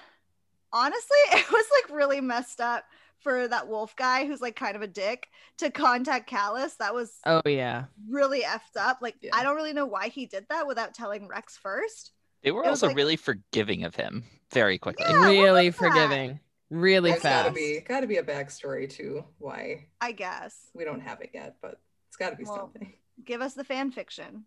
honestly, 0.73 1.17
it 1.31 1.51
was 1.51 1.65
like 1.83 1.95
really 1.95 2.21
messed 2.21 2.61
up 2.61 2.83
for 3.21 3.47
that 3.47 3.67
wolf 3.67 3.95
guy 3.95 4.25
who's 4.25 4.41
like 4.41 4.55
kind 4.55 4.75
of 4.75 4.81
a 4.81 4.87
dick 4.87 5.27
to 5.57 5.69
contact 5.71 6.29
Kallus. 6.29 6.77
That 6.77 6.93
was 6.93 7.13
Oh 7.25 7.41
yeah. 7.45 7.85
really 8.09 8.41
effed 8.41 8.79
up. 8.79 8.99
Like 9.01 9.15
Yeah. 9.21 9.31
I 9.33 9.43
don't 9.43 9.55
really 9.55 9.73
know 9.73 9.85
why 9.85 10.09
he 10.09 10.25
did 10.25 10.45
that 10.49 10.67
without 10.67 10.93
telling 10.93 11.27
Rex 11.27 11.57
first. 11.57 12.11
They 12.43 12.51
were 12.51 12.63
It 12.63 12.67
also 12.67 12.87
like- 12.87 12.95
really 12.95 13.15
forgiving 13.15 13.83
of 13.83 13.95
him 13.95 14.23
very 14.53 14.77
quickly. 14.77 15.05
Yeah, 15.09 15.23
really 15.27 15.67
was 15.67 15.75
that? 15.77 15.87
forgiving. 15.87 16.39
Really 16.69 17.11
There's 17.11 17.23
gotta 17.23 17.43
fast. 17.45 17.55
be 17.55 17.79
gotta 17.79 18.07
be 18.07 18.17
a 18.17 18.23
backstory 18.23 18.89
to 18.91 19.23
why 19.39 19.87
I 20.01 20.11
guess. 20.11 20.55
we 20.73 20.83
don't 20.85 20.99
have 21.01 21.21
it 21.21 21.31
yet, 21.33 21.55
but 21.61 21.79
it's 22.09 22.17
gotta 22.17 22.35
be 22.35 22.43
Well, 22.43 22.55
something. 22.57 22.93
Give 23.23 23.41
us 23.41 23.53
the 23.53 23.63
fan 23.63 23.89
fiction 23.91 24.45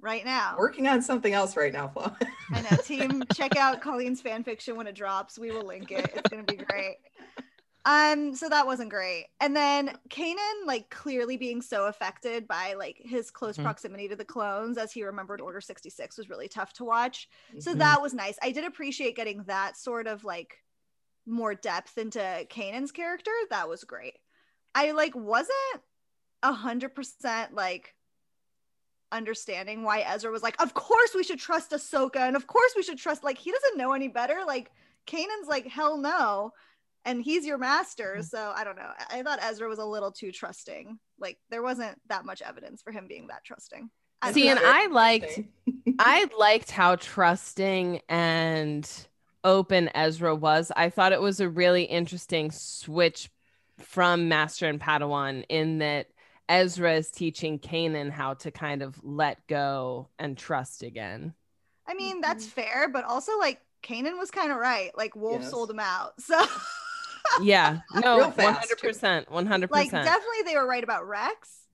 right 0.00 0.24
now. 0.24 0.56
Working 0.58 0.88
on 0.88 1.02
something 1.02 1.32
else 1.32 1.56
right 1.56 1.72
now, 1.72 1.88
Flo. 1.88 2.10
I 2.52 2.62
know. 2.62 2.76
Team, 2.82 3.22
check 3.34 3.54
out 3.56 3.80
Colleen's 3.80 4.20
fan 4.20 4.44
fiction 4.44 4.76
when 4.76 4.86
it 4.86 4.94
drops. 4.94 5.38
We 5.38 5.50
will 5.50 5.64
link 5.64 5.90
it. 5.92 6.10
It's 6.14 6.28
gonna 6.30 6.42
be 6.42 6.56
great. 6.56 6.96
Um, 7.86 8.34
so 8.34 8.48
that 8.48 8.66
wasn't 8.66 8.90
great. 8.90 9.28
And 9.40 9.54
then 9.54 9.96
Kanan, 10.10 10.66
like 10.66 10.90
clearly 10.90 11.36
being 11.36 11.62
so 11.62 11.86
affected 11.86 12.48
by 12.48 12.74
like 12.74 12.96
his 12.98 13.30
close 13.30 13.56
Mhm. 13.56 13.62
proximity 13.62 14.08
to 14.08 14.16
the 14.16 14.24
clones 14.24 14.76
as 14.76 14.92
he 14.92 15.04
remembered 15.04 15.40
Order 15.40 15.60
66 15.60 16.18
was 16.18 16.28
really 16.28 16.48
tough 16.48 16.72
to 16.74 16.84
watch. 16.84 17.28
So 17.60 17.74
Mhm. 17.74 17.78
that 17.78 18.02
was 18.02 18.12
nice. 18.12 18.36
I 18.42 18.50
did 18.50 18.64
appreciate 18.64 19.14
getting 19.14 19.44
that 19.44 19.76
sort 19.76 20.08
of 20.08 20.24
like 20.24 20.64
more 21.26 21.54
depth 21.54 21.96
into 21.96 22.18
Kanan's 22.50 22.90
character. 22.90 23.30
That 23.50 23.68
was 23.68 23.84
great. 23.84 24.18
I 24.74 24.90
like 24.90 25.14
wasn't 25.14 25.82
a 26.42 26.52
hundred 26.52 26.92
percent 26.94 27.54
like 27.54 27.94
understanding 29.12 29.84
why 29.84 30.00
Ezra 30.00 30.32
was 30.32 30.42
like, 30.42 30.60
of 30.60 30.74
course 30.74 31.14
we 31.14 31.22
should 31.22 31.38
trust 31.38 31.70
Ahsoka, 31.70 32.16
and 32.16 32.34
of 32.34 32.48
course 32.48 32.74
we 32.74 32.82
should 32.82 32.98
trust 32.98 33.22
like 33.22 33.38
he 33.38 33.52
doesn't 33.52 33.76
know 33.78 33.92
any 33.92 34.08
better. 34.08 34.44
Like 34.44 34.72
Kanan's 35.06 35.46
like, 35.48 35.68
hell 35.68 35.96
no. 35.98 36.52
And 37.06 37.22
he's 37.22 37.46
your 37.46 37.56
master. 37.56 38.16
Mm-hmm. 38.18 38.22
So 38.22 38.52
I 38.54 38.64
don't 38.64 38.76
know. 38.76 38.90
I 39.10 39.20
I 39.20 39.22
thought 39.22 39.38
Ezra 39.42 39.68
was 39.68 39.78
a 39.78 39.84
little 39.84 40.12
too 40.12 40.30
trusting. 40.30 40.98
Like 41.18 41.38
there 41.48 41.62
wasn't 41.62 41.98
that 42.08 42.26
much 42.26 42.42
evidence 42.42 42.82
for 42.82 42.92
him 42.92 43.06
being 43.08 43.28
that 43.28 43.44
trusting. 43.44 43.88
I 44.20 44.32
See, 44.32 44.48
and. 44.48 44.60
I 44.62 44.86
liked 44.88 45.40
I 45.98 46.28
liked 46.38 46.70
how 46.70 46.96
trusting 46.96 48.00
and 48.08 48.90
open 49.44 49.88
Ezra 49.94 50.34
was. 50.34 50.72
I 50.76 50.90
thought 50.90 51.12
it 51.12 51.20
was 51.20 51.40
a 51.40 51.48
really 51.48 51.84
interesting 51.84 52.50
switch 52.50 53.30
from 53.78 54.28
Master 54.28 54.66
and 54.66 54.80
Padawan 54.80 55.44
in 55.48 55.78
that 55.78 56.08
Ezra 56.48 56.94
is 56.94 57.10
teaching 57.10 57.58
Kanan 57.58 58.10
how 58.10 58.34
to 58.34 58.50
kind 58.50 58.82
of 58.82 58.98
let 59.02 59.46
go 59.46 60.08
and 60.18 60.36
trust 60.36 60.82
again. 60.82 61.34
I 61.86 61.94
mean, 61.94 62.20
that's 62.20 62.46
mm-hmm. 62.46 62.60
fair, 62.60 62.88
but 62.88 63.04
also 63.04 63.38
like 63.38 63.60
Kanan 63.82 64.18
was 64.18 64.30
kind 64.30 64.50
of 64.50 64.58
right. 64.58 64.90
Like 64.96 65.14
Wolf 65.14 65.42
Yes. 65.42 65.50
sold 65.50 65.70
him 65.70 65.80
out. 65.80 66.14
So 66.20 66.44
Yeah, 67.42 67.80
no, 67.94 68.00
Real 68.16 68.18
one 68.26 68.32
fast, 68.32 68.36
One 68.44 68.56
hundred 68.56 68.78
percent. 68.80 69.28
like 69.70 70.04
definitely 70.04 70.42
they 70.44 70.56
were 70.56 70.66
right 70.66 70.84
about 70.84 71.06
Rex, 71.06 71.66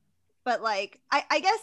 but 0.44 0.62
like 0.62 1.00
I, 1.10 1.24
I 1.30 1.40
guess 1.40 1.58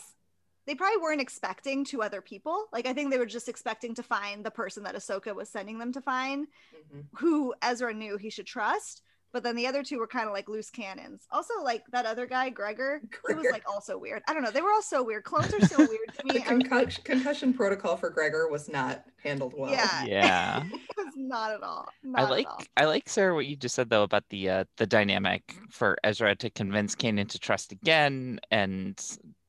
they 0.65 0.75
probably 0.75 1.01
weren't 1.01 1.21
expecting 1.21 1.83
two 1.83 2.01
other 2.03 2.21
people. 2.21 2.65
Like 2.71 2.85
I 2.87 2.93
think 2.93 3.09
they 3.11 3.17
were 3.17 3.25
just 3.25 3.49
expecting 3.49 3.95
to 3.95 4.03
find 4.03 4.43
the 4.45 4.51
person 4.51 4.83
that 4.83 4.95
Ahsoka 4.95 5.33
was 5.35 5.49
sending 5.49 5.79
them 5.79 5.91
to 5.93 6.01
find, 6.01 6.47
Mhm. 6.93 7.05
who 7.19 7.53
Ezra 7.61 7.93
knew 7.93 8.17
he 8.17 8.29
should 8.29 8.45
trust. 8.45 9.01
But 9.31 9.43
then 9.43 9.55
the 9.55 9.67
other 9.67 9.83
two 9.83 9.99
were 9.99 10.07
kind 10.07 10.27
of 10.27 10.33
like 10.33 10.49
loose 10.49 10.69
cannons. 10.71 11.27
Also, 11.31 11.53
like 11.63 11.83
that 11.91 12.05
other 12.05 12.25
guy, 12.25 12.49
Gregor, 12.49 12.99
he 13.27 13.33
was 13.35 13.41
Gregor. 13.43 13.51
like 13.51 13.63
also 13.69 13.97
weird. 13.97 14.23
I 14.27 14.33
don't 14.33 14.43
know. 14.43 14.49
They 14.51 14.61
were 14.61 14.71
all 14.71 14.81
so 14.81 15.03
weird. 15.03 15.23
Clones 15.23 15.53
are 15.53 15.65
so 15.67 15.77
weird 15.87 16.09
to 16.17 16.33
me. 16.33 16.43
I 16.47 16.53
was, 16.53 16.63
concussion, 16.63 17.03
concussion 17.03 17.53
protocol 17.53 17.95
for 17.95 18.09
Gregor 18.09 18.47
was 18.49 18.67
not 18.69 19.05
handled 19.23 19.53
well. 19.55 19.69
Yeah. 19.71 20.03
Yeah. 20.05 20.63
not 21.15 21.51
at 21.51 21.61
all. 21.61 21.87
I 22.15 22.23
like 22.23 22.47
at 22.47 22.51
all. 22.51 22.63
I 22.77 22.85
like 22.85 23.07
Sarah 23.09 23.35
what 23.35 23.45
you 23.45 23.55
just 23.55 23.75
said 23.75 23.89
though 23.89 24.03
about 24.03 24.23
the 24.29 24.49
uh, 24.49 24.63
the 24.77 24.87
dynamic 24.87 25.55
for 25.69 25.97
Ezra 26.03 26.35
to 26.37 26.49
convince 26.49 26.95
Kanan 26.95 27.27
to 27.29 27.37
trust 27.39 27.71
again 27.71 28.39
and 28.49 28.99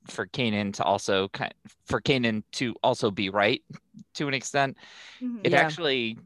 for 0.09 0.27
Kanan 0.27 0.73
to 0.75 0.85
also 0.85 1.29
kind 1.29 1.55
for 1.87 2.01
Kanan 2.01 2.43
to 2.53 2.75
also 2.83 3.11
be 3.11 3.31
right 3.31 3.63
to 4.15 4.29
an 4.29 4.35
extent. 4.35 4.77
Mhm. 5.23 5.41
It 5.45 5.53
Yeah. 5.53 5.59
actually 5.61 6.19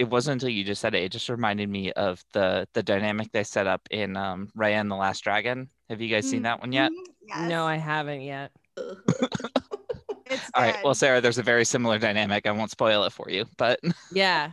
it 0.00 0.04
wasn't 0.10 0.34
until 0.34 0.48
you 0.48 0.64
just 0.64 0.80
said 0.80 0.94
it, 0.94 1.02
it 1.04 1.12
just 1.12 1.28
reminded 1.28 1.68
me 1.68 1.92
of 1.92 2.22
the 2.32 2.66
the 2.74 2.82
dynamic 2.82 3.30
they 3.32 3.44
set 3.44 3.66
up 3.66 3.82
in 3.90 4.16
um 4.16 4.48
Raya 4.56 4.80
and 4.80 4.90
the 4.90 4.96
Last 4.96 5.20
Dragon. 5.22 5.68
Have 5.88 6.00
you 6.00 6.08
guys 6.08 6.28
seen 6.28 6.42
that 6.42 6.60
one 6.60 6.72
yet? 6.72 6.90
Mhm. 6.90 7.04
Yes. 7.28 7.48
No, 7.48 7.64
I 7.66 7.76
haven't 7.76 8.20
yet. 8.22 8.50
All 10.54 10.62
right. 10.62 10.76
Well. 10.82 10.94
Sarah, 10.94 11.20
there's 11.20 11.38
a 11.38 11.42
very 11.42 11.64
similar 11.64 11.98
dynamic. 11.98 12.46
I 12.46 12.50
won't 12.52 12.70
spoil 12.70 13.04
it 13.04 13.12
for 13.12 13.30
you, 13.30 13.44
but 13.56 13.78
Yeah, 14.12 14.50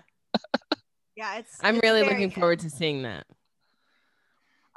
yeah, 1.15 1.37
it's. 1.39 1.57
I'm 1.63 1.75
it's 1.75 1.83
really 1.83 2.03
looking 2.03 2.29
good. 2.29 2.33
forward 2.35 2.59
to 2.59 2.69
seeing 2.69 3.03
that. 3.03 3.25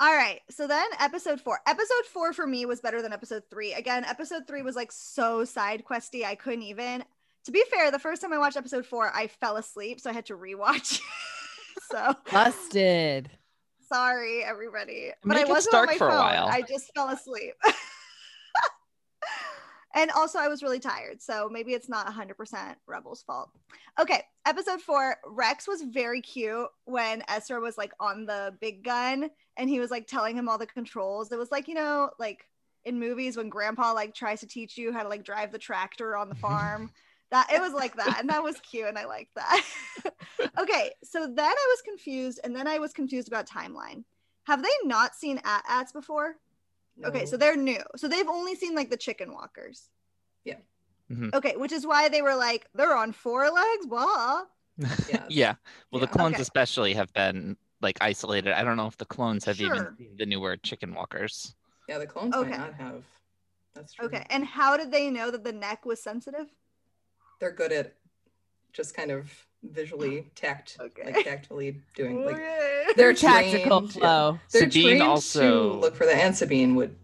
All 0.00 0.12
right. 0.12 0.40
So 0.50 0.66
then 0.66 0.86
episode 0.98 1.40
four. 1.40 1.60
Episode 1.66 2.04
four 2.12 2.32
for 2.32 2.46
me 2.46 2.66
was 2.66 2.80
better 2.80 3.00
than 3.00 3.12
episode 3.12 3.44
three. 3.50 3.72
Again, 3.74 4.04
episode 4.04 4.46
three 4.46 4.62
was 4.62 4.74
like 4.76 4.90
so 4.90 5.44
side 5.44 5.84
questy. 5.88 6.24
I 6.24 6.34
couldn't 6.34 6.62
even. 6.62 7.04
To 7.44 7.52
be 7.52 7.62
fair, 7.70 7.90
the 7.90 7.98
first 7.98 8.22
time 8.22 8.32
I 8.32 8.38
watched 8.38 8.56
episode 8.56 8.86
four, 8.86 9.10
I 9.14 9.26
fell 9.26 9.56
asleep. 9.56 10.00
So 10.00 10.10
I 10.10 10.12
had 10.12 10.26
to 10.26 10.36
rewatch. 10.36 11.00
so 11.90 12.14
Busted. 12.30 13.30
sorry, 13.86 14.42
everybody. 14.42 15.10
But 15.22 15.36
it 15.36 15.48
I 15.48 15.50
wasn't 15.50 15.74
on 15.74 15.86
my 15.86 15.96
for 15.96 16.08
a 16.08 16.12
phone. 16.12 16.20
while. 16.20 16.48
I 16.48 16.62
just 16.62 16.90
fell 16.94 17.10
asleep. 17.10 17.54
and 19.94 20.10
also, 20.12 20.38
I 20.38 20.48
was 20.48 20.62
really 20.62 20.80
tired. 20.80 21.20
So 21.20 21.48
maybe 21.52 21.74
it's 21.74 21.88
not 21.88 22.06
100% 22.06 22.76
Rebel's 22.86 23.22
fault. 23.22 23.50
Okay. 24.00 24.22
Episode 24.46 24.80
four 24.80 25.16
Rex 25.26 25.68
was 25.68 25.82
very 25.82 26.22
cute 26.22 26.68
when 26.84 27.22
Ezra 27.28 27.60
was 27.60 27.76
like 27.76 27.92
on 28.00 28.24
the 28.24 28.56
big 28.60 28.84
gun 28.84 29.30
and 29.56 29.68
he 29.68 29.80
was 29.80 29.90
like 29.90 30.06
telling 30.06 30.36
him 30.36 30.48
all 30.48 30.58
the 30.58 30.66
controls. 30.66 31.30
It 31.30 31.38
was 31.38 31.52
like, 31.52 31.68
you 31.68 31.74
know, 31.74 32.10
like 32.18 32.46
in 32.84 32.98
movies 32.98 33.36
when 33.36 33.48
grandpa 33.48 33.92
like 33.92 34.14
tries 34.14 34.40
to 34.40 34.46
teach 34.46 34.76
you 34.76 34.92
how 34.92 35.02
to 35.02 35.08
like 35.08 35.24
drive 35.24 35.52
the 35.52 35.58
tractor 35.58 36.16
on 36.16 36.28
the 36.28 36.34
farm. 36.34 36.90
That 37.34 37.52
it 37.52 37.60
was 37.60 37.72
like 37.72 37.96
that, 37.96 38.18
and 38.20 38.28
that 38.30 38.44
was 38.44 38.60
cute, 38.60 38.86
and 38.86 38.96
I 38.96 39.06
liked 39.06 39.34
that. 39.34 39.64
okay, 40.60 40.92
so 41.02 41.26
then 41.26 41.40
I 41.44 41.66
was 41.72 41.82
confused, 41.82 42.38
and 42.44 42.54
then 42.54 42.68
I 42.68 42.78
was 42.78 42.92
confused 42.92 43.26
about 43.26 43.48
timeline. 43.48 44.04
Have 44.44 44.62
they 44.62 44.68
not 44.84 45.16
seen 45.16 45.40
at 45.42 45.64
ats 45.68 45.90
before? 45.90 46.36
Okay, 47.04 47.26
so 47.26 47.36
they're 47.36 47.56
new. 47.56 47.80
So 47.96 48.06
they've 48.06 48.28
only 48.28 48.54
seen 48.54 48.76
like 48.76 48.88
the 48.88 48.96
chicken 48.96 49.32
walkers. 49.32 49.88
Yeah. 50.44 50.58
Mhm. 51.10 51.34
Okay, 51.34 51.56
which 51.56 51.72
is 51.72 51.84
why 51.84 52.08
they 52.08 52.22
were 52.22 52.36
like, 52.36 52.68
they're 52.72 52.96
on 52.96 53.10
four 53.10 53.50
legs. 53.50 53.86
Blah. 53.86 54.42
Yes. 54.78 55.24
yeah. 55.28 55.54
Well, 55.90 56.00
the 56.00 56.06
clones 56.06 56.34
Okay. 56.34 56.42
especially 56.42 56.94
have 56.94 57.12
been 57.14 57.56
like 57.80 57.98
isolated. 58.00 58.52
I 58.52 58.62
don't 58.62 58.76
know 58.76 58.86
if 58.86 58.96
the 58.96 59.06
clones 59.06 59.44
have 59.46 59.56
Sure. 59.56 59.74
even 59.74 59.96
seen 59.98 60.16
the 60.16 60.26
newer 60.26 60.56
chicken 60.56 60.94
walkers. 60.94 61.56
Yeah, 61.88 61.98
the 61.98 62.06
clones 62.06 62.32
Okay. 62.32 62.50
might 62.50 62.60
not 62.60 62.74
have. 62.74 63.02
That's 63.74 63.92
true. 63.92 64.06
Okay, 64.06 64.24
and 64.30 64.44
how 64.44 64.76
did 64.76 64.92
they 64.92 65.10
know 65.10 65.32
that 65.32 65.42
the 65.42 65.52
neck 65.52 65.84
was 65.84 66.00
sensitive? 66.00 66.46
They're 67.40 67.52
good 67.52 67.72
at 67.72 67.94
just 68.72 68.94
kind 68.94 69.10
of 69.10 69.30
visually 69.62 70.30
tact, 70.34 70.76
Okay. 70.80 71.12
like 71.12 71.24
tactfully 71.24 71.80
doing 71.94 72.24
like 72.24 72.36
Okay. 72.36 72.86
They're 72.96 73.12
tactical 73.14 73.80
trained, 73.82 73.92
Flo. 73.92 74.38
they're 74.52 74.62
Sabine 74.70 74.86
trained 74.88 75.02
also- 75.02 75.72
to 75.74 75.78
look 75.78 75.96
for 75.96 76.06
that, 76.06 76.16
and 76.16 76.36
Sabine 76.36 76.74
would 76.74 76.96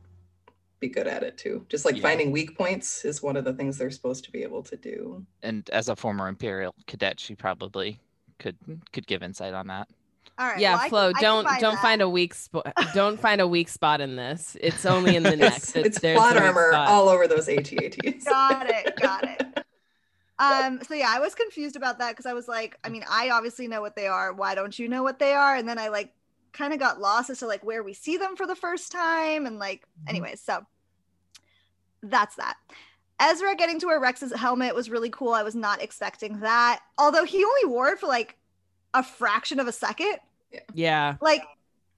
be 0.79 0.89
good 0.89 1.07
at 1.07 1.23
it 1.23 1.37
too. 1.37 1.65
Just 1.69 1.85
like 1.85 1.97
Yeah. 1.97 2.03
finding 2.03 2.31
weak 2.31 2.57
points 2.57 3.05
is 3.05 3.23
one 3.23 3.37
of 3.37 3.45
the 3.45 3.53
things 3.53 3.77
they're 3.79 3.91
supposed 3.91 4.25
to 4.25 4.31
be 4.31 4.43
able 4.43 4.63
to 4.65 4.77
do. 4.77 5.27
And 5.43 5.69
as 5.71 5.89
a 5.91 5.97
former 5.97 6.27
Imperial 6.29 6.75
cadet, 6.87 7.21
she 7.21 7.35
probably 7.35 8.01
could 8.39 8.57
could 8.93 9.07
give 9.07 9.23
insight 9.23 9.53
on 9.53 9.67
that. 9.67 9.89
All 10.39 10.47
right. 10.47 10.59
yeah, 10.59 10.77
well, 10.77 10.89
Flo, 10.89 11.13
I 11.15 11.21
don't 11.21 11.45
buy 11.45 11.61
don't 11.61 11.75
that. 11.75 11.83
find 11.83 12.01
a 12.01 12.09
weak 12.09 12.33
spot. 12.33 12.73
don't 12.95 13.21
find 13.21 13.43
a 13.43 13.47
weak 13.47 13.69
spot 13.69 14.01
in 14.01 14.17
this. 14.17 14.57
It's 14.59 14.87
only 14.87 15.17
in 15.17 15.23
the 15.23 15.37
next. 15.37 15.77
it's 15.77 16.01
that 16.01 16.13
it's 16.13 16.19
plot 16.19 16.39
armor 16.39 16.73
spot. 16.73 16.89
all 16.89 17.11
over 17.11 17.29
those 17.29 17.47
ATATs. 17.49 18.25
got 18.25 18.67
it 18.71 18.97
got 18.99 19.25
it 19.25 19.65
um 20.41 20.81
so 20.87 20.95
yeah 20.95 21.13
i 21.15 21.21
was 21.21 21.35
confused 21.35 21.77
about 21.77 21.99
that 21.99 22.11
because 22.11 22.27
i 22.27 22.33
was 22.33 22.49
like 22.49 22.79
i 22.83 22.89
mean 22.89 23.05
i 23.09 23.31
obviously 23.31 23.69
know 23.69 23.81
what 23.81 23.95
they 23.95 24.07
are. 24.07 24.33
Why 24.33 24.55
don't 24.55 24.79
you 24.79 24.89
know 24.89 25.03
what 25.03 25.19
they 25.19 25.35
are? 25.35 25.55
And 25.57 25.69
then 25.69 25.79
i 25.79 25.89
like 25.89 26.13
kind 26.53 26.73
of 26.73 26.81
got 26.81 27.01
lost 27.01 27.31
as 27.31 27.39
to 27.39 27.47
like 27.47 27.65
where 27.65 27.83
we 27.83 27.93
see 27.93 28.17
them 28.17 28.37
for 28.37 28.47
the 28.47 28.57
first 28.57 28.91
time 28.91 29.47
and 29.47 29.59
like 29.59 29.87
anyways 30.09 30.41
so 30.41 30.67
that's 32.03 32.37
that. 32.37 32.57
Ezra 33.21 33.55
getting 33.55 33.79
to 33.81 33.87
wear 33.87 34.01
rex's 34.01 34.33
helmet 34.35 34.75
was 34.75 34.89
really 34.89 35.11
cool. 35.11 35.35
I 35.35 35.43
was 35.43 35.55
not 35.55 35.83
expecting 35.83 36.41
that. 36.41 36.81
Although 36.97 37.25
he 37.25 37.45
only 37.45 37.67
wore 37.67 37.89
it 37.89 37.99
for 37.99 38.07
like 38.07 38.39
a 38.95 39.03
fraction 39.03 39.61
of 39.61 39.69
a 39.69 39.73
second. 39.73 40.17
Yeah. 40.75 41.17
like 41.21 41.43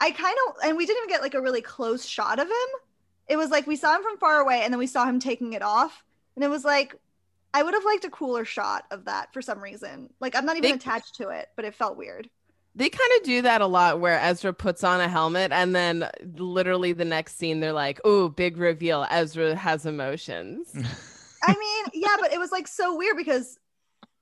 I 0.01 0.11
kind 0.11 0.36
of 0.49 0.57
and 0.64 0.76
we 0.76 0.84
didn't 0.84 1.05
even 1.05 1.09
get 1.09 1.22
like 1.22 1.34
a 1.34 1.40
really 1.40 1.62
close 1.62 2.05
shot 2.05 2.38
of 2.40 2.49
him. 2.49 2.68
it 3.28 3.36
was 3.36 3.51
like 3.51 3.66
we 3.66 3.76
saw 3.76 3.95
him 3.95 4.03
from 4.03 4.18
far 4.18 4.40
away 4.40 4.62
and 4.64 4.72
then 4.72 4.78
we 4.78 4.86
saw 4.86 5.07
him 5.07 5.20
taking 5.20 5.53
it 5.53 5.62
off. 5.62 6.05
And 6.34 6.45
it 6.45 6.49
was 6.49 6.64
like, 6.64 6.97
I 7.55 7.63
would 7.63 7.75
have 7.75 7.85
liked 7.85 8.05
a 8.05 8.11
cooler 8.11 8.45
shot 8.45 8.85
of 8.91 9.05
that 9.07 9.33
for 9.33 9.43
some 9.43 9.61
reason. 9.61 10.09
Like, 10.21 10.35
I'm 10.35 10.45
not 10.47 10.57
even 10.57 10.71
They- 10.71 10.77
attached 10.77 11.17
to 11.17 11.29
it, 11.29 11.49
but 11.57 11.65
it 11.65 11.75
felt 11.75 11.97
weird. 11.97 12.29
They 12.75 12.89
kind 12.89 13.11
of 13.19 13.25
do 13.25 13.43
that 13.43 13.61
a 13.61 13.67
lot 13.67 14.01
where 14.01 14.19
Ezra 14.19 14.55
puts 14.55 14.83
on 14.83 15.03
a 15.03 15.09
helmet 15.09 15.53
and 15.53 15.75
then 15.75 16.09
literally 16.37 16.95
the 16.95 17.05
next 17.05 17.37
scene 17.37 17.61
they're 17.61 17.75
like, 17.75 18.01
"Oh, 18.03 18.31
big 18.31 18.57
reveal. 18.57 19.07
Ezra 19.11 19.55
has 19.55 19.85
emotions." 19.85 20.73
I 21.45 21.53
mean, 21.55 22.03
yeah, 22.03 22.17
but 22.19 22.33
it 22.33 22.39
was 22.39 22.51
like 22.51 22.67
so 22.67 22.97
weird 22.97 23.19
because 23.19 23.59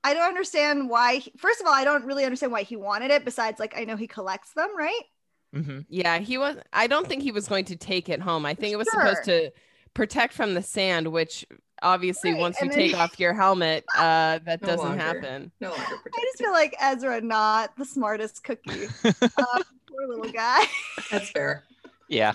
I 0.03 0.13
don't 0.13 0.27
understand 0.27 0.89
why. 0.89 1.17
he- 1.17 1.31
first 1.37 1.61
of 1.61 1.67
all, 1.67 1.73
I 1.73 1.85
don't 1.85 2.03
really 2.03 2.25
understand 2.25 2.51
why 2.51 2.63
he 2.63 2.75
wanted 2.75 3.11
it. 3.11 3.23
Besides, 3.23 3.57
like, 3.57 3.77
I 3.77 3.85
know 3.85 3.95
he 3.95 4.07
collects 4.07 4.51
them, 4.53 4.75
right? 4.77 5.01
hmm 5.53 5.79
Yeah, 5.87 6.17
he 6.19 6.37
was 6.37 6.57
I 6.73 6.87
don't 6.87 7.07
think 7.07 7.23
he 7.23 7.31
was 7.31 7.47
going 7.47 7.63
to 7.65 7.77
take 7.77 8.09
it 8.09 8.19
home. 8.19 8.45
I 8.45 8.53
think 8.53 8.73
it 8.73 8.77
was 8.77 8.91
supposed 8.91 9.23
to 9.25 9.51
protect 9.93 10.33
from 10.33 10.55
the 10.55 10.61
sand, 10.61 11.07
which 11.07 11.45
obviously 11.81 12.31
Right, 12.33 12.39
once 12.41 12.57
you 12.59 12.63
and 12.65 12.71
then 12.71 12.77
take 12.79 12.91
he- 12.91 12.97
off 12.97 13.19
your 13.19 13.33
helmet, 13.33 13.83
uh 13.97 14.39
that 14.45 14.61
No 14.61 14.67
doesn't 14.67 14.85
longer. 14.87 15.03
happen. 15.03 15.51
No 15.61 15.69
longer 15.69 15.85
I 16.15 16.21
just 16.21 16.37
feel 16.39 16.51
like 16.51 16.75
Ezra 16.79 17.21
not 17.21 17.75
the 17.77 17.85
smartest 17.85 18.43
cookie. 18.43 18.87
um, 19.05 19.11
poor 19.87 20.07
little 20.07 20.31
guy. 20.31 20.63
That's 21.11 21.29
fair. 21.31 21.63
Yeah. 22.09 22.33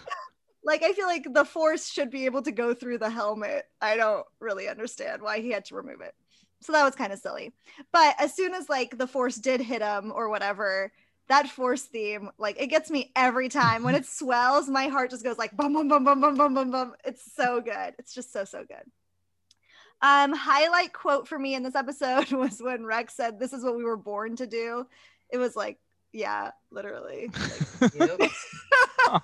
like 0.65 0.83
I 0.83 0.93
feel 0.93 1.07
like 1.07 1.27
the 1.33 1.45
force 1.45 1.89
should 1.89 2.11
be 2.11 2.25
able 2.25 2.43
to 2.43 2.53
go 2.53 2.75
through 2.75 2.99
the 2.99 3.11
helmet. 3.11 3.65
I 3.81 3.97
don't 3.97 4.27
really 4.41 4.69
understand 4.69 5.23
why 5.23 5.41
he 5.41 5.51
had 5.51 5.65
to 5.67 5.75
remove 5.77 6.01
it. 6.01 6.15
So 6.63 6.73
that 6.73 6.85
was 6.85 6.95
kind 6.97 7.13
of 7.13 7.19
silly. 7.19 7.53
But 7.93 8.15
as 8.19 8.35
soon 8.35 8.55
as 8.55 8.69
like 8.69 8.97
the 8.97 9.07
force 9.07 9.37
did 9.37 9.61
hit 9.61 9.83
him 9.83 10.11
or 10.15 10.29
whatever, 10.31 10.91
that 11.29 11.49
force 11.49 11.83
theme, 11.83 12.31
like 12.39 12.61
it 12.61 12.69
gets 12.69 12.91
me 12.91 13.13
every 13.15 13.49
time. 13.49 13.83
When 13.85 13.95
it 13.95 14.07
swells, 14.19 14.69
my 14.69 14.87
heart 14.89 15.11
just 15.11 15.23
goes 15.23 15.37
like 15.39 15.55
bum 15.57 15.73
bum 15.75 15.87
bum 15.89 16.03
bum 16.05 16.21
bum 16.21 16.35
bum 16.37 16.55
bum 16.55 16.71
bum. 16.71 16.95
It's 17.05 17.23
so 17.35 17.61
good. 17.61 17.95
It's 17.99 18.15
just 18.15 18.33
so 18.33 18.45
so 18.45 18.65
good. 18.67 18.91
Um, 20.03 20.33
highlight 20.35 20.93
quote 20.93 21.27
for 21.27 21.39
me 21.39 21.55
in 21.55 21.63
this 21.63 21.75
episode 21.75 22.31
was 22.33 22.61
when 22.61 22.85
Rex 22.85 23.15
said, 23.15 23.39
"This 23.39 23.53
is 23.53 23.65
what 23.65 23.77
we 23.77 23.85
were 23.85 23.97
born 23.97 24.37
to 24.37 24.47
do." 24.47 24.87
It 25.31 25.39
was 25.39 25.57
like, 25.57 25.79
yeah, 26.13 26.51
literally. 26.71 27.31
Like, 27.81 27.95
Yep. 27.95 28.21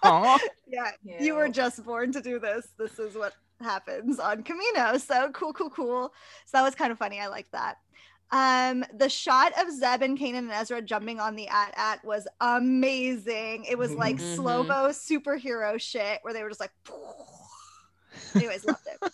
Aw. 0.03 0.39
yeah, 0.67 0.91
you 1.21 1.35
were 1.35 1.49
just 1.49 1.85
born 1.85 2.13
to 2.13 2.21
do 2.21 2.39
this. 2.39 2.69
This 2.79 2.99
is 2.99 3.15
what 3.15 3.35
happens 3.61 4.19
on 4.19 4.43
Kamino. 4.43 5.01
So 5.01 5.31
cool, 5.31 5.53
cool, 5.53 5.71
cool. 5.71 6.13
So 6.47 6.59
that 6.59 6.63
was 6.63 6.75
kind 6.75 6.91
of 6.91 6.99
funny. 6.99 7.21
I 7.21 7.29
like 7.29 7.51
that. 7.53 7.77
Um, 8.33 8.83
the 8.97 9.09
shot 9.11 9.53
of 9.61 9.71
Zeb 9.71 10.01
and 10.03 10.19
Kanan 10.19 10.39
and 10.39 10.51
Ezra 10.53 10.81
jumping 10.83 11.21
on 11.21 11.37
the 11.37 11.49
at 11.49 11.73
at 11.77 12.03
was 12.05 12.27
amazing. 12.41 13.65
It 13.69 13.77
was 13.77 13.93
like 13.93 14.17
Mhm. 14.17 14.35
slow 14.37 14.63
mo 14.63 14.89
superhero 14.89 15.79
shit 15.81 16.19
where 16.23 16.33
they 16.33 16.43
were 16.43 16.49
just 16.49 16.61
like, 16.61 16.73
anyways, 18.35 18.65
loved 18.65 18.87
it. 18.87 19.13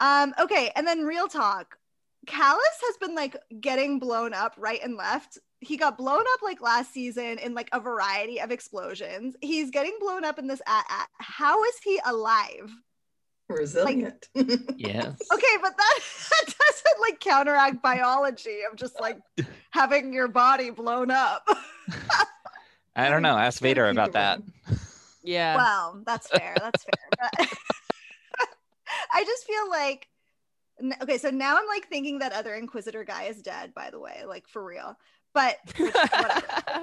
Um, 0.00 0.34
okay, 0.40 0.72
and 0.74 0.86
then 0.86 1.04
real 1.04 1.28
talk. 1.28 1.76
Kallus 2.26 2.58
has 2.86 2.96
been 2.98 3.14
like 3.14 3.36
getting 3.60 3.98
blown 3.98 4.34
up 4.34 4.54
right 4.58 4.80
and 4.82 4.96
left. 4.96 5.38
He 5.60 5.76
got 5.76 5.98
blown 5.98 6.20
up 6.20 6.42
like 6.42 6.60
last 6.60 6.92
season 6.92 7.38
in 7.38 7.54
like 7.54 7.68
a 7.72 7.80
variety 7.80 8.40
of 8.40 8.50
explosions. 8.50 9.36
He's 9.40 9.70
getting 9.70 9.96
blown 10.00 10.24
up 10.24 10.38
in 10.38 10.46
this 10.46 10.62
at 10.66 10.84
at. 10.90 11.08
How 11.18 11.62
is 11.64 11.74
he 11.82 12.00
alive? 12.04 12.70
Resilient. 13.48 14.28
yes. 14.34 15.18
Okay, 15.32 15.56
but 15.60 15.76
that, 15.76 15.98
that 16.30 16.46
doesn't 16.46 17.00
like 17.00 17.20
counteract 17.20 17.82
biology 17.82 18.58
of 18.70 18.76
just 18.76 19.00
like 19.00 19.18
having 19.70 20.12
your 20.12 20.28
body 20.28 20.70
blown 20.70 21.10
up. 21.10 21.46
I 22.96 23.08
don't 23.08 23.22
know. 23.22 23.36
Ask 23.36 23.60
Vader 23.60 23.88
about 23.88 24.12
that. 24.12 24.40
Yeah. 25.22 25.56
Well, 25.56 26.02
that's 26.06 26.28
fair. 26.28 26.54
That's 26.58 26.84
fair. 26.84 27.28
But 27.38 27.48
I 29.12 29.24
just 29.24 29.44
feel 29.44 29.68
like 29.68 30.08
okay, 31.02 31.18
so 31.18 31.30
now 31.30 31.56
I'm 31.56 31.66
like 31.66 31.88
thinking 31.88 32.20
that 32.20 32.32
other 32.32 32.54
Inquisitor 32.54 33.04
guy 33.04 33.24
is 33.24 33.42
dead, 33.42 33.74
by 33.74 33.90
the 33.90 34.00
way, 34.00 34.22
like 34.26 34.48
for 34.48 34.64
real. 34.64 34.96
But. 35.34 35.58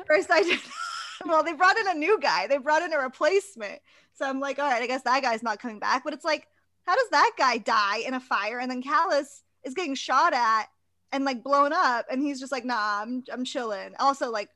First, 0.07 0.31
I 0.31 0.43
just 0.43 0.65
well, 1.25 1.43
they 1.43 1.53
brought 1.53 1.77
in 1.77 1.87
a 1.87 1.93
new 1.93 2.19
guy. 2.19 2.47
They 2.47 2.57
brought 2.57 2.83
in 2.83 2.93
a 2.93 2.99
replacement. 2.99 3.79
So 4.13 4.27
I'm 4.27 4.39
like, 4.39 4.59
all 4.59 4.69
right, 4.69 4.81
I 4.81 4.87
guess 4.87 5.03
that 5.03 5.23
guy's 5.23 5.43
not 5.43 5.59
coming 5.59 5.79
back. 5.79 6.03
But 6.03 6.13
it's 6.13 6.25
like, 6.25 6.47
how 6.85 6.95
does 6.95 7.09
that 7.11 7.31
guy 7.37 7.57
die 7.57 7.99
in 8.05 8.13
a 8.13 8.19
fire 8.19 8.59
and 8.59 8.69
then 8.69 8.81
Kallus 8.83 9.41
is 9.63 9.73
getting 9.73 9.95
shot 9.95 10.33
at 10.33 10.67
and 11.11 11.25
like 11.25 11.43
blown 11.43 11.71
up, 11.73 12.05
and 12.11 12.21
he's 12.21 12.39
just 12.39 12.51
like, 12.51 12.65
nah, 12.65 13.01
I'm 13.01 13.23
I'm 13.31 13.45
chilling. 13.45 13.93
Also, 13.99 14.31
like 14.31 14.49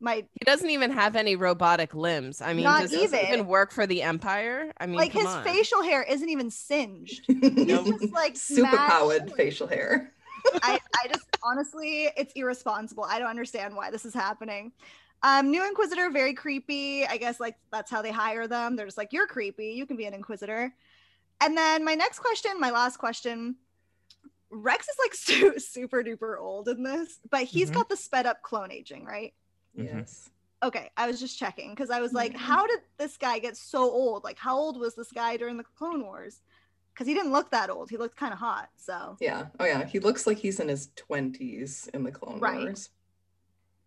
my 0.00 0.16
he 0.16 0.44
doesn't 0.44 0.70
even 0.70 0.90
have 0.90 1.16
any 1.16 1.36
robotic 1.36 1.94
limbs. 1.94 2.40
I 2.40 2.52
mean, 2.52 2.64
Not 2.64 2.82
does 2.82 2.90
this 2.90 3.12
even. 3.14 3.26
even 3.26 3.46
work 3.46 3.72
for 3.72 3.86
the 3.86 4.02
Empire? 4.02 4.72
I 4.78 4.86
mean, 4.86 4.96
like 4.96 5.12
come 5.12 5.22
his 5.22 5.34
on. 5.34 5.44
facial 5.44 5.82
hair 5.82 6.02
isn't 6.02 6.28
even 6.28 6.50
singed. 6.50 7.24
He's 7.28 7.66
just 7.66 8.12
like 8.12 8.36
Super 8.36 8.76
powered 8.76 9.32
facial 9.36 9.66
hair. 9.66 10.12
I, 10.62 10.78
I 11.04 11.08
just 11.08 11.26
honestly, 11.42 12.08
it's 12.16 12.32
irresponsible. 12.34 13.04
I 13.04 13.18
don't 13.18 13.28
understand 13.28 13.74
why 13.74 13.90
this 13.90 14.04
is 14.04 14.14
happening. 14.14 14.72
Um, 15.22 15.50
new 15.50 15.66
Inquisitor, 15.66 16.10
very 16.10 16.34
creepy. 16.34 17.06
I 17.06 17.16
guess 17.16 17.40
like 17.40 17.56
that's 17.72 17.90
how 17.90 18.02
they 18.02 18.12
hire 18.12 18.46
them. 18.46 18.76
They're 18.76 18.86
just 18.86 18.98
like, 18.98 19.12
you're 19.12 19.26
creepy. 19.26 19.68
You 19.68 19.86
can 19.86 19.96
be 19.96 20.04
an 20.04 20.14
Inquisitor. 20.14 20.74
And 21.40 21.56
then 21.56 21.84
my 21.84 21.94
next 21.94 22.18
question, 22.18 22.60
my 22.60 22.70
last 22.70 22.98
question. 22.98 23.56
Rex 24.50 24.86
is 24.88 24.96
like 25.02 25.14
su- 25.14 25.58
super 25.58 26.02
duper 26.04 26.38
old 26.38 26.68
in 26.68 26.82
this, 26.82 27.18
but 27.30 27.42
he's 27.44 27.70
Mhm. 27.70 27.74
got 27.74 27.88
the 27.88 27.96
sped 27.96 28.26
up 28.26 28.42
clone 28.42 28.70
aging, 28.70 29.04
right? 29.04 29.34
Mhm. 29.76 29.84
Yes. 29.84 30.30
Okay, 30.62 30.90
I 30.96 31.06
was 31.06 31.20
just 31.20 31.38
checking 31.38 31.70
because 31.70 31.90
I 31.90 32.00
was 32.00 32.12
like, 32.12 32.32
Mhm. 32.32 32.36
how 32.38 32.66
did 32.66 32.80
this 32.96 33.16
guy 33.16 33.38
get 33.38 33.56
so 33.56 33.82
old? 33.82 34.24
Like, 34.24 34.38
how 34.38 34.56
old 34.56 34.78
was 34.78 34.94
this 34.94 35.12
guy 35.12 35.36
during 35.36 35.56
the 35.58 35.64
Clone 35.64 36.02
Wars? 36.02 36.40
Because 36.92 37.06
he 37.06 37.12
didn't 37.14 37.30
look 37.32 37.50
that 37.50 37.68
old. 37.68 37.90
He 37.90 37.98
looked 37.98 38.16
kind 38.16 38.32
of 38.32 38.38
hot. 38.38 38.70
So, 38.76 39.16
Yeah. 39.20 39.48
Oh 39.60 39.66
yeah. 39.66 39.84
He 39.84 40.00
looks 40.00 40.26
like 40.26 40.38
he's 40.38 40.58
in 40.60 40.68
his 40.68 40.88
twenties 40.96 41.88
in 41.92 42.04
the 42.04 42.10
Clone 42.12 42.40
Right. 42.40 42.60
Wars. 42.62 42.90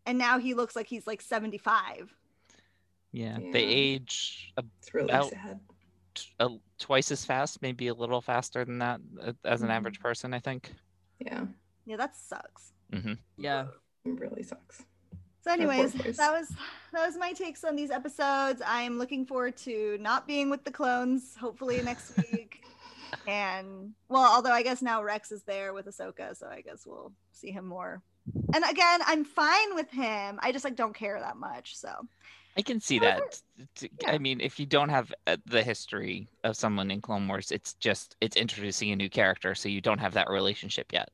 and 0.06 0.18
now 0.18 0.40
he 0.40 0.54
looks 0.56 0.76
like 0.76 0.88
he's 0.88 1.06
like 1.06 1.22
75. 1.22 2.16
Yeah. 3.12 3.38
Yeah. 3.40 3.52
They 3.52 3.64
age 3.64 4.52
a, 4.58 4.64
It's 4.80 4.94
really 4.94 5.10
About- 5.10 5.30
sad. 5.32 5.60
a, 6.40 6.50
twice 6.80 7.12
as 7.12 7.26
fast, 7.26 7.62
maybe 7.62 7.88
a 7.88 7.94
little 7.94 8.22
faster 8.22 8.66
than 8.66 8.80
that 8.80 9.02
uh, 9.22 9.34
as 9.44 9.62
an 9.62 9.70
Mhm. 9.70 9.74
average 9.74 10.00
person, 10.00 10.34
I 10.34 10.40
think. 10.40 10.74
Yeah. 11.20 11.46
Yeah, 11.86 11.98
that 11.98 12.16
sucks. 12.16 12.74
Mm-hmm. 12.92 13.14
Yeah. 13.38 13.68
It 14.06 14.20
really 14.20 14.44
sucks. 14.44 14.84
So, 15.42 15.52
anyways, 15.52 15.94
that 16.18 16.32
was 16.32 16.50
that 16.94 17.06
was 17.06 17.18
my 17.18 17.32
takes 17.34 17.64
on 17.64 17.76
these 17.76 17.92
episodes. 17.92 18.62
I'm 18.66 18.98
looking 18.98 19.26
forward 19.26 19.58
to 19.58 19.98
not 20.00 20.28
being 20.28 20.50
with 20.50 20.64
the 20.64 20.72
clones, 20.72 21.36
hopefully 21.40 21.82
next 21.82 22.18
week. 22.32 22.64
And 23.28 23.94
well, 24.08 24.32
although 24.32 24.52
I 24.52 24.64
guess 24.64 24.82
now 24.82 25.02
Rex 25.04 25.32
is 25.32 25.44
there 25.44 25.74
with 25.74 25.86
Ahsoka, 25.86 26.36
so 26.36 26.48
I 26.48 26.62
guess 26.62 26.84
we'll 26.86 27.12
see 27.32 27.52
him 27.52 27.66
more. 27.66 28.02
And 28.54 28.64
again, 28.70 29.00
I'm 29.06 29.24
fine 29.24 29.76
with 29.76 29.90
him. 29.90 30.40
I 30.44 30.52
just 30.52 30.64
like 30.66 30.76
don't 30.76 30.94
care 30.96 31.20
that 31.20 31.38
much. 31.38 31.76
So 31.78 31.90
I 32.58 32.62
can 32.62 32.80
see 32.80 32.98
However- 32.98 33.26
that. 33.58 33.90
Yeah. 34.02 34.12
I 34.12 34.18
mean, 34.18 34.42
if 34.42 34.60
you 34.60 34.66
don't 34.66 34.90
have 34.90 35.14
uh, 35.28 35.38
the 35.46 35.64
history 35.64 36.28
of 36.44 36.56
someone 36.56 36.92
in 36.92 37.02
Clone 37.02 37.28
Wars, 37.28 37.52
it's 37.52 37.74
just 37.76 38.16
it's 38.22 38.36
introducing 38.36 38.92
a 38.92 38.96
new 38.96 39.10
character, 39.10 39.56
so 39.56 39.70
you 39.70 39.82
don't 39.82 40.00
have 40.00 40.14
that 40.14 40.30
relationship 40.30 40.92
yet. 40.92 41.10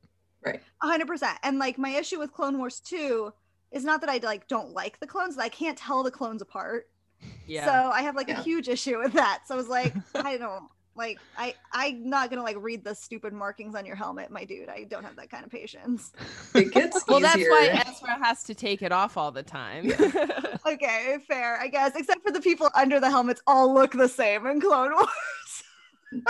Right. 0.46 0.62
hundred 0.82 1.08
percent. 1.08 1.38
And 1.44 1.58
like 1.60 1.78
my 1.78 1.90
issue 1.90 2.20
with 2.20 2.32
Clone 2.34 2.58
Wars 2.60 2.80
2 2.80 3.34
is 3.72 3.84
not 3.84 4.02
that 4.02 4.10
I 4.10 4.18
like 4.24 4.48
don't 4.48 4.72
like 4.74 5.00
the 5.00 5.08
clones, 5.08 5.36
that 5.36 5.44
I 5.44 5.50
can't 5.50 5.78
tell 5.78 6.04
the 6.04 6.12
clones 6.12 6.42
apart. 6.42 6.88
Yeah. 7.48 7.66
So 7.66 7.92
I 7.92 8.02
have 8.02 8.16
like 8.16 8.28
Yeah. 8.28 8.40
a 8.40 8.44
huge 8.44 8.68
issue 8.70 9.00
with 9.00 9.14
that. 9.14 9.44
So 9.48 9.56
I 9.56 9.58
was 9.58 9.68
like, 9.68 9.94
I 10.16 10.38
don't 10.38 10.64
like 10.96 11.20
I 11.38 11.54
I'm 11.74 12.10
not 12.10 12.30
gonna 12.30 12.44
like 12.44 12.56
read 12.60 12.84
the 12.84 12.96
stupid 12.96 13.34
markings 13.34 13.76
on 13.76 13.86
your 13.86 13.96
helmet, 13.98 14.32
my 14.32 14.46
dude. 14.46 14.70
I 14.70 14.86
don't 14.86 15.04
have 15.04 15.18
that 15.18 15.30
kind 15.30 15.44
of 15.46 15.52
patience. 15.52 16.14
It 16.56 16.72
gets 16.72 17.06
well, 17.08 17.20
that's 17.20 17.44
why 17.44 17.84
Ezra 17.86 18.18
has 18.24 18.44
to 18.44 18.56
take 18.56 18.82
it 18.82 18.94
off 18.94 19.18
all 19.18 19.32
the 19.32 19.44
time. 19.44 19.92
Okay, 20.68 21.20
fair, 21.28 21.60
I 21.62 21.68
guess. 21.68 21.96
Except 21.96 22.24
for 22.24 22.32
the 22.32 22.42
people 22.42 22.70
under 22.74 23.00
the 23.00 23.08
helmets 23.10 23.40
all 23.46 23.72
look 23.72 23.92
the 23.92 24.10
same 24.10 24.48
in 24.48 24.60
Clone 24.60 24.94
Wars. 24.94 25.64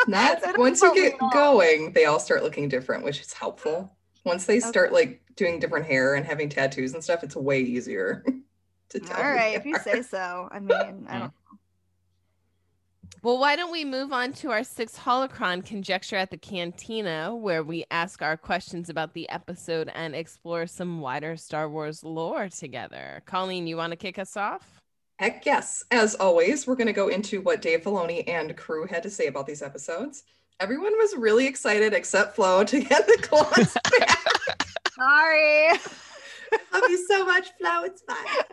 Not 0.08 0.42
once 0.58 0.82
you 0.82 0.94
get 0.94 1.18
going, 1.32 1.94
they 1.94 2.04
all 2.04 2.20
start 2.20 2.44
looking 2.44 2.68
different, 2.68 3.06
which 3.06 3.22
is 3.22 3.32
helpful. 3.32 3.96
Once 4.26 4.46
they 4.46 4.60
start 4.60 4.92
like 4.92 5.22
doing 5.36 5.60
different 5.60 5.86
hair 5.86 6.16
and 6.16 6.26
having 6.26 6.50
tattoos 6.50 6.94
and 6.94 7.04
stuff, 7.04 7.24
it's 7.24 7.36
way 7.36 7.62
easier 7.62 8.24
to 8.90 9.00
tell. 9.00 9.18
all 9.18 9.24
who 9.24 9.30
right, 9.30 9.56
if 9.56 9.66
you 9.66 9.78
say 9.80 10.02
so. 10.02 10.48
I 10.52 10.60
mean, 10.60 10.72
I 11.10 11.20
don't 11.20 11.32
mm-hmm. 11.32 11.56
Well, 13.26 13.40
why 13.40 13.56
don't 13.56 13.72
we 13.72 13.86
move 13.86 14.14
on 14.14 14.34
to 14.34 14.52
our 14.52 14.64
sixth 14.64 15.00
holocron 15.00 15.66
conjecture 15.66 16.16
at 16.16 16.30
the 16.30 16.38
cantina, 16.38 17.36
where 17.36 17.64
we 17.64 17.84
ask 17.90 18.22
our 18.22 18.38
questions 18.38 18.88
about 18.88 19.16
the 19.16 19.28
episode 19.30 19.90
and 19.96 20.16
explore 20.16 20.68
some 20.68 21.02
wider 21.02 21.36
Star 21.36 21.68
Wars 21.68 22.04
lore 22.04 22.50
together. 22.50 23.24
Colleen, 23.26 23.66
you 23.66 23.78
want 23.78 23.90
to 23.90 23.98
kick 23.98 24.20
us 24.20 24.38
off? 24.38 24.80
Heck 25.18 25.44
yes. 25.44 25.84
As 25.90 26.14
always, 26.14 26.68
we're 26.68 26.76
going 26.76 26.86
to 26.86 26.94
go 26.94 27.08
into 27.08 27.42
what 27.42 27.64
Dave 27.64 27.82
Filoni 27.82 28.30
and 28.30 28.56
crew 28.56 28.86
had 28.86 29.02
to 29.02 29.10
say 29.10 29.26
about 29.26 29.48
these 29.48 29.64
episodes. 29.64 30.22
Everyone 30.60 30.94
was 30.94 31.16
really 31.16 31.48
excited 31.48 31.94
except 31.94 32.36
Flo 32.36 32.64
to 32.64 32.80
get 32.80 33.08
the 33.08 33.18
clones 33.24 33.76
back. 33.98 34.65
Sorry. 34.96 35.70
Love 36.74 36.84
you 36.90 37.06
so 37.08 37.26
much, 37.26 37.50
Flo. 37.60 37.84
It's 37.84 38.02
fine. 38.02 38.44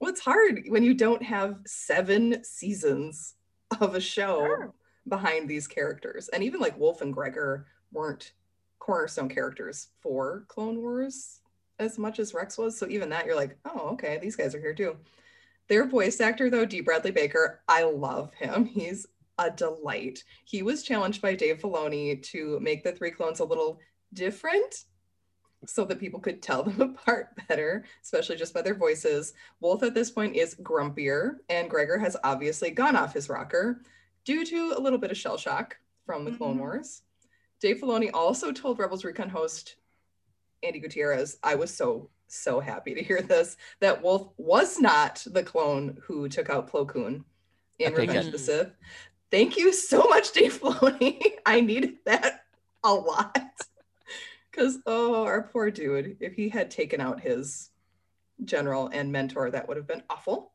Well, 0.00 0.10
it's 0.10 0.20
hard 0.20 0.64
when 0.68 0.82
you 0.82 0.94
don't 0.94 1.22
have 1.22 1.58
seven 1.66 2.42
seasons 2.44 3.34
of 3.80 3.94
a 3.94 4.00
show 4.00 4.38
Sure. 4.46 4.74
behind 5.08 5.48
these 5.48 5.66
characters. 5.66 6.28
And 6.28 6.42
even 6.42 6.60
like 6.60 6.78
Wolf 6.78 7.00
and 7.02 7.12
Gregor 7.14 7.66
weren't 7.92 8.32
cornerstone 8.78 9.28
characters 9.28 9.88
for 10.00 10.44
Clone 10.48 10.80
Wars 10.80 11.40
as 11.78 11.98
much 11.98 12.18
as 12.18 12.34
Rex 12.34 12.56
was. 12.58 12.78
So 12.78 12.86
even 12.88 13.08
that, 13.10 13.26
you're 13.26 13.36
like, 13.36 13.58
oh, 13.64 13.90
okay, 13.92 14.18
these 14.20 14.36
guys 14.36 14.54
are 14.54 14.60
here 14.60 14.74
too. 14.74 14.96
Their 15.68 15.86
voice 15.86 16.20
actor, 16.20 16.48
though, 16.48 16.64
D. 16.64 16.80
Bradley 16.80 17.10
Baker, 17.10 17.60
I 17.68 17.82
love 17.84 18.32
him. 18.34 18.64
He's 18.66 19.06
a 19.38 19.50
delight. 19.50 20.22
He 20.44 20.62
was 20.62 20.82
challenged 20.82 21.20
by 21.20 21.34
Dave 21.34 21.58
Filoni 21.60 22.22
to 22.30 22.58
make 22.60 22.84
the 22.84 22.92
three 22.92 23.10
clones 23.10 23.40
a 23.40 23.44
little 23.44 23.80
different 24.14 24.84
so 25.66 25.84
that 25.84 25.98
people 26.00 26.20
could 26.20 26.40
tell 26.42 26.62
them 26.64 26.80
apart 26.80 27.28
better, 27.48 27.84
especially 28.02 28.36
just 28.36 28.54
by 28.54 28.62
their 28.62 28.74
voices. 28.74 29.34
Wolf 29.60 29.82
at 29.82 29.94
this 29.94 30.10
point 30.10 30.36
is 30.36 30.54
grumpier, 30.56 31.36
and 31.48 31.68
Gregor 31.70 31.98
has 31.98 32.16
obviously 32.24 32.70
gone 32.70 32.96
off 32.96 33.12
his 33.14 33.28
rocker 33.28 33.82
due 34.24 34.44
to 34.44 34.74
a 34.76 34.80
little 34.80 34.98
bit 34.98 35.10
of 35.10 35.16
shell 35.16 35.36
shock 35.36 35.76
from 36.04 36.24
the 36.24 36.32
Clone 36.32 36.56
Mhm. 36.56 36.60
Wars. 36.60 37.02
Dave 37.60 37.78
Filoni 37.78 38.10
also 38.12 38.52
told 38.52 38.78
Rebels 38.78 39.04
Recon 39.04 39.28
host 39.28 39.76
Andi 40.64 40.80
Gutierrez, 40.80 41.38
I 41.42 41.54
was 41.54 41.72
so, 41.74 42.10
so 42.28 42.60
happy 42.60 42.94
to 42.94 43.02
hear 43.02 43.22
this, 43.22 43.56
that 43.80 44.02
Wolf 44.02 44.28
was 44.36 44.78
not 44.80 45.24
the 45.30 45.42
clone 45.42 45.98
who 46.02 46.28
took 46.28 46.50
out 46.50 46.70
Plo 46.70 46.86
Koon 46.88 47.24
in 47.78 47.92
Okay, 47.92 48.02
Revenge 48.06 48.26
of 48.26 48.32
the 48.32 48.38
Sith. 48.38 48.72
Thank 49.30 49.56
you 49.56 49.72
so 49.72 50.02
much, 50.08 50.32
Dave 50.32 50.60
Filoni. 50.60 51.32
I 51.46 51.60
needed 51.60 51.96
that 52.04 52.44
a 52.84 52.92
lot. 52.94 53.36
Because, 54.56 54.78
oh, 54.86 55.24
our 55.24 55.42
poor 55.42 55.70
dude, 55.70 56.16
if 56.20 56.32
he 56.32 56.48
had 56.48 56.70
taken 56.70 56.98
out 56.98 57.20
his 57.20 57.70
general 58.44 58.88
and 58.92 59.12
mentor, 59.12 59.50
that 59.50 59.68
would 59.68 59.76
have 59.76 59.86
been 59.86 60.02
awful. 60.08 60.52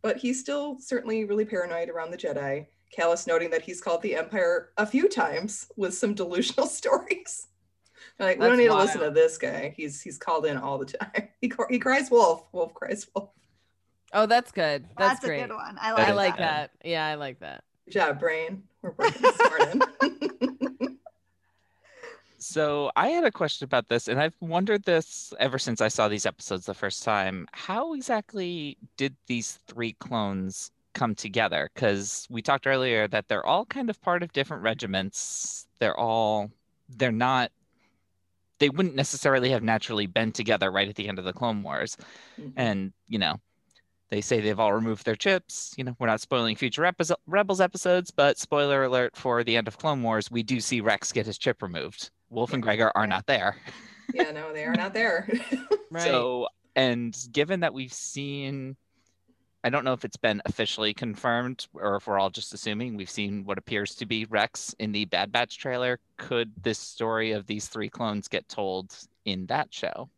But 0.00 0.16
he's 0.16 0.40
still 0.40 0.78
certainly 0.80 1.24
really 1.24 1.44
paranoid 1.44 1.90
around 1.90 2.12
the 2.12 2.16
Jedi. 2.16 2.66
Kallus 2.96 3.26
noting 3.26 3.50
that 3.50 3.60
he's 3.62 3.80
called 3.80 4.00
the 4.00 4.14
Empire 4.14 4.70
a 4.78 4.86
few 4.86 5.08
times 5.08 5.66
with 5.76 5.94
some 5.94 6.14
delusional 6.22 6.66
stories. 6.66 7.48
Like, 8.18 8.38
we 8.38 8.46
don't 8.46 8.52
That's 8.52 8.60
need 8.60 8.68
to 8.68 8.74
listen 8.74 9.00
to 9.02 9.10
this 9.10 9.36
guy. 9.36 9.74
He's 9.76 10.00
he's 10.00 10.16
called 10.16 10.46
in 10.46 10.56
all 10.56 10.78
the 10.78 10.86
time. 10.86 11.28
He, 11.42 11.52
he 11.68 11.78
cries 11.78 12.10
wolf. 12.10 12.46
Wolf 12.52 12.72
cries 12.72 13.06
wolf. 13.14 13.28
Oh, 14.14 14.24
that's 14.24 14.52
good. 14.52 14.86
That's, 14.96 15.14
That's, 15.14 15.24
a 15.24 15.26
great. 15.26 15.48
good 15.48 15.54
one. 15.54 15.76
I 15.78 15.92
like 15.92 16.08
I 16.08 16.12
like 16.12 16.36
good. 16.36 16.42
that. 16.42 16.70
Yeah, 16.82 17.04
I 17.04 17.16
like 17.16 17.40
that. 17.40 17.64
Good 17.84 17.90
job, 17.92 18.20
brain. 18.20 18.62
We're 18.80 18.94
working 18.96 19.20
this 19.20 19.38
morning. 19.50 20.55
So 22.48 22.92
I 22.94 23.08
had 23.08 23.24
a 23.24 23.32
question 23.32 23.64
about 23.64 23.88
this, 23.88 24.06
and 24.06 24.20
I've 24.20 24.36
wondered 24.40 24.84
this 24.84 25.34
ever 25.40 25.58
since 25.58 25.80
I 25.80 25.88
saw 25.88 26.06
these 26.06 26.26
episodes 26.26 26.64
the 26.64 26.74
first 26.74 27.02
time. 27.02 27.48
How 27.52 27.92
exactly 27.92 28.78
did 28.96 29.16
these 29.26 29.58
three 29.66 29.94
clones 29.94 30.70
come 30.94 31.16
together? 31.16 31.68
Because 31.74 32.24
we 32.30 32.42
talked 32.42 32.68
earlier 32.68 33.08
that 33.08 33.26
they're 33.26 33.44
all 33.44 33.64
kind 33.64 33.90
of 33.90 34.00
part 34.00 34.22
of 34.22 34.32
different 34.32 34.62
regiments. 34.62 35.66
They're 35.80 35.98
all, 35.98 36.52
they're 36.88 37.10
not, 37.10 37.50
they 38.60 38.68
wouldn't 38.70 38.94
necessarily 38.94 39.50
have 39.50 39.64
naturally 39.64 40.06
been 40.06 40.30
together 40.30 40.70
right 40.70 40.88
at 40.88 40.94
the 40.94 41.08
end 41.08 41.18
of 41.18 41.24
the 41.24 41.32
Clone 41.32 41.64
Wars. 41.64 41.96
Mhm. 42.40 42.52
And, 42.56 42.92
you 43.08 43.18
know, 43.18 43.40
they 44.08 44.20
say 44.20 44.40
they've 44.40 44.60
all 44.60 44.72
removed 44.72 45.04
their 45.04 45.16
chips. 45.16 45.74
You 45.76 45.82
know, 45.82 45.96
we're 45.98 46.06
not 46.06 46.20
spoiling 46.20 46.54
future 46.54 46.82
episo- 46.82 47.16
Rebels 47.26 47.60
episodes, 47.60 48.12
but 48.12 48.38
spoiler 48.38 48.84
alert 48.84 49.16
for 49.16 49.42
the 49.42 49.56
end 49.56 49.66
of 49.66 49.78
Clone 49.78 50.04
Wars, 50.04 50.30
we 50.30 50.44
do 50.44 50.60
see 50.60 50.80
Rex 50.80 51.10
get 51.10 51.26
his 51.26 51.38
chip 51.38 51.60
removed. 51.60 52.10
Wolf 52.30 52.52
and 52.52 52.62
Gregor 52.62 52.90
are 52.94 53.06
not 53.06 53.26
there. 53.26 53.56
yeah, 54.12 54.30
no, 54.30 54.52
they 54.52 54.64
are 54.64 54.74
not 54.74 54.92
there. 54.94 55.28
Right. 55.88 56.02
So, 56.02 56.48
and 56.74 57.16
given 57.30 57.60
that 57.60 57.72
we've 57.72 57.92
seen, 57.92 58.76
I 59.62 59.70
don't 59.70 59.84
know 59.84 59.92
if 59.92 60.04
it's 60.04 60.16
been 60.16 60.42
officially 60.44 60.92
confirmed 60.92 61.68
or 61.74 61.94
if 61.96 62.08
we're 62.08 62.18
all 62.18 62.28
just 62.28 62.52
assuming 62.52 62.96
we've 62.96 63.08
seen 63.08 63.44
what 63.44 63.56
appears 63.56 63.94
to 63.96 64.06
be 64.06 64.24
Rex 64.24 64.74
in 64.80 64.90
the 64.90 65.04
Bad 65.04 65.30
Batch 65.30 65.58
trailer. 65.58 66.00
Could 66.16 66.52
this 66.60 66.80
story 66.80 67.30
of 67.32 67.46
these 67.46 67.68
three 67.68 67.88
clones 67.88 68.26
get 68.26 68.48
told 68.48 68.96
in 69.24 69.46
that 69.46 69.72
show? 69.72 70.10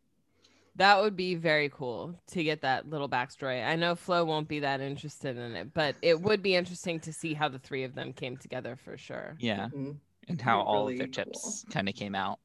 That 0.75 1.01
would 1.01 1.15
be 1.15 1.35
very 1.35 1.69
cool 1.69 2.15
to 2.31 2.43
get 2.43 2.61
that 2.61 2.89
little 2.89 3.07
backstory. 3.09 3.63
I 3.63 3.75
know 3.75 3.93
Flo 3.93 4.25
won't 4.25 4.47
be 4.47 4.61
that 4.61 4.81
interested 4.81 5.37
in 5.37 5.55
it, 5.55 5.73
but 5.73 5.95
it 6.01 6.19
would 6.19 6.41
be 6.41 6.55
interesting 6.55 6.99
to 7.01 7.13
see 7.13 7.35
how 7.35 7.47
the 7.47 7.59
three 7.59 7.83
of 7.83 7.93
them 7.93 8.11
came 8.11 8.37
together 8.37 8.75
for 8.75 8.97
sure. 8.97 9.35
Yeah, 9.39 9.67
Mhm, 9.75 9.97
and 10.29 10.39
how 10.39 10.61
be 10.61 10.67
all 10.67 10.81
of 10.83 10.87
really 10.87 10.97
their 10.99 11.07
cool. 11.07 11.25
chips 11.25 11.65
kind 11.71 11.89
of 11.89 11.95
came 11.95 12.15
out. 12.15 12.39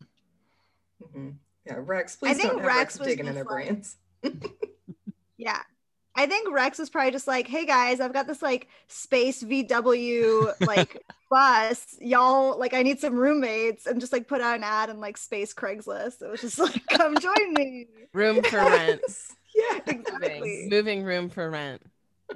mhm. 1.15 1.35
Yeah, 1.67 1.77
Rex, 1.79 2.17
please 2.17 2.37
think 2.37 2.51
don't 2.51 2.59
have 2.59 2.67
Rex 2.67 2.79
Rex, 2.79 2.99
was 2.99 3.09
digging 3.09 3.27
in 3.27 3.35
their 3.35 3.45
brains. 3.45 3.97
Yeah. 5.37 5.61
I 6.17 6.27
think 6.27 6.49
Rex 6.53 6.79
was 6.79 6.89
probably 6.91 7.11
just 7.11 7.27
like, 7.27 7.49
hey 7.49 7.67
guys, 7.67 7.99
I've 8.01 8.13
got 8.13 8.29
this 8.29 8.41
like 8.41 8.69
space 8.87 9.43
VW 9.43 10.53
like 10.61 11.03
bus. 11.31 11.97
Y'all 12.01 12.57
like 12.57 12.73
I 12.73 12.83
need 12.85 13.01
some 13.01 13.15
roommates 13.17 13.87
and 13.87 14.01
just 14.01 14.13
like 14.13 14.29
put 14.29 14.41
out 14.41 14.57
an 14.57 14.63
ad 14.63 14.91
and 14.91 15.01
like 15.01 15.17
space 15.17 15.53
Craigslist. 15.53 16.23
It 16.23 16.31
was 16.31 16.41
just 16.41 16.59
like, 16.61 16.87
come 16.91 17.19
join 17.19 17.53
me. 17.55 17.89
Room 18.13 18.43
for 18.45 18.59
rent. 18.59 19.01
yeah. 19.57 19.81
Exactly. 19.89 20.69
Moving 20.71 21.03
room 21.03 21.29
for 21.31 21.51
rent. 21.51 21.83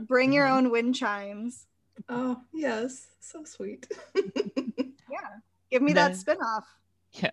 Bring 0.01 0.32
your 0.32 0.46
Mhm. 0.46 0.57
own 0.57 0.70
wind 0.70 0.96
chimes. 0.96 1.66
Oh, 2.09 2.38
yes. 2.53 3.07
So 3.20 3.44
sweet. 3.44 3.86
Give 5.71 5.83
me 5.83 5.93
that 5.95 6.09
Then- 6.09 6.16
spin-off. 6.16 6.66
Yeah. 7.12 7.31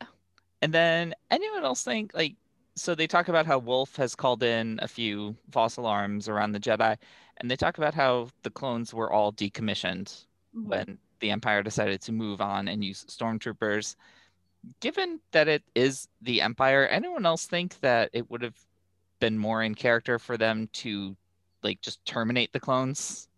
And 0.62 0.74
then 0.74 1.14
anyone 1.32 1.64
else 1.64 1.84
think 1.84 2.14
like 2.14 2.36
so 2.78 2.94
they 2.96 3.08
talk 3.08 3.30
about 3.30 3.46
how 3.46 3.58
Wolf 3.58 3.96
has 3.96 4.16
called 4.16 4.44
in 4.44 4.80
a 4.82 4.88
few 4.88 5.36
false 5.52 5.78
alarms 5.78 6.28
around 6.28 6.52
the 6.52 6.60
Jedi, 6.60 6.98
and 7.38 7.50
they 7.50 7.56
talk 7.56 7.78
about 7.78 7.94
how 7.94 8.30
the 8.44 8.50
clones 8.50 8.94
were 8.94 9.12
all 9.12 9.32
decommissioned 9.32 10.26
Mhm. 10.56 10.66
when 10.66 10.98
the 11.22 11.32
Empire 11.32 11.64
decided 11.64 12.02
to 12.02 12.12
move 12.12 12.42
on 12.42 12.68
and 12.68 12.84
use 12.84 13.06
stormtroopers. 13.06 13.96
Given 14.82 15.22
that 15.32 15.48
it 15.48 15.64
is 15.76 16.08
the 16.22 16.42
Empire, 16.42 16.86
anyone 16.88 17.26
else 17.26 17.46
think 17.46 17.80
that 17.80 18.10
it 18.12 18.30
would 18.30 18.42
have 18.42 18.60
been 19.20 19.38
more 19.38 19.64
in 19.64 19.76
character 19.76 20.20
for 20.20 20.38
them 20.38 20.68
to 20.74 21.16
like 21.64 21.80
just 21.82 22.04
terminate 22.06 22.52
the 22.52 22.60
clones? 22.60 23.30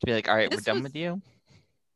To 0.00 0.06
be 0.06 0.12
like, 0.14 0.28
all 0.28 0.36
right, 0.36 0.50
we're 0.50 0.56
This 0.56 0.64
done 0.64 0.76
was- 0.76 0.84
with 0.84 0.96
you. 0.96 1.20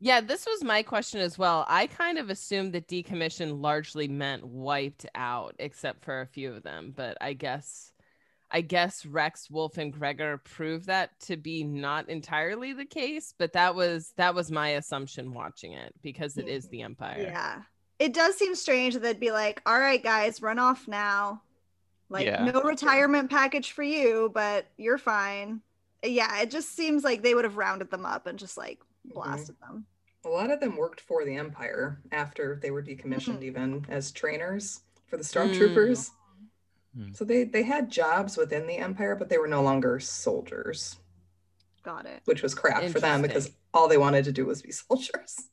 Yeah, 0.02 0.22
this 0.22 0.46
was 0.46 0.64
my 0.64 0.82
question 0.82 1.20
as 1.20 1.36
well. 1.36 1.66
I 1.68 1.86
kind 1.86 2.16
of 2.16 2.30
assumed 2.30 2.72
that 2.72 2.88
decommission 2.88 3.60
largely 3.60 4.08
meant 4.08 4.46
wiped 4.46 5.04
out, 5.14 5.54
except 5.58 6.02
for 6.02 6.22
a 6.22 6.26
few 6.26 6.54
of 6.54 6.62
them. 6.62 6.94
But 6.96 7.18
I 7.20 7.34
guess, 7.34 7.92
I 8.50 8.62
guess 8.62 9.04
Rex, 9.04 9.50
Wolf, 9.50 9.76
and 9.76 9.92
Gregor 9.92 10.38
proved 10.38 10.86
that 10.86 11.20
to 11.20 11.36
be 11.36 11.64
not 11.64 12.08
entirely 12.08 12.72
the 12.72 12.86
case. 12.86 13.34
But 13.36 13.52
that 13.52 13.74
was 13.74 14.14
that 14.16 14.34
was 14.34 14.50
my 14.50 14.70
assumption 14.70 15.34
watching 15.34 15.74
it 15.74 15.94
because 16.02 16.38
it 16.38 16.48
is 16.48 16.66
the 16.68 16.80
Empire. 16.80 17.20
Yeah. 17.20 17.62
It 17.98 18.14
does 18.14 18.36
seem 18.36 18.54
strange 18.54 18.94
that 18.94 19.02
they'd 19.02 19.20
be 19.20 19.32
like, 19.32 19.60
all 19.66 19.78
right, 19.78 20.02
guys, 20.02 20.40
run 20.40 20.58
off 20.58 20.88
now. 20.88 21.42
Like, 22.08 22.24
Yeah. 22.24 22.42
no 22.42 22.62
retirement 22.62 23.30
package 23.30 23.72
for 23.72 23.82
you, 23.82 24.30
but 24.32 24.66
you're 24.78 24.96
fine. 24.96 25.60
Yeah, 26.02 26.40
it 26.40 26.50
just 26.50 26.74
seems 26.74 27.04
like 27.04 27.22
they 27.22 27.34
would 27.34 27.44
have 27.44 27.58
rounded 27.58 27.90
them 27.90 28.06
up 28.06 28.26
and 28.26 28.38
just 28.38 28.56
like 28.56 28.78
mm-hmm. 29.06 29.12
blasted 29.12 29.56
them. 29.60 29.84
A 30.24 30.28
lot 30.28 30.50
of 30.50 30.60
them 30.60 30.76
worked 30.76 31.00
for 31.00 31.24
the 31.24 31.36
Empire 31.36 32.00
after 32.12 32.58
they 32.62 32.70
were 32.70 32.82
decommissioned, 32.82 33.38
Mhm. 33.38 33.42
even 33.44 33.86
as 33.88 34.12
trainers 34.12 34.80
for 35.06 35.16
the 35.16 35.22
stormtroopers. 35.24 36.10
Hmm. 36.94 37.12
So 37.12 37.24
they 37.24 37.44
they 37.44 37.62
had 37.62 37.90
jobs 37.90 38.36
within 38.36 38.66
the 38.66 38.76
Empire, 38.76 39.14
but 39.14 39.28
they 39.28 39.38
were 39.38 39.48
no 39.48 39.62
longer 39.62 39.98
soldiers, 40.00 40.96
Got 41.82 42.04
it. 42.06 42.20
which 42.26 42.42
was 42.42 42.54
crap 42.54 42.82
for 42.90 43.00
them 43.00 43.22
because 43.22 43.50
all 43.72 43.88
they 43.88 43.96
wanted 43.98 44.24
to 44.24 44.32
do 44.32 44.44
was 44.44 44.60
be 44.62 44.72
soldiers. 44.88 45.48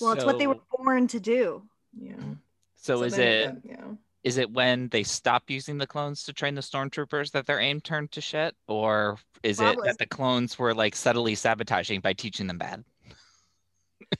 Well, 0.00 0.12
it's 0.12 0.24
what 0.24 0.38
they 0.38 0.46
were 0.46 0.58
born 0.76 1.06
to 1.08 1.20
do. 1.20 1.68
Yeah. 1.96 2.34
So, 2.76 3.02
is 3.04 3.16
they- 3.16 3.44
it 3.44 3.56
Yeah. 3.64 3.94
is 4.24 4.36
it 4.38 4.50
when 4.50 4.88
they 4.88 5.02
stop 5.04 5.48
using 5.50 5.78
the 5.78 5.86
clones 5.86 6.24
to 6.24 6.32
train 6.32 6.54
the 6.54 6.60
stormtroopers 6.62 7.30
that 7.32 7.46
their 7.46 7.60
aim 7.60 7.80
turned 7.80 8.10
to 8.12 8.20
shit 8.20 8.56
or 8.66 9.18
is 9.42 9.60
it 9.60 9.78
that 9.84 9.98
the 9.98 10.06
clones 10.06 10.58
were 10.58 10.74
like 10.74 10.94
subtly 10.96 11.34
sabotaging 11.34 12.00
by 12.00 12.12
teaching 12.12 12.46
them 12.46 12.58
bad 12.58 12.84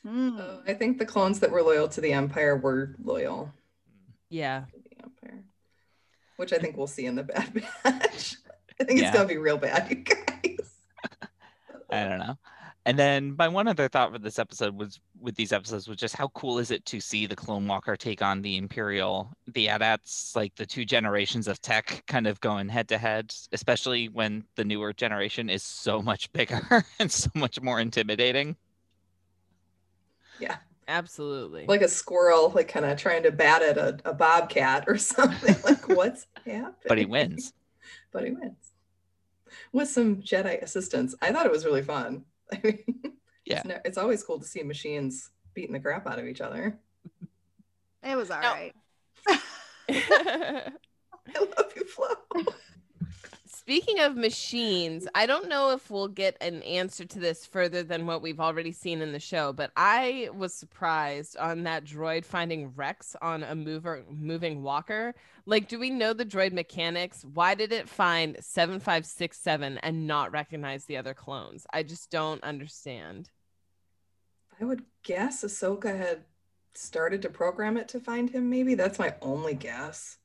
Uh, 0.07 0.59
I 0.67 0.75
think 0.75 0.99
the 0.99 1.07
clones 1.07 1.41
that 1.41 1.51
were 1.51 1.63
loyal 1.63 1.89
to 1.89 2.01
the 2.01 2.13
Empire 2.13 2.57
were 2.57 2.95
loyal 3.03 3.53
Yeah. 4.31 4.65
to 4.73 4.79
the 4.79 5.03
Empire, 5.05 5.45
which 6.37 6.53
I 6.53 6.59
think 6.59 6.77
we'll 6.77 6.87
see 6.87 7.07
in 7.07 7.15
the 7.15 7.23
Bad 7.25 7.53
Batch. 7.85 8.37
I 8.81 8.85
think 8.85 9.01
Yeah. 9.01 9.09
it's 9.09 9.17
gonna 9.17 9.29
be 9.29 9.39
real 9.39 9.59
bad, 9.59 9.89
you 9.91 9.97
guys. 9.97 10.59
i 11.91 12.05
don't 12.05 12.19
know 12.19 12.37
and 12.85 12.99
then 12.99 13.37
my 13.39 13.47
one 13.47 13.69
other 13.69 13.87
thought 13.89 14.11
for 14.13 14.19
this 14.19 14.39
episode 14.41 14.75
was 14.75 14.99
with 15.21 15.37
these 15.37 15.53
episodes 15.53 15.87
was 15.87 15.99
just 15.99 16.17
how 16.17 16.27
cool 16.29 16.59
is 16.59 16.71
it 16.73 16.85
to 16.87 16.99
see 17.01 17.27
the 17.27 17.37
clone 17.37 17.67
walker 17.69 17.97
take 17.97 18.23
on 18.23 18.41
the 18.43 18.57
imperial 18.57 19.31
the 19.53 19.69
AT-ATs 19.69 20.33
like 20.35 20.55
the 20.57 20.65
two 20.67 20.85
generations 20.85 21.47
of 21.47 21.61
tech 21.61 22.03
kind 22.09 22.27
of 22.27 22.41
going 22.41 22.69
head 22.69 22.89
to 22.89 22.99
head 22.99 23.33
especially 23.53 24.09
when 24.09 24.43
the 24.57 24.65
newer 24.65 24.93
generation 24.93 25.49
is 25.51 25.63
so 25.63 26.01
much 26.03 26.33
bigger 26.33 26.85
and 26.99 27.13
so 27.13 27.31
much 27.35 27.61
more 27.61 27.79
intimidating 27.79 28.57
Yeah. 30.43 30.57
Absolutely. 30.89 31.65
Like 31.67 31.81
a 31.83 31.89
squirrel, 31.89 32.51
like 32.55 32.69
kind 32.69 32.85
of 32.85 32.99
trying 32.99 33.23
to 33.23 33.31
bat 33.33 33.63
at 33.63 33.79
a, 33.79 33.99
a 34.05 34.13
bobcat 34.13 34.85
or 34.89 34.99
something. 34.99 35.57
like, 35.65 35.89
what's 35.89 36.27
happening? 36.45 36.75
but 36.89 36.99
he 36.99 37.05
wins 37.07 37.53
but 38.13 38.25
he 38.25 38.33
wins 38.33 38.73
with 39.73 39.89
some 39.89 40.17
Jedi 40.17 40.61
assistance. 40.61 41.15
I 41.23 41.31
thought 41.33 41.47
it 41.47 41.53
was 41.53 41.65
really 41.65 41.83
fun. 41.83 42.25
I 42.53 42.61
mean, 42.63 42.79
Yeah. 43.45 43.59
it's, 43.59 43.65
ne- 43.67 43.81
it's 43.85 43.99
always 43.99 44.23
cool 44.25 44.39
to 44.41 44.45
see 44.47 44.63
machines 44.63 45.31
beating 45.55 45.73
the 45.73 45.81
crap 45.81 46.07
out 46.07 46.19
of 46.19 46.27
each 46.27 46.41
other. 46.41 46.77
It 48.03 48.17
was 48.17 48.31
all 48.31 48.41
No. 48.43 48.49
right. 48.53 48.75
I 49.89 50.73
love 51.39 51.73
you, 51.77 51.85
Flo. 51.85 52.07
Speaking 53.73 54.01
of 54.01 54.17
machines, 54.17 55.09
I 55.15 55.25
don't 55.25 55.49
know 55.49 55.71
if 55.71 55.91
we'll 55.91 56.07
get 56.07 56.37
an 56.43 56.63
answer 56.63 57.07
to 57.07 57.19
this 57.19 57.47
further 57.47 57.83
than 57.83 58.05
what 58.05 58.21
we've 58.21 58.39
already 58.39 58.71
seen 58.71 59.01
in 59.01 59.13
the 59.13 59.19
show, 59.19 59.55
but 59.55 59.71
I 59.75 60.29
was 60.37 60.53
surprised 60.53 61.39
on 61.39 61.63
that 61.63 61.87
droid 61.87 62.27
finding 62.27 62.75
Rex 62.77 63.17
on 63.23 63.43
a 63.43 63.55
mover 63.55 64.05
moving 64.11 64.63
walker. 64.63 65.15
Like, 65.47 65.69
do 65.69 65.79
we 65.79 65.89
know 65.89 66.13
the 66.13 66.27
droid 66.27 66.53
mechanics? 66.53 67.25
Why 67.33 67.55
did 67.55 67.73
it 67.73 67.89
find 67.89 68.37
7567 68.41 69.79
and 69.79 70.07
not 70.07 70.33
recognize 70.33 70.85
the 70.85 70.99
other 70.99 71.15
clones? 71.15 71.67
I 71.73 71.83
just 71.83 72.11
don't 72.11 72.45
understand. 72.45 73.31
I 74.61 74.67
would 74.67 74.85
guess 75.03 75.45
Ahsoka 75.45 75.97
had 75.97 76.25
started 76.75 77.23
to 77.23 77.31
program 77.31 77.79
it 77.79 77.89
to 77.89 78.01
find 78.01 78.29
him, 78.29 78.51
maybe. 78.51 78.75
That's 78.75 78.99
my 78.99 79.15
only 79.23 79.55
guess. 79.55 80.19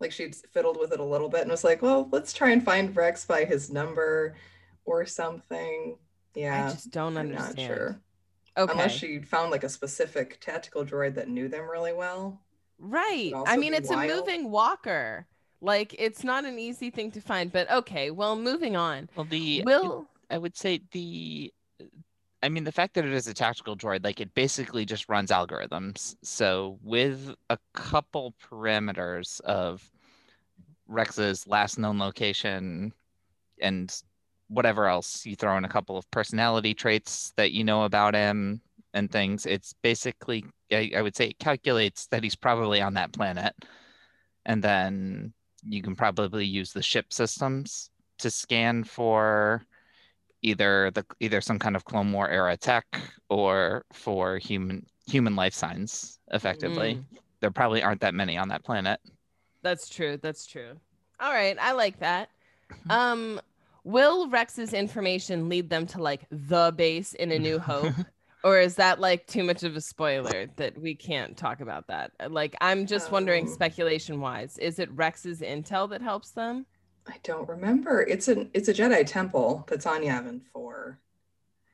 Like 0.00 0.12
she'd 0.12 0.36
fiddled 0.52 0.78
with 0.78 0.92
it 0.92 1.00
a 1.00 1.04
little 1.04 1.28
bit 1.28 1.42
and 1.42 1.50
was 1.50 1.64
like, 1.64 1.82
well, 1.82 2.08
let's 2.12 2.32
try 2.32 2.50
and 2.50 2.64
find 2.64 2.94
Rex 2.94 3.24
by 3.24 3.44
his 3.44 3.70
number 3.70 4.36
or 4.84 5.04
something. 5.04 5.96
Yeah. 6.34 6.66
I 6.66 6.70
just 6.70 6.90
don't 6.90 7.16
I'm 7.16 7.28
understand. 7.28 7.56
not 7.56 7.66
sure. 7.66 8.00
Okay. 8.56 8.72
Unless 8.72 8.92
she 8.92 9.20
found 9.20 9.50
like 9.50 9.64
a 9.64 9.68
specific 9.68 10.40
tactical 10.40 10.84
droid 10.84 11.14
that 11.14 11.28
knew 11.28 11.48
them 11.48 11.68
really 11.68 11.92
well. 11.92 12.40
Right. 12.78 13.32
I 13.46 13.56
mean, 13.56 13.74
it's 13.74 13.88
wild. 13.88 14.10
a 14.10 14.14
moving 14.14 14.50
walker. 14.50 15.26
Like, 15.60 15.94
it's 15.98 16.22
not 16.22 16.44
an 16.44 16.58
easy 16.58 16.90
thing 16.90 17.10
to 17.12 17.20
find, 17.20 17.50
but 17.50 17.70
okay. 17.70 18.12
Well, 18.12 18.36
moving 18.36 18.76
on. 18.76 19.08
Well, 19.16 19.26
the 19.28 19.62
Will. 19.64 20.08
I 20.30 20.38
would 20.38 20.56
say 20.56 20.82
the 20.92 21.52
I 22.42 22.48
mean 22.48 22.64
the 22.64 22.72
fact 22.72 22.94
that 22.94 23.04
it 23.04 23.12
is 23.12 23.26
a 23.26 23.34
tactical 23.34 23.76
droid, 23.76 24.04
like 24.04 24.20
it 24.20 24.34
basically 24.34 24.84
just 24.84 25.08
runs 25.08 25.30
algorithms. 25.30 26.14
So 26.22 26.78
with 26.82 27.34
a 27.50 27.58
couple 27.74 28.34
parameters 28.48 29.40
of 29.40 29.82
Rex's 30.86 31.46
last 31.46 31.78
known 31.78 31.98
location 31.98 32.92
and 33.60 33.94
whatever 34.48 34.86
else 34.86 35.26
you 35.26 35.36
throw 35.36 35.56
in 35.56 35.64
a 35.64 35.68
couple 35.68 35.98
of 35.98 36.10
personality 36.10 36.74
traits 36.74 37.32
that 37.36 37.52
you 37.52 37.64
know 37.64 37.84
about 37.84 38.14
him 38.14 38.62
and 38.94 39.10
things, 39.10 39.44
it's 39.44 39.74
basically 39.82 40.44
I, 40.70 40.92
I 40.96 41.02
would 41.02 41.16
say 41.16 41.28
it 41.28 41.38
calculates 41.38 42.06
that 42.06 42.22
he's 42.22 42.36
probably 42.36 42.80
on 42.80 42.94
that 42.94 43.12
planet. 43.12 43.54
And 44.46 44.62
then 44.62 45.32
you 45.64 45.82
can 45.82 45.96
probably 45.96 46.46
use 46.46 46.72
the 46.72 46.82
ship 46.82 47.12
systems 47.12 47.90
to 48.18 48.30
scan 48.30 48.84
for 48.84 49.64
either 50.42 50.90
the 50.92 51.04
either 51.20 51.40
some 51.40 51.58
kind 51.58 51.76
of 51.76 51.84
Clone 51.84 52.12
War 52.12 52.28
era 52.28 52.56
tech 52.56 52.86
or 53.28 53.84
for 53.92 54.38
human 54.38 54.86
human 55.06 55.34
life 55.36 55.54
signs 55.54 56.18
effectively. 56.32 56.94
Mm. 56.96 57.18
There 57.40 57.50
probably 57.50 57.82
aren't 57.82 58.00
that 58.02 58.14
many 58.14 58.36
on 58.36 58.48
that 58.48 58.64
planet. 58.64 59.00
That's 59.62 59.88
true. 59.88 60.18
That's 60.20 60.46
true. 60.46 60.72
All 61.20 61.32
right. 61.32 61.56
I 61.60 61.72
like 61.72 62.00
that. 62.00 62.30
Um, 62.90 63.40
will 63.84 64.28
Rex's 64.28 64.74
information 64.74 65.48
lead 65.48 65.70
them 65.70 65.86
to 65.86 66.02
like 66.02 66.26
the 66.30 66.72
base 66.76 67.14
in 67.14 67.32
A 67.32 67.38
New 67.38 67.58
Hope? 67.70 67.94
or 68.44 68.60
is 68.60 68.74
that 68.74 69.00
like 69.00 69.26
too 69.26 69.42
much 69.42 69.62
of 69.62 69.74
a 69.74 69.80
spoiler 69.80 70.48
that 70.56 70.78
we 70.78 70.94
can't 70.94 71.34
talk 71.34 71.60
about 71.60 71.86
that? 71.86 72.12
Like, 72.30 72.54
I'm 72.60 72.84
just 72.86 73.10
wondering, 73.10 73.46
Um, 73.46 73.52
speculation 73.54 74.20
wise, 74.20 74.58
is 74.58 74.78
it 74.78 74.90
Rex's 74.92 75.40
intel 75.40 75.88
that 75.88 76.02
helps 76.02 76.32
them? 76.32 76.66
I 77.08 77.16
don't 77.22 77.48
remember. 77.48 78.02
It's 78.02 78.28
an 78.28 78.50
it's 78.52 78.68
a 78.68 78.74
Jedi 78.74 79.06
temple 79.06 79.64
that's 79.68 79.86
on 79.86 80.02
Yavin 80.02 80.42
4. 80.52 80.98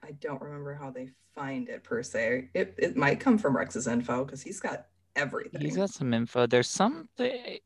I 0.03 0.13
don't 0.13 0.41
remember 0.41 0.75
how 0.75 0.91
they 0.91 1.11
find 1.35 1.69
it 1.69 1.83
per 1.83 2.03
se. 2.03 2.51
It 2.55 2.75
it 2.79 2.97
might 2.97 3.21
come 3.21 3.39
from 3.39 3.57
Rex's 3.57 3.87
info 3.87 4.25
because 4.25 4.43
he's 4.43 4.61
got 4.61 4.87
everything. 5.17 5.61
He's 5.61 5.77
got 5.77 5.91
some 5.91 6.15
info. 6.15 6.47
There's 6.47 6.69
something 6.69 7.09
eh, 7.19 7.59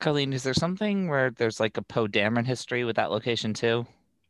Colleen, 0.00 0.32
is 0.32 0.42
there 0.42 0.54
something 0.54 1.08
where 1.08 1.30
there's 1.30 1.60
like 1.60 1.76
a 1.78 1.82
Poe 1.82 2.06
Dameron 2.06 2.46
history 2.46 2.84
with 2.84 2.96
that 2.96 3.10
location 3.10 3.54
too? 3.54 3.86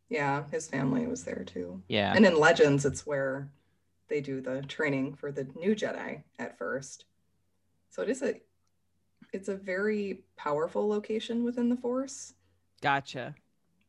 yeah, 0.09 0.45
his 0.53 0.68
family 0.68 1.07
was 1.07 1.24
there 1.24 1.45
too. 1.45 1.82
Yeah. 1.89 2.12
And 2.14 2.24
in 2.24 2.39
Legends, 2.39 2.85
it's 2.85 3.07
where 3.07 3.49
they 4.09 4.20
do 4.20 4.41
the 4.41 4.62
training 4.62 5.14
for 5.14 5.32
the 5.32 5.49
new 5.57 5.74
Jedi 5.74 6.22
at 6.39 6.59
first. 6.59 7.07
So 7.91 8.03
it 8.03 8.09
is 8.09 8.22
a 8.22 8.41
it's 9.32 9.49
a 9.49 9.57
very 9.57 10.20
powerful 10.37 10.87
location 10.87 11.43
within 11.43 11.68
the 11.68 11.76
Force. 11.76 12.35
Gotcha. 12.85 13.35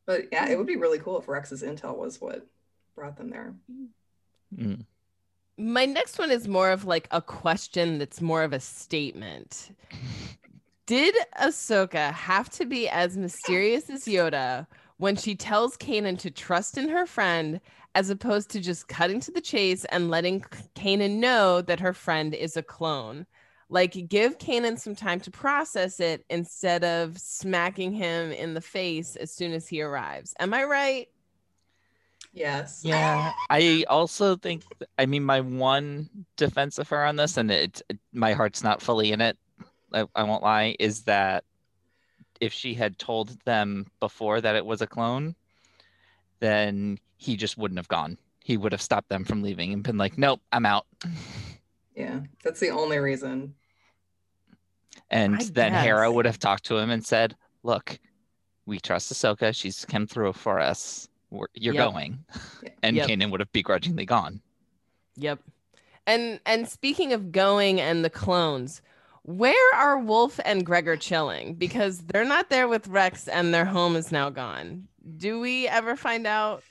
But 0.05 0.29
yeah, 0.31 0.47
it 0.47 0.57
would 0.57 0.67
be 0.67 0.77
really 0.77 0.99
cool 0.99 1.19
if 1.19 1.27
Rex's 1.27 1.61
intel 1.61 1.97
was 1.97 2.21
what 2.21 2.47
brought 2.95 3.17
them 3.17 3.29
there. 3.29 3.53
Mm. 4.57 4.85
My 5.57 5.85
next 5.85 6.17
one 6.17 6.31
is 6.31 6.47
more 6.47 6.71
of 6.71 6.85
like 6.85 7.09
a 7.11 7.21
question 7.21 7.97
that's 7.97 8.21
more 8.21 8.43
of 8.43 8.53
a 8.53 8.59
statement. 8.61 9.75
Did 10.85 11.13
Ahsoka 11.37 12.13
have 12.13 12.49
to 12.51 12.65
be 12.65 12.87
as 12.87 13.17
mysterious 13.17 13.89
as 13.89 14.05
Yoda 14.05 14.65
when 14.95 15.17
she 15.17 15.35
tells 15.35 15.75
Kanan 15.75 16.17
to 16.19 16.31
trust 16.31 16.77
in 16.77 16.87
her 16.87 17.05
friend 17.05 17.59
as 17.95 18.09
opposed 18.09 18.49
to 18.51 18.61
just 18.61 18.87
cutting 18.87 19.19
to 19.19 19.31
the 19.31 19.41
chase 19.41 19.83
and 19.85 20.09
letting 20.09 20.39
Kanan 20.73 21.17
know 21.17 21.59
that 21.61 21.81
her 21.81 21.91
friend 21.91 22.33
is 22.33 22.55
a 22.55 22.63
clone? 22.63 23.25
Like, 23.69 24.07
give 24.07 24.37
Kanan 24.37 24.79
some 24.79 24.95
time 24.95 25.19
to 25.21 25.31
process 25.31 25.99
it 25.99 26.23
instead 26.29 26.83
of 26.83 27.17
smacking 27.17 27.93
him 27.93 28.31
in 28.31 28.53
the 28.53 28.61
face 28.61 29.15
as 29.15 29.31
soon 29.31 29.53
as 29.53 29.67
he 29.67 29.81
arrives. 29.81 30.35
Am 30.39 30.53
I 30.53 30.63
right? 30.65 31.09
Yes. 32.31 32.81
Yeah, 32.83 33.31
I 33.49 33.85
also 33.89 34.35
think. 34.35 34.63
I 34.99 35.07
mean, 35.07 35.23
my 35.23 35.39
one 35.39 36.09
defense 36.35 36.77
of 36.77 36.89
her 36.89 37.03
on 37.03 37.15
this, 37.15 37.37
and 37.37 37.49
it, 37.49 37.81
my 38.13 38.33
heart's 38.33 38.63
not 38.63 38.81
fully 38.81 39.11
in 39.11 39.21
it. 39.21 39.37
I, 39.93 40.05
I 40.13 40.23
won't 40.23 40.43
lie. 40.43 40.75
Is 40.79 41.03
that 41.03 41.43
if 42.41 42.53
she 42.53 42.73
had 42.73 42.99
told 42.99 43.39
them 43.45 43.87
before 43.99 44.41
that 44.41 44.55
it 44.55 44.65
was 44.65 44.81
a 44.81 44.87
clone, 44.87 45.35
then 46.39 46.99
he 47.17 47.37
just 47.37 47.57
wouldn't 47.57 47.79
have 47.79 47.87
gone. 47.87 48.17
He 48.43 48.57
would 48.57 48.73
have 48.73 48.81
stopped 48.81 49.09
them 49.09 49.23
from 49.23 49.41
leaving 49.41 49.73
and 49.73 49.81
been 49.81 49.97
like, 49.97 50.17
"Nope, 50.17 50.41
I'm 50.51 50.65
out." 50.65 50.85
Yeah. 51.95 52.21
That's 52.43 52.59
the 52.59 52.69
only 52.69 52.97
reason. 52.97 53.55
And 55.11 55.35
I 55.35 55.43
then 55.51 55.73
Hera 55.73 56.11
would 56.11 56.25
have 56.25 56.39
talked 56.39 56.65
to 56.65 56.77
him 56.77 56.89
and 56.89 57.05
said, 57.05 57.35
"Look, 57.63 57.99
we 58.65 58.79
trust 58.79 59.11
Ahsoka. 59.13 59.55
She's 59.55 59.85
come 59.85 60.07
through 60.07 60.33
for 60.33 60.59
us. 60.59 61.07
We're, 61.29 61.47
you're 61.53 61.73
Yep. 61.73 61.83
going." 61.91 62.25
And 62.83 62.95
Yep. 62.97 63.07
Kanan 63.09 63.31
would 63.31 63.39
have 63.39 63.51
begrudgingly 63.51 64.05
gone. 64.05 64.41
Yep. 65.15 65.39
And 66.05 66.39
and 66.45 66.67
speaking 66.67 67.13
of 67.13 67.31
going 67.31 67.81
and 67.81 68.05
the 68.05 68.09
clones, 68.11 68.81
where 69.23 69.73
are 69.75 69.97
Wolf 69.97 70.39
and 70.45 70.63
Gregor 70.65 70.95
chilling? 70.97 71.55
Because 71.55 71.99
they're 71.99 72.25
not 72.25 72.49
there 72.51 72.67
with 72.67 72.87
Rex 72.87 73.27
and 73.27 73.53
their 73.53 73.65
home 73.65 73.95
is 73.95 74.11
now 74.11 74.29
gone. 74.29 74.87
Do 75.17 75.39
we 75.39 75.67
ever 75.67 75.95
find 75.95 76.27
out? 76.27 76.63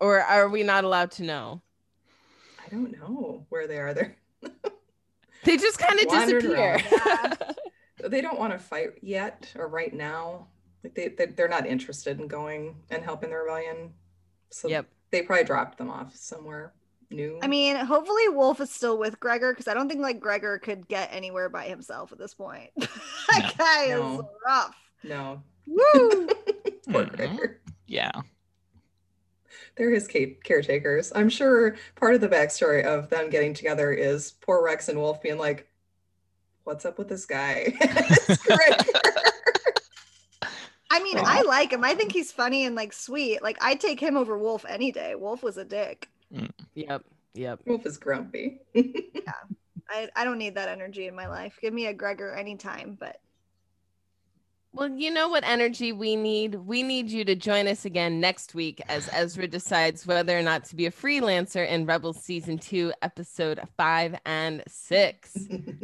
Or 0.00 0.20
are 0.20 0.48
we 0.48 0.62
not 0.64 0.82
allowed 0.84 1.10
to 1.12 1.22
know? 1.22 1.60
I 2.64 2.68
don't 2.70 2.90
know 2.98 3.44
where 3.50 3.66
they 3.68 3.78
are. 3.78 3.92
They're 3.94 4.16
They 5.44 5.56
just 5.56 5.78
kind 5.78 5.98
of 5.98 6.06
Wandered 6.06 6.42
disappear. 6.42 6.80
they 8.08 8.20
don't 8.20 8.38
want 8.38 8.52
to 8.52 8.58
fight 8.58 8.90
yet 9.02 9.52
or 9.56 9.68
right 9.68 9.92
now. 9.92 10.48
Like 10.84 10.94
they, 10.94 11.08
they 11.08 11.26
they're 11.26 11.48
not 11.48 11.66
interested 11.66 12.20
in 12.20 12.28
going 12.28 12.76
and 12.90 13.02
helping 13.02 13.30
the 13.30 13.36
rebellion. 13.36 13.92
So 14.50 14.68
yep. 14.68 14.86
they 15.10 15.22
probably 15.22 15.44
dropped 15.44 15.78
them 15.78 15.90
off 15.90 16.14
somewhere 16.16 16.72
new. 17.10 17.38
I 17.42 17.46
mean, 17.46 17.76
hopefully 17.76 18.28
Wolf 18.28 18.60
is 18.60 18.70
still 18.70 18.98
with 18.98 19.20
Gregor 19.20 19.52
because 19.52 19.68
I 19.68 19.74
don't 19.74 19.88
think 19.88 20.00
like 20.00 20.20
Gregor 20.20 20.58
could 20.58 20.88
get 20.88 21.10
anywhere 21.12 21.48
by 21.48 21.66
himself 21.68 22.12
at 22.12 22.18
this 22.18 22.34
point. 22.34 22.70
that 22.76 23.54
guy 23.58 23.84
is 23.84 24.20
rough. 24.46 24.76
no. 25.04 25.42
Woo! 25.66 26.28
Poor. 26.90 27.06
Gregor. 27.06 27.60
Yeah. 27.86 28.10
They're 29.76 29.90
his 29.90 30.08
ca- 30.08 30.36
caretakers. 30.44 31.12
I'm 31.14 31.28
sure 31.28 31.76
part 31.96 32.14
of 32.14 32.20
the 32.20 32.28
backstory 32.28 32.84
of 32.84 33.08
them 33.10 33.30
getting 33.30 33.54
together 33.54 33.92
is 33.92 34.32
poor 34.40 34.62
Rex 34.64 34.88
and 34.88 34.98
Wolf 34.98 35.22
being 35.22 35.38
like, 35.38 35.68
"What's 36.64 36.84
up 36.84 36.98
with 36.98 37.08
this 37.08 37.26
guy?" 37.26 37.74
I 40.92 41.02
mean, 41.02 41.18
I 41.18 41.42
like 41.42 41.72
him. 41.72 41.84
I 41.84 41.94
think 41.94 42.12
he's 42.12 42.32
funny 42.32 42.64
and 42.64 42.74
like 42.74 42.92
sweet. 42.92 43.42
Like 43.42 43.56
I'd 43.60 43.80
take 43.80 44.00
him 44.00 44.16
over 44.16 44.36
Wolf 44.38 44.64
any 44.68 44.90
day. 44.90 45.14
Wolf 45.14 45.42
was 45.42 45.56
a 45.56 45.64
dick. 45.64 46.08
Mm. 46.34 46.50
Yep. 46.74 47.04
Yep. 47.34 47.60
Wolf 47.66 47.86
is 47.86 47.98
grumpy. 47.98 48.60
Yeah. 48.74 49.32
I, 49.88 50.08
I 50.14 50.24
don't 50.24 50.38
need 50.38 50.54
that 50.54 50.68
energy 50.68 51.08
in 51.08 51.16
my 51.16 51.26
life. 51.26 51.58
Give 51.60 51.74
me 51.74 51.86
a 51.86 51.92
Gregor 51.92 52.32
anytime, 52.32 52.96
but 52.98 53.20
Well, 54.72 54.88
you 54.88 55.10
know 55.10 55.28
what 55.28 55.42
energy 55.44 55.90
we 55.90 56.14
need? 56.14 56.54
We 56.54 56.84
need 56.84 57.10
you 57.10 57.24
to 57.24 57.34
join 57.34 57.66
us 57.66 57.84
again 57.84 58.20
next 58.20 58.54
week 58.54 58.80
as 58.88 59.10
Ezra 59.12 59.48
decides 59.48 60.06
whether 60.06 60.38
or 60.38 60.42
not 60.42 60.64
to 60.66 60.76
be 60.76 60.86
a 60.86 60.92
freelancer 60.92 61.68
in 61.68 61.86
Rebels 61.86 62.22
Season 62.22 62.56
2, 62.56 62.92
Episode 63.02 63.60
5 63.76 64.14
and 64.24 64.62
6. 64.68 65.38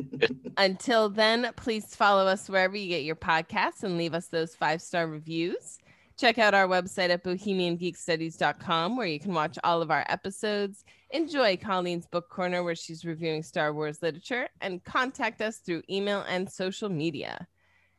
Until 0.57 1.09
then, 1.09 1.51
please 1.57 1.97
follow 1.97 2.27
us 2.29 2.49
wherever 2.49 2.77
you 2.77 2.89
get 2.89 3.03
your 3.03 3.17
podcasts 3.17 3.83
and 3.83 3.99
leave 3.99 4.15
us 4.15 4.29
those 4.29 4.55
five 4.55 4.81
star 4.81 5.09
reviews. 5.09 5.79
Check 6.17 6.39
out 6.39 6.55
our 6.55 6.69
website 6.69 7.11
at 7.11 7.25
bohemiangeekstudies.com 7.25 8.97
where 8.97 9.09
you 9.09 9.19
can 9.19 9.35
watch 9.35 9.59
all 9.65 9.83
of 9.83 9.91
our 9.91 10.07
episodes, 10.09 10.85
enjoy 11.11 11.57
Colleen's 11.57 12.07
book 12.07 12.31
corner 12.31 12.63
where 12.63 12.77
she's 12.77 13.05
reviewing 13.05 13.43
Star 13.43 13.75
Wars 13.75 14.01
literature, 14.01 14.49
and 14.61 14.83
contact 14.85 15.43
us 15.43 15.59
through 15.59 15.83
email 15.91 16.25
and 16.29 16.49
social 16.49 16.89
media. 16.89 17.49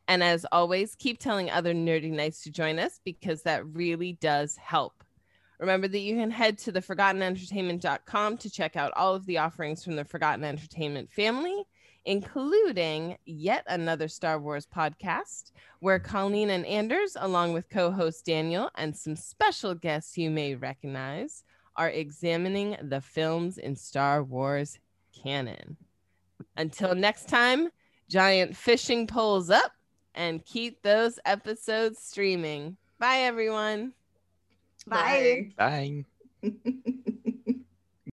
And 0.08 0.24
as 0.24 0.46
always, 0.52 0.96
keep 0.96 1.20
telling 1.20 1.50
other 1.50 1.74
nerdy 1.74 2.12
knights 2.12 2.42
to 2.44 2.52
join 2.52 2.80
us 2.80 3.00
because 3.04 3.44
that 3.44 3.66
really 3.66 4.14
does 4.14 4.56
help. 4.56 5.04
Remember 5.60 5.88
that 5.88 6.00
you 6.00 6.16
can 6.16 6.32
head 6.32 6.58
to 6.60 6.72
theforgottenentertainment.com 6.72 8.38
to 8.38 8.50
check 8.50 8.76
out 8.76 8.94
all 8.96 9.16
of 9.16 9.26
the 9.26 9.40
offerings 9.40 9.84
from 9.84 9.96
the 9.96 10.06
Forgotten 10.06 10.46
Entertainment 10.46 11.12
family, 11.12 11.64
including 12.06 13.18
yet 13.26 13.64
another 13.68 14.08
Star 14.08 14.40
Wars 14.40 14.68
podcast, 14.68 15.52
where 15.80 16.00
Colleen 16.00 16.52
and 16.52 16.66
Anders, 16.66 17.18
along 17.20 17.54
with 17.54 17.70
co 17.70 17.92
host 17.92 18.26
Daniel 18.26 18.70
and 18.76 18.96
some 18.96 19.16
special 19.16 19.74
guests 19.74 20.18
you 20.18 20.30
may 20.30 20.56
recognize, 20.56 21.44
are 21.76 21.90
examining 21.90 22.78
the 22.84 23.02
films 23.02 23.58
in 23.58 23.76
Star 23.76 24.24
Wars 24.24 24.80
canon. 25.24 25.76
Until 26.56 26.96
next 26.96 27.28
time, 27.28 27.70
giant 28.10 28.56
fishing 28.56 29.08
poles 29.08 29.50
up 29.50 29.72
and 30.18 30.44
keep 30.44 30.82
those 30.82 31.20
episodes 31.26 32.00
streaming. 32.02 32.76
Bye, 33.00 33.20
everyone. 33.20 33.94
Bye. 34.88 35.54
Bye. 35.58 36.04
Bye. 36.44 36.52